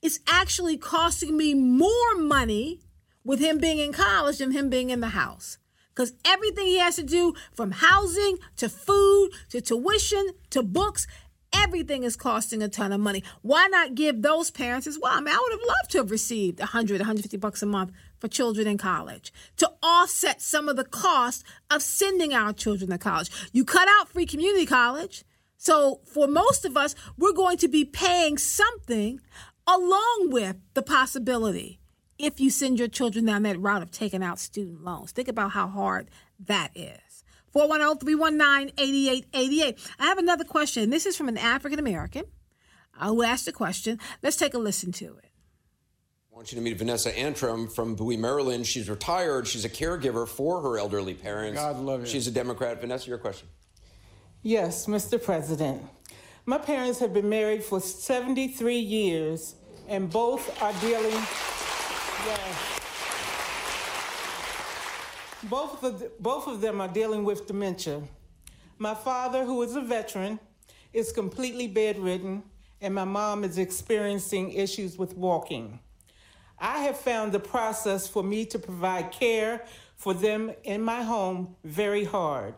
it's 0.00 0.20
actually 0.28 0.76
costing 0.76 1.36
me 1.36 1.54
more 1.54 2.14
money 2.16 2.80
with 3.24 3.40
him 3.40 3.58
being 3.58 3.78
in 3.78 3.92
college 3.92 4.38
than 4.38 4.52
him 4.52 4.68
being 4.68 4.90
in 4.90 5.00
the 5.00 5.08
house. 5.08 5.58
Because 5.94 6.12
everything 6.24 6.66
he 6.66 6.78
has 6.78 6.96
to 6.96 7.02
do, 7.02 7.34
from 7.52 7.70
housing 7.70 8.38
to 8.56 8.68
food 8.68 9.30
to 9.50 9.60
tuition 9.60 10.30
to 10.50 10.62
books, 10.62 11.06
everything 11.54 12.02
is 12.02 12.16
costing 12.16 12.62
a 12.62 12.68
ton 12.68 12.92
of 12.92 13.00
money. 13.00 13.22
Why 13.42 13.68
not 13.68 13.94
give 13.94 14.22
those 14.22 14.50
parents 14.50 14.86
as 14.86 14.98
well? 14.98 15.12
I 15.12 15.20
mean, 15.20 15.34
I 15.34 15.38
would 15.38 15.52
have 15.52 15.68
loved 15.68 15.90
to 15.92 15.98
have 15.98 16.10
received 16.10 16.58
100, 16.58 17.00
150 17.00 17.36
bucks 17.36 17.62
a 17.62 17.66
month 17.66 17.92
for 18.24 18.28
children 18.28 18.66
in 18.66 18.78
college 18.78 19.30
to 19.58 19.70
offset 19.82 20.40
some 20.40 20.66
of 20.66 20.76
the 20.76 20.84
cost 20.84 21.44
of 21.70 21.82
sending 21.82 22.32
our 22.32 22.54
children 22.54 22.88
to 22.88 22.96
college. 22.96 23.28
You 23.52 23.66
cut 23.66 23.86
out 23.86 24.08
free 24.08 24.24
community 24.24 24.64
college. 24.64 25.26
So 25.58 26.00
for 26.06 26.26
most 26.26 26.64
of 26.64 26.74
us, 26.74 26.94
we're 27.18 27.34
going 27.34 27.58
to 27.58 27.68
be 27.68 27.84
paying 27.84 28.38
something 28.38 29.20
along 29.66 30.28
with 30.30 30.56
the 30.72 30.80
possibility 30.80 31.80
if 32.18 32.40
you 32.40 32.48
send 32.48 32.78
your 32.78 32.88
children 32.88 33.26
down 33.26 33.42
that 33.42 33.60
route 33.60 33.82
of 33.82 33.90
taking 33.90 34.22
out 34.22 34.38
student 34.38 34.82
loans. 34.82 35.12
Think 35.12 35.28
about 35.28 35.50
how 35.50 35.68
hard 35.68 36.08
that 36.38 36.70
is. 36.74 37.24
410-319-8888. 37.54 39.90
I 39.98 40.06
have 40.06 40.16
another 40.16 40.44
question. 40.44 40.88
This 40.88 41.04
is 41.04 41.14
from 41.14 41.28
an 41.28 41.36
African 41.36 41.78
American 41.78 42.24
uh, 42.98 43.08
who 43.08 43.22
asked 43.22 43.46
a 43.48 43.52
question. 43.52 44.00
Let's 44.22 44.36
take 44.36 44.54
a 44.54 44.58
listen 44.58 44.92
to 44.92 45.18
it. 45.18 45.33
I 46.34 46.36
want 46.36 46.50
you 46.50 46.58
to 46.58 46.64
meet 46.64 46.76
Vanessa 46.78 47.16
Antrim 47.16 47.68
from 47.68 47.94
Bowie, 47.94 48.16
Maryland. 48.16 48.66
She's 48.66 48.90
retired. 48.90 49.46
She's 49.46 49.64
a 49.64 49.68
caregiver 49.68 50.26
for 50.26 50.60
her 50.62 50.78
elderly 50.80 51.14
parents. 51.14 51.60
God 51.60 51.76
love 51.78 52.00
you. 52.00 52.06
She's 52.06 52.26
a 52.26 52.32
Democrat. 52.32 52.80
Vanessa, 52.80 53.08
your 53.08 53.18
question. 53.18 53.46
Yes, 54.42 54.86
Mr. 54.86 55.22
President. 55.22 55.80
My 56.44 56.58
parents 56.58 56.98
have 56.98 57.14
been 57.14 57.28
married 57.28 57.62
for 57.62 57.78
73 57.78 58.76
years, 58.76 59.54
and 59.86 60.10
both 60.10 60.60
are 60.60 60.72
dealing. 60.80 61.12
Yes. 62.26 62.80
Both 65.44 65.84
of, 65.84 66.18
both 66.18 66.48
of 66.48 66.60
them 66.60 66.80
are 66.80 66.88
dealing 66.88 67.22
with 67.22 67.46
dementia. 67.46 68.02
My 68.78 68.94
father, 68.94 69.44
who 69.44 69.62
is 69.62 69.76
a 69.76 69.82
veteran, 69.82 70.40
is 70.92 71.12
completely 71.12 71.68
bedridden, 71.68 72.42
and 72.80 72.92
my 72.92 73.04
mom 73.04 73.44
is 73.44 73.56
experiencing 73.56 74.50
issues 74.50 74.98
with 74.98 75.16
walking. 75.16 75.78
I 76.58 76.80
have 76.84 76.98
found 76.98 77.32
the 77.32 77.40
process 77.40 78.06
for 78.08 78.22
me 78.22 78.44
to 78.46 78.58
provide 78.58 79.12
care 79.12 79.64
for 79.96 80.14
them 80.14 80.52
in 80.64 80.82
my 80.82 81.02
home 81.02 81.56
very 81.64 82.04
hard. 82.04 82.54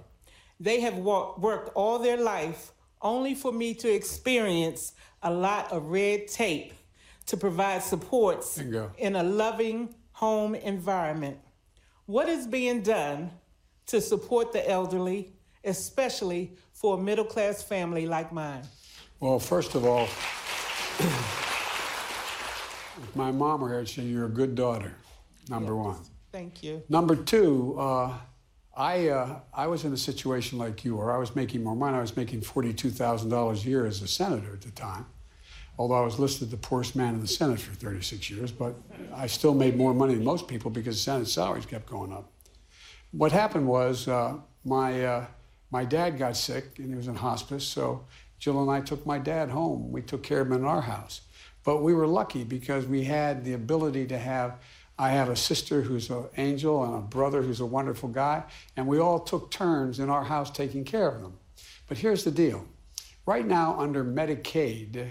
They 0.61 0.81
have 0.81 0.97
worked 0.97 1.71
all 1.75 1.99
their 1.99 2.17
life 2.17 2.73
only 3.03 3.35
for 3.35 3.53
me 3.53 3.75
to 3.75 3.93
experience 3.93 4.93
a 5.23 5.31
lot 5.31 5.71
of 5.71 5.87
red 5.91 6.29
tape 6.29 6.73
to 7.27 7.37
provide 7.37 7.83
supports 7.83 8.59
in 8.59 9.17
a 9.17 9.23
loving 9.23 9.95
home 10.13 10.55
environment. 10.55 11.39
What 12.07 12.29
is 12.29 12.47
being 12.47 12.83
done 12.83 13.31
to 13.87 14.01
support 14.01 14.53
the 14.53 14.69
elderly, 14.69 15.33
especially 15.65 16.53
for 16.73 16.99
a 16.99 17.03
middle 17.03 17.25
class 17.25 17.63
family 17.63 18.07
like 18.07 18.33
mine? 18.33 18.63
Well, 19.21 19.39
first 19.39 19.75
of 19.75 19.85
all, 19.85 20.09
if 23.03 23.15
my 23.17 23.31
mom 23.31 23.61
were 23.61 23.71
here, 23.71 23.87
she'd 23.87 24.03
say 24.03 24.07
you're 24.07 24.27
a 24.27 24.31
good 24.31 24.55
daughter, 24.55 24.95
number 25.49 25.75
yes. 25.75 25.85
one. 25.85 25.97
Thank 26.33 26.63
you. 26.63 26.83
Number 26.89 27.17
two, 27.17 27.77
uh, 27.79 28.13
I, 28.77 29.09
uh, 29.09 29.41
I 29.55 29.67
was 29.69 29.85
in 29.85 29.93
a 29.93 29.97
situation 29.97 30.59
like 30.59 30.85
you, 30.85 30.97
where 30.97 31.11
I 31.11 31.19
was 31.19 31.35
making 31.35 31.65
more 31.65 31.75
money. 31.75 31.97
I 31.97 32.01
was 32.01 32.17
making 32.17 32.43
$42,000 32.43 33.65
a 33.65 33.69
year 33.69 33.87
as 33.87 34.03
a 34.03 34.09
senator 34.09 34.53
at 34.53 34.61
the 34.61 34.71
time, 34.71 35.07
although 35.79 35.95
I 35.95 36.05
was 36.05 36.19
listed 36.19 36.51
the 36.51 36.59
poorest 36.59 36.95
man 36.95 37.15
in 37.15 37.21
the 37.21 37.27
Senate 37.27 37.61
for 37.61 37.75
36 37.75 38.29
years, 38.29 38.53
but 38.53 38.75
I 39.15 39.29
still 39.29 39.55
made 39.55 39.77
more 39.77 39.95
money 39.95 40.15
than 40.15 40.25
most 40.25 40.47
people 40.47 40.71
because 40.71 41.01
Senate 41.01 41.29
salaries 41.29 41.65
kept 41.65 41.87
going 41.87 42.13
up. 42.13 42.31
What 43.13 43.33
happened 43.33 43.67
was 43.67 44.09
uh, 44.09 44.35
my, 44.65 45.05
uh, 45.05 45.27
my 45.71 45.87
dad 45.87 46.19
got 46.19 46.37
sick 46.37 46.79
and 46.79 46.91
he 46.91 46.95
was 46.95 47.09
in 47.09 47.15
hospice, 47.15 47.65
so 47.65 48.05
Jill 48.39 48.61
and 48.61 48.71
I 48.71 48.83
took 48.83 49.07
my 49.07 49.19
dad 49.19 49.49
home. 49.49 49.91
We 49.91 50.03
took 50.03 50.23
care 50.23 50.43
of 50.43 50.49
him 50.49 50.53
in 50.53 50.65
our 50.65 50.83
house. 50.83 51.23
But 51.67 51.83
we 51.83 51.95
were 51.95 52.07
lucky 52.07 52.45
because 52.45 52.87
we 52.87 53.03
had 53.03 53.45
the 53.45 53.55
ability 53.55 54.07
to 54.07 54.19
have. 54.19 54.61
I 54.99 55.11
have 55.11 55.29
a 55.29 55.37
sister 55.37 55.83
who's 55.83 56.09
an 56.09 56.27
angel 56.37 56.85
and 56.85 56.95
a 56.95 57.01
brother 57.01 57.43
who's 57.43 57.59
a 57.59 57.67
wonderful 57.67 58.09
guy, 58.09 58.45
and 58.77 58.87
we 58.87 59.01
all 59.01 59.19
took 59.19 59.51
turns 59.51 59.99
in 59.99 60.09
our 60.09 60.23
house 60.23 60.49
taking 60.49 60.85
care 60.85 61.09
of 61.09 61.21
them. 61.21 61.35
But 61.89 61.99
here's 61.99 62.23
the 62.23 62.31
deal 62.31 62.65
right 63.27 63.45
now, 63.45 63.79
under 63.79 64.05
Medicaid, 64.05 65.11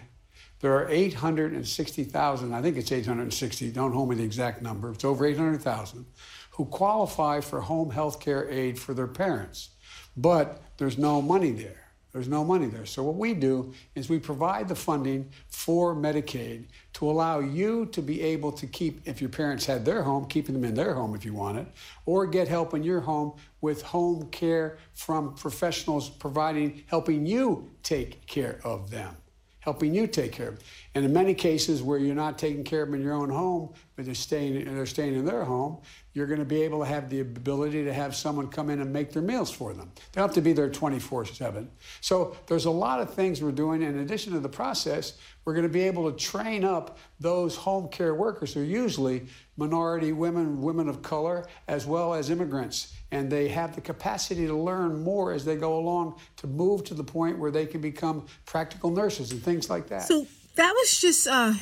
there 0.62 0.74
are 0.74 0.90
860,000, 0.90 2.54
I 2.54 2.62
think 2.62 2.78
it's 2.78 2.92
860, 2.92 3.72
don't 3.72 3.92
hold 3.92 4.10
me 4.10 4.16
the 4.16 4.24
exact 4.24 4.62
number, 4.62 4.90
it's 4.92 5.04
over 5.04 5.26
800,000, 5.26 6.06
who 6.52 6.66
qualify 6.66 7.42
for 7.42 7.60
home 7.60 7.92
health 7.92 8.22
care 8.22 8.50
aid 8.50 8.80
for 8.80 8.94
their 8.94 9.08
parents. 9.08 9.72
But 10.16 10.64
there's 10.78 10.98
no 10.98 11.22
money 11.22 11.52
there. 11.52 11.85
There's 12.16 12.30
no 12.30 12.46
money 12.46 12.68
there. 12.68 12.86
So 12.86 13.04
what 13.04 13.16
we 13.16 13.34
do 13.34 13.74
is 13.94 14.08
we 14.08 14.20
provide 14.20 14.70
the 14.70 14.76
funding 14.76 15.30
for 15.50 15.94
Medicaid 15.94 16.68
to 16.94 17.10
allow 17.10 17.42
you 17.42 17.88
to 17.88 18.02
be 18.02 18.22
able 18.22 18.54
to 18.54 18.66
keep, 18.66 19.06
if 19.06 19.20
your 19.20 19.30
parents 19.30 19.66
had 19.66 19.84
their 19.84 20.02
home, 20.02 20.26
keeping 20.26 20.54
them 20.54 20.64
in 20.64 20.76
their 20.76 20.94
home 20.94 21.14
if 21.14 21.26
you 21.26 21.34
want 21.34 21.58
it, 21.58 21.68
or 22.06 22.26
get 22.26 22.48
help 22.48 22.74
in 22.74 22.84
your 22.84 23.02
home 23.02 23.34
with 23.60 23.82
home 23.82 24.30
care 24.30 24.78
from 24.94 25.36
professionals 25.36 26.10
providing, 26.10 26.86
helping 26.88 27.26
you 27.26 27.70
take 27.84 28.26
care 28.28 28.62
of 28.64 28.90
them 28.90 29.18
helping 29.66 29.96
you 29.96 30.06
take 30.06 30.32
care 30.32 30.50
of 30.50 30.60
them. 30.60 30.68
And 30.94 31.06
in 31.06 31.12
many 31.12 31.34
cases 31.34 31.82
where 31.82 31.98
you're 31.98 32.14
not 32.14 32.38
taking 32.38 32.64
care 32.64 32.84
of 32.84 32.88
them 32.90 33.00
in 33.00 33.02
your 33.02 33.14
own 33.14 33.32
home, 33.32 33.74
but 33.96 34.06
they're 34.06 34.14
staying, 34.14 34.64
they're 34.64 34.86
staying 34.86 35.16
in 35.16 35.26
their 35.26 35.44
home, 35.44 35.80
you're 36.16 36.28
going 36.28 36.40
to 36.40 36.46
be 36.46 36.64
able 36.64 36.80
to 36.80 36.86
have 36.86 37.10
the 37.10 37.20
ability 37.20 37.84
to 37.84 37.94
have 37.94 38.16
someone 38.16 38.48
come 38.48 38.70
in 38.70 38.80
and 38.80 38.92
make 38.92 39.12
their 39.12 39.22
meals 39.22 39.52
for 39.52 39.74
them. 39.74 39.92
They 39.96 40.22
don't 40.22 40.30
have 40.30 40.36
to 40.36 40.42
be 40.42 40.54
there 40.54 40.70
24 40.70 41.26
7. 41.26 41.70
So 42.00 42.38
there's 42.48 42.66
a 42.66 42.72
lot 42.72 43.02
of 43.02 43.14
things 43.14 43.44
we're 43.44 43.52
doing. 43.52 43.82
In 43.82 44.00
addition 44.00 44.32
to 44.32 44.40
the 44.40 44.50
process, 44.50 45.18
we're 45.44 45.54
going 45.54 45.68
to 45.68 45.74
be 45.74 45.82
able 45.82 46.10
to 46.10 46.18
train 46.18 46.64
up 46.64 46.98
those 47.20 47.58
home 47.58 47.90
care 47.90 48.16
workers 48.16 48.54
who 48.54 48.62
are 48.62 48.64
usually 48.64 49.28
minority 49.58 50.14
women, 50.14 50.62
women 50.62 50.88
of 50.88 51.02
color, 51.02 51.46
as 51.68 51.86
well 51.86 52.14
as 52.14 52.30
immigrants. 52.30 52.94
And 53.12 53.30
they 53.30 53.50
have 53.50 53.76
the 53.76 53.82
capacity 53.82 54.48
to 54.48 54.56
learn 54.56 55.04
more 55.04 55.34
as 55.34 55.44
they 55.44 55.58
go 55.58 55.78
along 55.78 56.20
to 56.38 56.48
move 56.48 56.86
to 56.86 56.94
the 56.94 57.04
point 57.04 57.38
where 57.38 57.52
they 57.52 57.66
can 57.66 57.82
become 57.82 58.26
practical 58.46 58.90
nurses 58.90 59.34
and 59.34 59.44
things 59.44 59.70
like 59.70 59.88
that. 59.88 60.04
So 60.04 60.26
that 60.56 60.72
was 60.72 60.98
just 60.98 61.28
uh, 61.28 61.54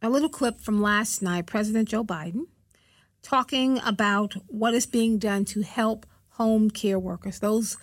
a 0.00 0.08
little 0.08 0.30
clip 0.30 0.62
from 0.62 0.80
last 0.80 1.20
night. 1.20 1.44
President 1.44 1.90
Joe 1.90 2.02
Biden 2.02 2.46
talking 3.26 3.80
about 3.84 4.34
what 4.46 4.72
is 4.72 4.86
being 4.86 5.18
done 5.18 5.44
to 5.44 5.62
help 5.62 6.06
home 6.30 6.70
care 6.70 6.98
workers, 6.98 7.40
those 7.40 7.76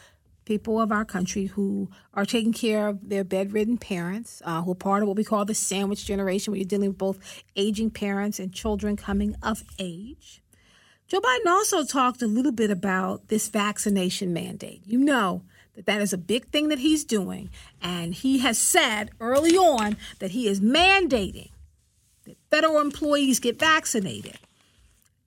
people 0.45 0.79
of 0.79 0.89
our 0.89 1.03
country 1.03 1.47
who 1.47 1.89
are 2.13 2.25
taking 2.25 2.53
care 2.53 2.87
of 2.87 3.09
their 3.09 3.25
bedridden 3.25 3.77
parents, 3.77 4.41
uh, 4.45 4.61
who 4.61 4.71
are 4.71 4.75
part 4.75 5.03
of 5.03 5.07
what 5.07 5.17
we 5.17 5.23
call 5.23 5.43
the 5.43 5.53
sandwich 5.53 6.05
generation, 6.05 6.51
where 6.51 6.59
you're 6.59 6.65
dealing 6.65 6.89
with 6.89 6.97
both 6.97 7.43
aging 7.57 7.91
parents 7.91 8.39
and 8.39 8.53
children 8.53 8.95
coming 8.95 9.35
of 9.43 9.63
age. 9.79 10.41
Joe 11.07 11.19
Biden 11.19 11.47
also 11.47 11.83
talked 11.83 12.21
a 12.21 12.27
little 12.27 12.53
bit 12.53 12.71
about 12.71 13.27
this 13.27 13.49
vaccination 13.49 14.31
mandate. 14.31 14.81
You 14.85 14.99
know 14.99 15.43
that 15.75 15.85
that 15.87 16.01
is 16.01 16.13
a 16.13 16.17
big 16.17 16.47
thing 16.47 16.69
that 16.69 16.79
he's 16.79 17.03
doing, 17.03 17.49
and 17.81 18.13
he 18.13 18.39
has 18.39 18.57
said 18.57 19.11
early 19.19 19.57
on 19.57 19.97
that 20.19 20.31
he 20.31 20.47
is 20.47 20.61
mandating 20.61 21.49
that 22.25 22.37
federal 22.49 22.79
employees 22.79 23.39
get 23.39 23.59
vaccinated. 23.59 24.37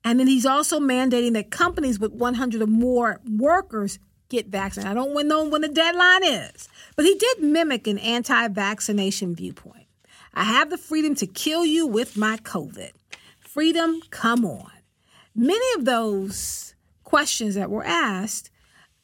And 0.07 0.21
then 0.21 0.27
he's 0.27 0.45
also 0.45 0.79
mandating 0.79 1.33
that 1.33 1.51
companies 1.51 1.99
with 1.99 2.13
100 2.13 2.61
or 2.61 2.65
more 2.65 3.19
workers 3.29 3.99
get 4.29 4.47
vaccinated. 4.47 4.89
I 4.89 4.93
don't 4.93 5.27
know 5.27 5.43
when 5.43 5.59
the 5.59 5.67
deadline 5.67 6.23
is, 6.23 6.69
but 6.95 7.03
he 7.03 7.15
did 7.15 7.41
mimic 7.41 7.87
an 7.87 7.97
anti 7.97 8.47
vaccination 8.47 9.35
viewpoint. 9.35 9.85
I 10.33 10.45
have 10.45 10.69
the 10.69 10.77
freedom 10.77 11.13
to 11.15 11.27
kill 11.27 11.65
you 11.65 11.85
with 11.85 12.15
my 12.15 12.37
COVID. 12.37 12.91
Freedom, 13.41 13.99
come 14.09 14.45
on. 14.45 14.71
Many 15.35 15.73
of 15.75 15.83
those 15.83 16.73
questions 17.03 17.55
that 17.55 17.69
were 17.69 17.83
asked 17.83 18.49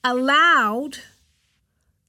allowed 0.05 0.99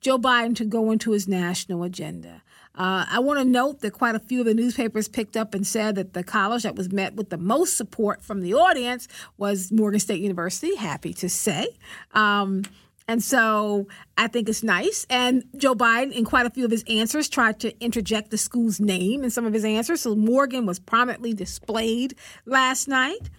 Joe 0.01 0.19
Biden 0.19 0.55
to 0.55 0.65
go 0.65 0.93
into 0.93 1.11
his 1.11 1.27
national 1.27 1.83
agenda. 1.83 2.44
Uh, 2.77 3.07
I 3.09 3.21
want 3.21 3.39
to 3.39 3.45
note 3.45 3.81
that 3.81 3.93
quite 3.93 4.17
a 4.17 4.19
few 4.19 4.41
of 4.41 4.47
the 4.47 4.55
newspapers 4.55 5.07
picked 5.07 5.37
up 5.37 5.55
and 5.55 5.65
said 5.65 5.95
that 5.95 6.13
the 6.13 6.25
college 6.25 6.65
that 6.65 6.75
was 6.75 6.91
met 6.91 7.15
with 7.15 7.31
the 7.31 7.39
most 7.39 7.77
support 7.77 8.23
from 8.23 8.41
the 8.41 8.55
audience 8.55 9.07
was 9.39 9.71
Morgan 9.71 10.01
State 10.01 10.21
University. 10.21 10.75
Happy 10.75 11.15
to 11.15 11.29
say. 11.29 11.69
Um, 12.13 12.63
and 13.07 13.23
so 13.23 13.87
I 14.17 14.27
think 14.27 14.49
it's 14.49 14.65
nice. 14.65 15.07
And 15.09 15.45
Joe 15.57 15.75
Biden, 15.75 16.11
in 16.11 16.25
quite 16.25 16.47
a 16.47 16.51
few 16.51 16.65
of 16.65 16.71
his 16.73 16.85
answers, 16.89 17.29
tried 17.29 17.61
to 17.61 17.79
interject 17.85 18.31
the 18.31 18.39
school's 18.39 18.81
name 18.81 19.23
in 19.23 19.31
some 19.31 19.45
of 19.45 19.53
his 19.53 19.65
answers. 19.65 20.01
So 20.01 20.17
Morgan 20.17 20.67
was 20.67 20.81
prominently 20.81 21.33
displayed 21.33 22.15
last 22.45 22.89
night. 22.89 23.31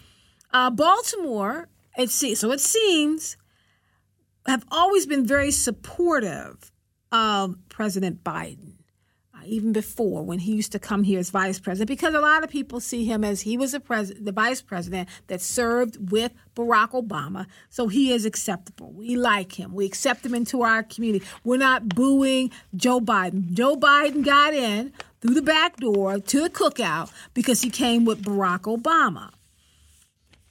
Uh, 0.53 0.69
Baltimore, 0.69 1.67
it 1.97 2.09
se- 2.09 2.35
so 2.35 2.51
it 2.51 2.61
seems, 2.61 3.35
have 4.45 4.63
always 4.71 5.05
been 5.05 5.25
very 5.25 5.51
supportive 5.51 6.71
of 7.11 7.57
President 7.67 8.23
Biden 8.23 8.74
even 9.47 9.71
before 9.73 10.23
when 10.23 10.39
he 10.39 10.53
used 10.53 10.71
to 10.71 10.79
come 10.79 11.03
here 11.03 11.19
as 11.19 11.29
vice 11.29 11.59
president, 11.59 11.87
because 11.87 12.13
a 12.13 12.19
lot 12.19 12.43
of 12.43 12.49
people 12.49 12.79
see 12.79 13.05
him 13.05 13.23
as 13.23 13.41
he 13.41 13.57
was 13.57 13.73
a 13.73 13.79
pres- 13.79 14.13
the 14.19 14.31
vice 14.31 14.61
president 14.61 15.09
that 15.27 15.41
served 15.41 16.11
with 16.11 16.33
Barack 16.55 16.91
Obama. 16.91 17.45
So 17.69 17.87
he 17.87 18.11
is 18.11 18.25
acceptable. 18.25 18.91
We 18.91 19.15
like 19.15 19.59
him. 19.59 19.73
We 19.73 19.85
accept 19.85 20.25
him 20.25 20.35
into 20.35 20.61
our 20.61 20.83
community. 20.83 21.25
We're 21.43 21.57
not 21.57 21.89
booing 21.89 22.51
Joe 22.75 22.99
Biden. 22.99 23.51
Joe 23.51 23.75
Biden 23.75 24.23
got 24.23 24.53
in 24.53 24.93
through 25.21 25.35
the 25.35 25.41
back 25.41 25.77
door 25.77 26.19
to 26.19 26.41
the 26.41 26.49
cookout 26.49 27.11
because 27.33 27.61
he 27.61 27.69
came 27.69 28.05
with 28.05 28.23
Barack 28.23 28.61
Obama. 28.61 29.31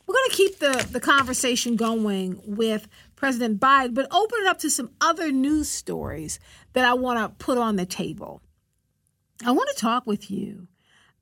We're 0.07 0.15
going 0.15 0.31
to 0.31 0.37
keep 0.37 0.59
the, 0.59 0.89
the 0.91 1.01
conversation 1.01 1.77
going 1.77 2.41
with 2.45 2.89
President 3.17 3.59
Biden, 3.59 3.95
but 3.95 4.07
open 4.13 4.39
it 4.43 4.47
up 4.47 4.59
to 4.59 4.71
some 4.71 4.91
other 5.01 5.33
news 5.33 5.69
stories 5.69 6.39
that 6.75 6.85
I 6.85 6.93
want 6.93 7.19
to 7.21 7.45
put 7.45 7.57
on 7.57 7.77
the 7.77 7.87
table. 7.87 8.43
I 9.43 9.51
want 9.51 9.69
to 9.71 9.81
talk 9.81 10.07
with 10.07 10.31
you 10.31 10.69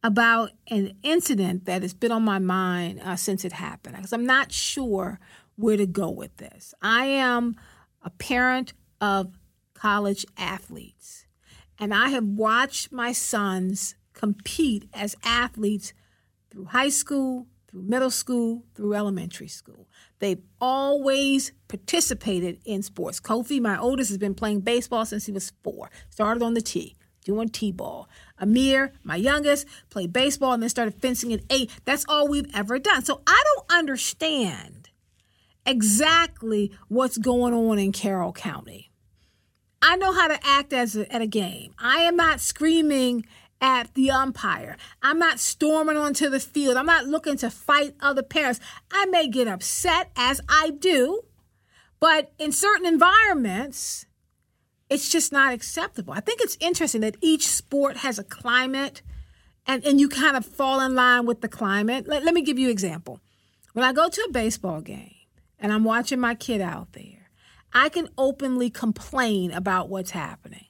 about 0.02 0.50
an 0.68 0.92
incident 1.02 1.64
that 1.64 1.82
has 1.82 1.94
been 1.94 2.12
on 2.12 2.22
my 2.22 2.38
mind 2.38 3.00
uh, 3.02 3.16
since 3.16 3.44
it 3.44 3.52
happened 3.52 3.96
because 3.96 4.12
I'm 4.12 4.26
not 4.26 4.52
sure 4.52 5.18
where 5.56 5.76
to 5.76 5.86
go 5.86 6.10
with 6.10 6.36
this. 6.36 6.74
I 6.82 7.06
am 7.06 7.56
a 8.02 8.10
parent 8.10 8.74
of 9.00 9.32
college 9.74 10.26
athletes, 10.36 11.26
and 11.78 11.94
I 11.94 12.10
have 12.10 12.24
watched 12.24 12.92
my 12.92 13.12
sons 13.12 13.94
compete 14.12 14.88
as 14.92 15.16
athletes 15.24 15.94
through 16.50 16.66
high 16.66 16.90
school, 16.90 17.46
through 17.68 17.82
middle 17.82 18.10
school, 18.10 18.64
through 18.74 18.94
elementary 18.94 19.48
school. 19.48 19.88
They've 20.18 20.42
always 20.60 21.52
participated 21.68 22.60
in 22.66 22.82
sports. 22.82 23.20
Kofi, 23.20 23.60
my 23.60 23.78
oldest, 23.78 24.10
has 24.10 24.18
been 24.18 24.34
playing 24.34 24.60
baseball 24.60 25.06
since 25.06 25.24
he 25.24 25.32
was 25.32 25.52
four, 25.62 25.90
started 26.10 26.42
on 26.42 26.52
the 26.54 26.60
tee 26.60 26.96
doing 27.24 27.48
t-ball. 27.48 28.08
Amir, 28.38 28.92
my 29.02 29.16
youngest, 29.16 29.66
played 29.90 30.12
baseball 30.12 30.52
and 30.52 30.62
then 30.62 30.70
started 30.70 30.94
fencing 30.94 31.32
at 31.32 31.40
eight. 31.50 31.70
That's 31.84 32.04
all 32.08 32.28
we've 32.28 32.50
ever 32.54 32.78
done. 32.78 33.04
So 33.04 33.22
I 33.26 33.42
don't 33.54 33.78
understand 33.78 34.90
exactly 35.64 36.72
what's 36.88 37.18
going 37.18 37.54
on 37.54 37.78
in 37.78 37.92
Carroll 37.92 38.32
County. 38.32 38.90
I 39.80 39.96
know 39.96 40.12
how 40.12 40.28
to 40.28 40.38
act 40.44 40.72
as 40.72 40.96
a, 40.96 41.12
at 41.12 41.22
a 41.22 41.26
game. 41.26 41.74
I 41.78 42.02
am 42.02 42.16
not 42.16 42.40
screaming 42.40 43.24
at 43.60 43.94
the 43.94 44.10
umpire. 44.10 44.76
I'm 45.02 45.18
not 45.18 45.38
storming 45.38 45.96
onto 45.96 46.28
the 46.28 46.40
field. 46.40 46.76
I'm 46.76 46.86
not 46.86 47.06
looking 47.06 47.36
to 47.38 47.50
fight 47.50 47.94
other 48.00 48.22
parents. 48.22 48.60
I 48.90 49.06
may 49.06 49.28
get 49.28 49.46
upset 49.48 50.10
as 50.16 50.40
I 50.48 50.70
do, 50.70 51.22
but 52.00 52.32
in 52.38 52.50
certain 52.50 52.86
environments, 52.86 54.06
it's 54.92 55.08
just 55.08 55.32
not 55.32 55.54
acceptable. 55.54 56.12
I 56.12 56.20
think 56.20 56.40
it's 56.42 56.58
interesting 56.60 57.00
that 57.00 57.16
each 57.22 57.48
sport 57.48 57.98
has 57.98 58.18
a 58.18 58.24
climate 58.24 59.00
and, 59.66 59.82
and 59.86 59.98
you 59.98 60.08
kind 60.08 60.36
of 60.36 60.44
fall 60.44 60.80
in 60.80 60.94
line 60.94 61.24
with 61.24 61.40
the 61.40 61.48
climate. 61.48 62.06
Let, 62.06 62.24
let 62.24 62.34
me 62.34 62.42
give 62.42 62.58
you 62.58 62.66
an 62.66 62.72
example. 62.72 63.20
When 63.72 63.86
I 63.86 63.94
go 63.94 64.10
to 64.10 64.26
a 64.28 64.32
baseball 64.32 64.82
game 64.82 65.14
and 65.58 65.72
I'm 65.72 65.84
watching 65.84 66.20
my 66.20 66.34
kid 66.34 66.60
out 66.60 66.92
there, 66.92 67.30
I 67.72 67.88
can 67.88 68.10
openly 68.18 68.68
complain 68.68 69.50
about 69.50 69.88
what's 69.88 70.10
happening. 70.10 70.66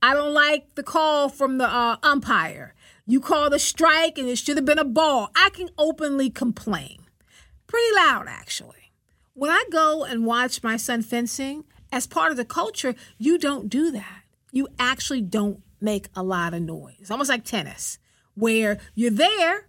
I 0.00 0.14
don't 0.14 0.32
like 0.32 0.76
the 0.76 0.84
call 0.84 1.28
from 1.28 1.58
the 1.58 1.68
uh, 1.68 1.96
umpire. 2.04 2.74
You 3.04 3.20
call 3.20 3.50
the 3.50 3.58
strike 3.58 4.16
and 4.16 4.28
it 4.28 4.38
should 4.38 4.56
have 4.56 4.64
been 4.64 4.78
a 4.78 4.84
ball. 4.84 5.30
I 5.34 5.50
can 5.50 5.70
openly 5.76 6.30
complain. 6.30 7.00
Pretty 7.66 7.96
loud, 7.96 8.26
actually. 8.28 8.92
When 9.34 9.50
I 9.50 9.64
go 9.72 10.04
and 10.04 10.24
watch 10.24 10.62
my 10.62 10.76
son 10.76 11.02
fencing, 11.02 11.64
as 11.92 12.06
part 12.06 12.30
of 12.30 12.36
the 12.36 12.44
culture, 12.44 12.94
you 13.18 13.38
don't 13.38 13.68
do 13.68 13.90
that. 13.92 14.22
You 14.52 14.68
actually 14.78 15.22
don't 15.22 15.62
make 15.80 16.08
a 16.14 16.22
lot 16.22 16.54
of 16.54 16.62
noise. 16.62 17.10
Almost 17.10 17.30
like 17.30 17.44
tennis, 17.44 17.98
where 18.34 18.78
you're 18.94 19.10
there, 19.10 19.68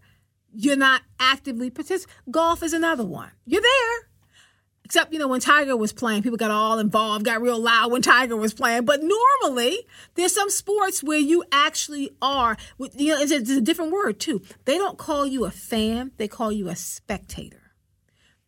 you're 0.53 0.78
not 0.78 1.01
actively 1.20 1.70
participating. 1.70 2.13
Golf 2.32 2.63
is 2.63 2.74
another 2.74 3.05
one. 3.05 3.32
You're 3.45 3.61
there. 3.61 4.09
Except, 4.84 5.11
you 5.11 5.20
know, 5.20 5.28
when 5.28 5.41
Tiger 5.41 5.76
was 5.76 5.91
playing, 5.91 6.24
people 6.24 6.38
got 6.38 6.49
all 6.49 6.80
involved, 6.80 7.26
got 7.26 7.41
real 7.41 7.59
loud 7.59 7.91
when 7.91 8.01
Tiger 8.01 8.38
was 8.38 8.53
playing. 8.53 8.86
But 8.86 9.01
normally, 9.03 9.86
there's 10.15 10.34
some 10.34 10.49
sports 10.49 11.03
where 11.03 11.20
you 11.20 11.43
actually 11.51 12.11
are, 12.22 12.55
you 12.95 13.13
know, 13.13 13.22
it's 13.22 13.34
a, 13.34 13.36
it's 13.36 13.49
a 13.49 13.59
different 13.59 13.91
word 13.91 14.18
too. 14.18 14.41
They 14.63 14.78
don't 14.78 14.97
call 14.97 15.28
you 15.28 15.43
a 15.43 15.51
fan, 15.51 16.11
they 16.15 16.30
call 16.30 16.53
you 16.53 16.70
a 16.70 16.76
spectator. 16.78 17.66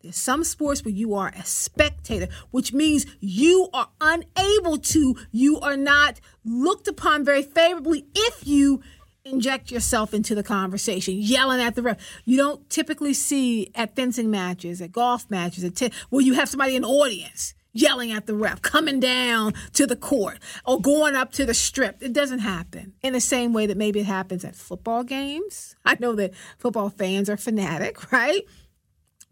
There's 0.01 0.15
some 0.15 0.45
sports 0.45 0.85
where 0.85 0.93
you 0.93 1.13
are 1.15 1.33
a 1.35 1.43
spectator, 1.43 2.29
which 2.51 2.71
means 2.71 3.05
you 3.19 3.69
are 3.73 3.89
unable 3.99 4.77
to, 4.77 5.17
you 5.31 5.59
are 5.59 5.75
not 5.75 6.21
looked 6.45 6.87
upon 6.87 7.25
very 7.25 7.43
favorably 7.43 8.05
if 8.15 8.47
you 8.47 8.81
inject 9.25 9.71
yourself 9.71 10.13
into 10.13 10.33
the 10.35 10.43
conversation, 10.43 11.15
yelling 11.17 11.59
at 11.59 11.75
the 11.75 11.81
ref. 11.81 11.97
You 12.23 12.37
don't 12.37 12.69
typically 12.69 13.13
see 13.13 13.71
at 13.75 13.95
fencing 13.95 14.31
matches, 14.31 14.81
at 14.81 14.93
golf 14.93 15.29
matches, 15.29 15.65
at 15.65 15.75
t- 15.75 15.91
where 16.09 16.23
you 16.23 16.33
have 16.33 16.47
somebody 16.47 16.77
in 16.77 16.83
the 16.83 16.87
audience 16.87 17.53
yelling 17.71 18.11
at 18.11 18.25
the 18.25 18.33
ref, 18.33 18.61
coming 18.61 18.99
down 18.99 19.53
to 19.73 19.85
the 19.85 19.95
court, 19.95 20.39
or 20.65 20.81
going 20.81 21.15
up 21.15 21.31
to 21.33 21.45
the 21.45 21.53
strip. 21.53 22.01
It 22.01 22.13
doesn't 22.13 22.39
happen 22.39 22.93
in 23.01 23.13
the 23.13 23.21
same 23.21 23.53
way 23.53 23.67
that 23.67 23.77
maybe 23.77 23.99
it 23.99 24.05
happens 24.05 24.43
at 24.43 24.55
football 24.55 25.03
games. 25.03 25.75
I 25.85 25.95
know 25.99 26.15
that 26.15 26.33
football 26.57 26.89
fans 26.89 27.29
are 27.29 27.37
fanatic, 27.37 28.11
right? 28.11 28.43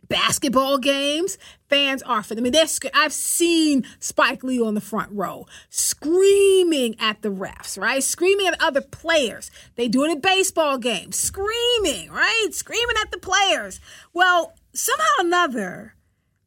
Basketball 0.09 0.77
games, 0.77 1.37
fans 1.69 2.01
are 2.03 2.23
for 2.23 2.35
them. 2.35 2.43
I 2.43 2.49
mean, 2.49 2.53
they're, 2.53 2.91
I've 2.93 3.13
seen 3.13 3.85
Spike 3.99 4.43
Lee 4.43 4.61
on 4.61 4.73
the 4.73 4.81
front 4.81 5.11
row 5.11 5.45
screaming 5.69 6.95
at 6.99 7.21
the 7.21 7.29
refs, 7.29 7.79
right? 7.79 8.03
Screaming 8.03 8.47
at 8.47 8.61
other 8.61 8.81
players. 8.81 9.51
They 9.75 9.87
do 9.87 10.03
it 10.03 10.11
at 10.11 10.21
baseball 10.21 10.77
games, 10.77 11.17
screaming, 11.17 12.11
right? 12.11 12.49
Screaming 12.51 12.95
at 13.01 13.11
the 13.11 13.19
players. 13.19 13.79
Well, 14.13 14.53
somehow 14.73 15.03
or 15.19 15.25
another, 15.25 15.95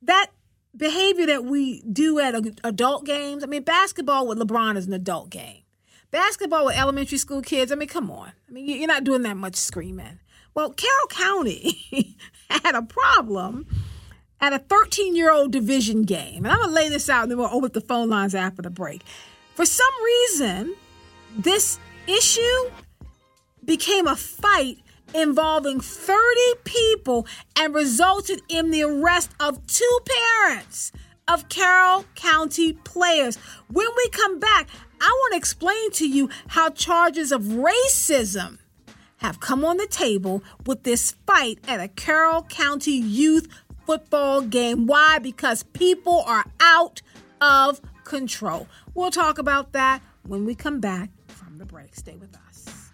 that 0.02 0.28
behavior 0.76 1.26
that 1.26 1.44
we 1.44 1.82
do 1.82 2.18
at 2.18 2.34
adult 2.64 3.04
games, 3.04 3.42
I 3.42 3.46
mean, 3.46 3.62
basketball 3.62 4.26
with 4.26 4.38
LeBron 4.38 4.76
is 4.76 4.86
an 4.86 4.92
adult 4.92 5.30
game. 5.30 5.62
Basketball 6.10 6.66
with 6.66 6.76
elementary 6.76 7.18
school 7.18 7.40
kids, 7.40 7.70
I 7.70 7.76
mean, 7.76 7.88
come 7.88 8.10
on. 8.10 8.32
I 8.48 8.52
mean, 8.52 8.66
you're 8.66 8.88
not 8.88 9.04
doing 9.04 9.22
that 9.22 9.36
much 9.36 9.56
screaming. 9.56 10.18
Well, 10.54 10.72
Carroll 10.72 11.06
County 11.08 12.16
had 12.64 12.74
a 12.74 12.82
problem 12.82 13.66
at 14.40 14.52
a 14.52 14.58
13 14.58 15.14
year 15.14 15.32
old 15.32 15.52
division 15.52 16.02
game. 16.02 16.44
And 16.44 16.48
I'm 16.48 16.58
going 16.58 16.68
to 16.68 16.74
lay 16.74 16.88
this 16.88 17.08
out 17.08 17.22
and 17.22 17.30
then 17.30 17.38
we'll 17.38 17.48
open 17.52 17.70
the 17.72 17.80
phone 17.80 18.08
lines 18.08 18.34
after 18.34 18.62
the 18.62 18.70
break. 18.70 19.02
For 19.54 19.66
some 19.66 19.92
reason, 20.04 20.74
this 21.36 21.78
issue 22.06 22.70
became 23.64 24.06
a 24.06 24.16
fight 24.16 24.78
involving 25.14 25.80
30 25.80 26.18
people 26.64 27.26
and 27.56 27.74
resulted 27.74 28.40
in 28.48 28.70
the 28.70 28.82
arrest 28.82 29.32
of 29.40 29.66
two 29.66 29.98
parents 30.38 30.92
of 31.28 31.48
Carroll 31.48 32.04
County 32.14 32.72
players. 32.72 33.36
When 33.70 33.86
we 33.96 34.08
come 34.10 34.38
back, 34.38 34.68
I 35.00 35.08
want 35.08 35.32
to 35.32 35.38
explain 35.38 35.90
to 35.92 36.08
you 36.08 36.28
how 36.48 36.70
charges 36.70 37.32
of 37.32 37.42
racism 37.42 38.58
have 39.20 39.38
come 39.38 39.64
on 39.64 39.76
the 39.76 39.86
table 39.86 40.42
with 40.66 40.82
this 40.82 41.12
fight 41.26 41.58
at 41.68 41.78
a 41.78 41.88
Carroll 41.88 42.42
County 42.44 42.92
youth 42.92 43.48
football 43.86 44.40
game. 44.40 44.86
Why? 44.86 45.18
Because 45.18 45.62
people 45.62 46.22
are 46.26 46.44
out 46.60 47.02
of 47.40 47.80
control. 48.04 48.66
We'll 48.94 49.10
talk 49.10 49.38
about 49.38 49.72
that 49.72 50.02
when 50.26 50.44
we 50.44 50.54
come 50.54 50.80
back 50.80 51.10
from 51.28 51.58
the 51.58 51.66
break. 51.66 51.94
Stay 51.94 52.16
with 52.16 52.34
us. 52.36 52.90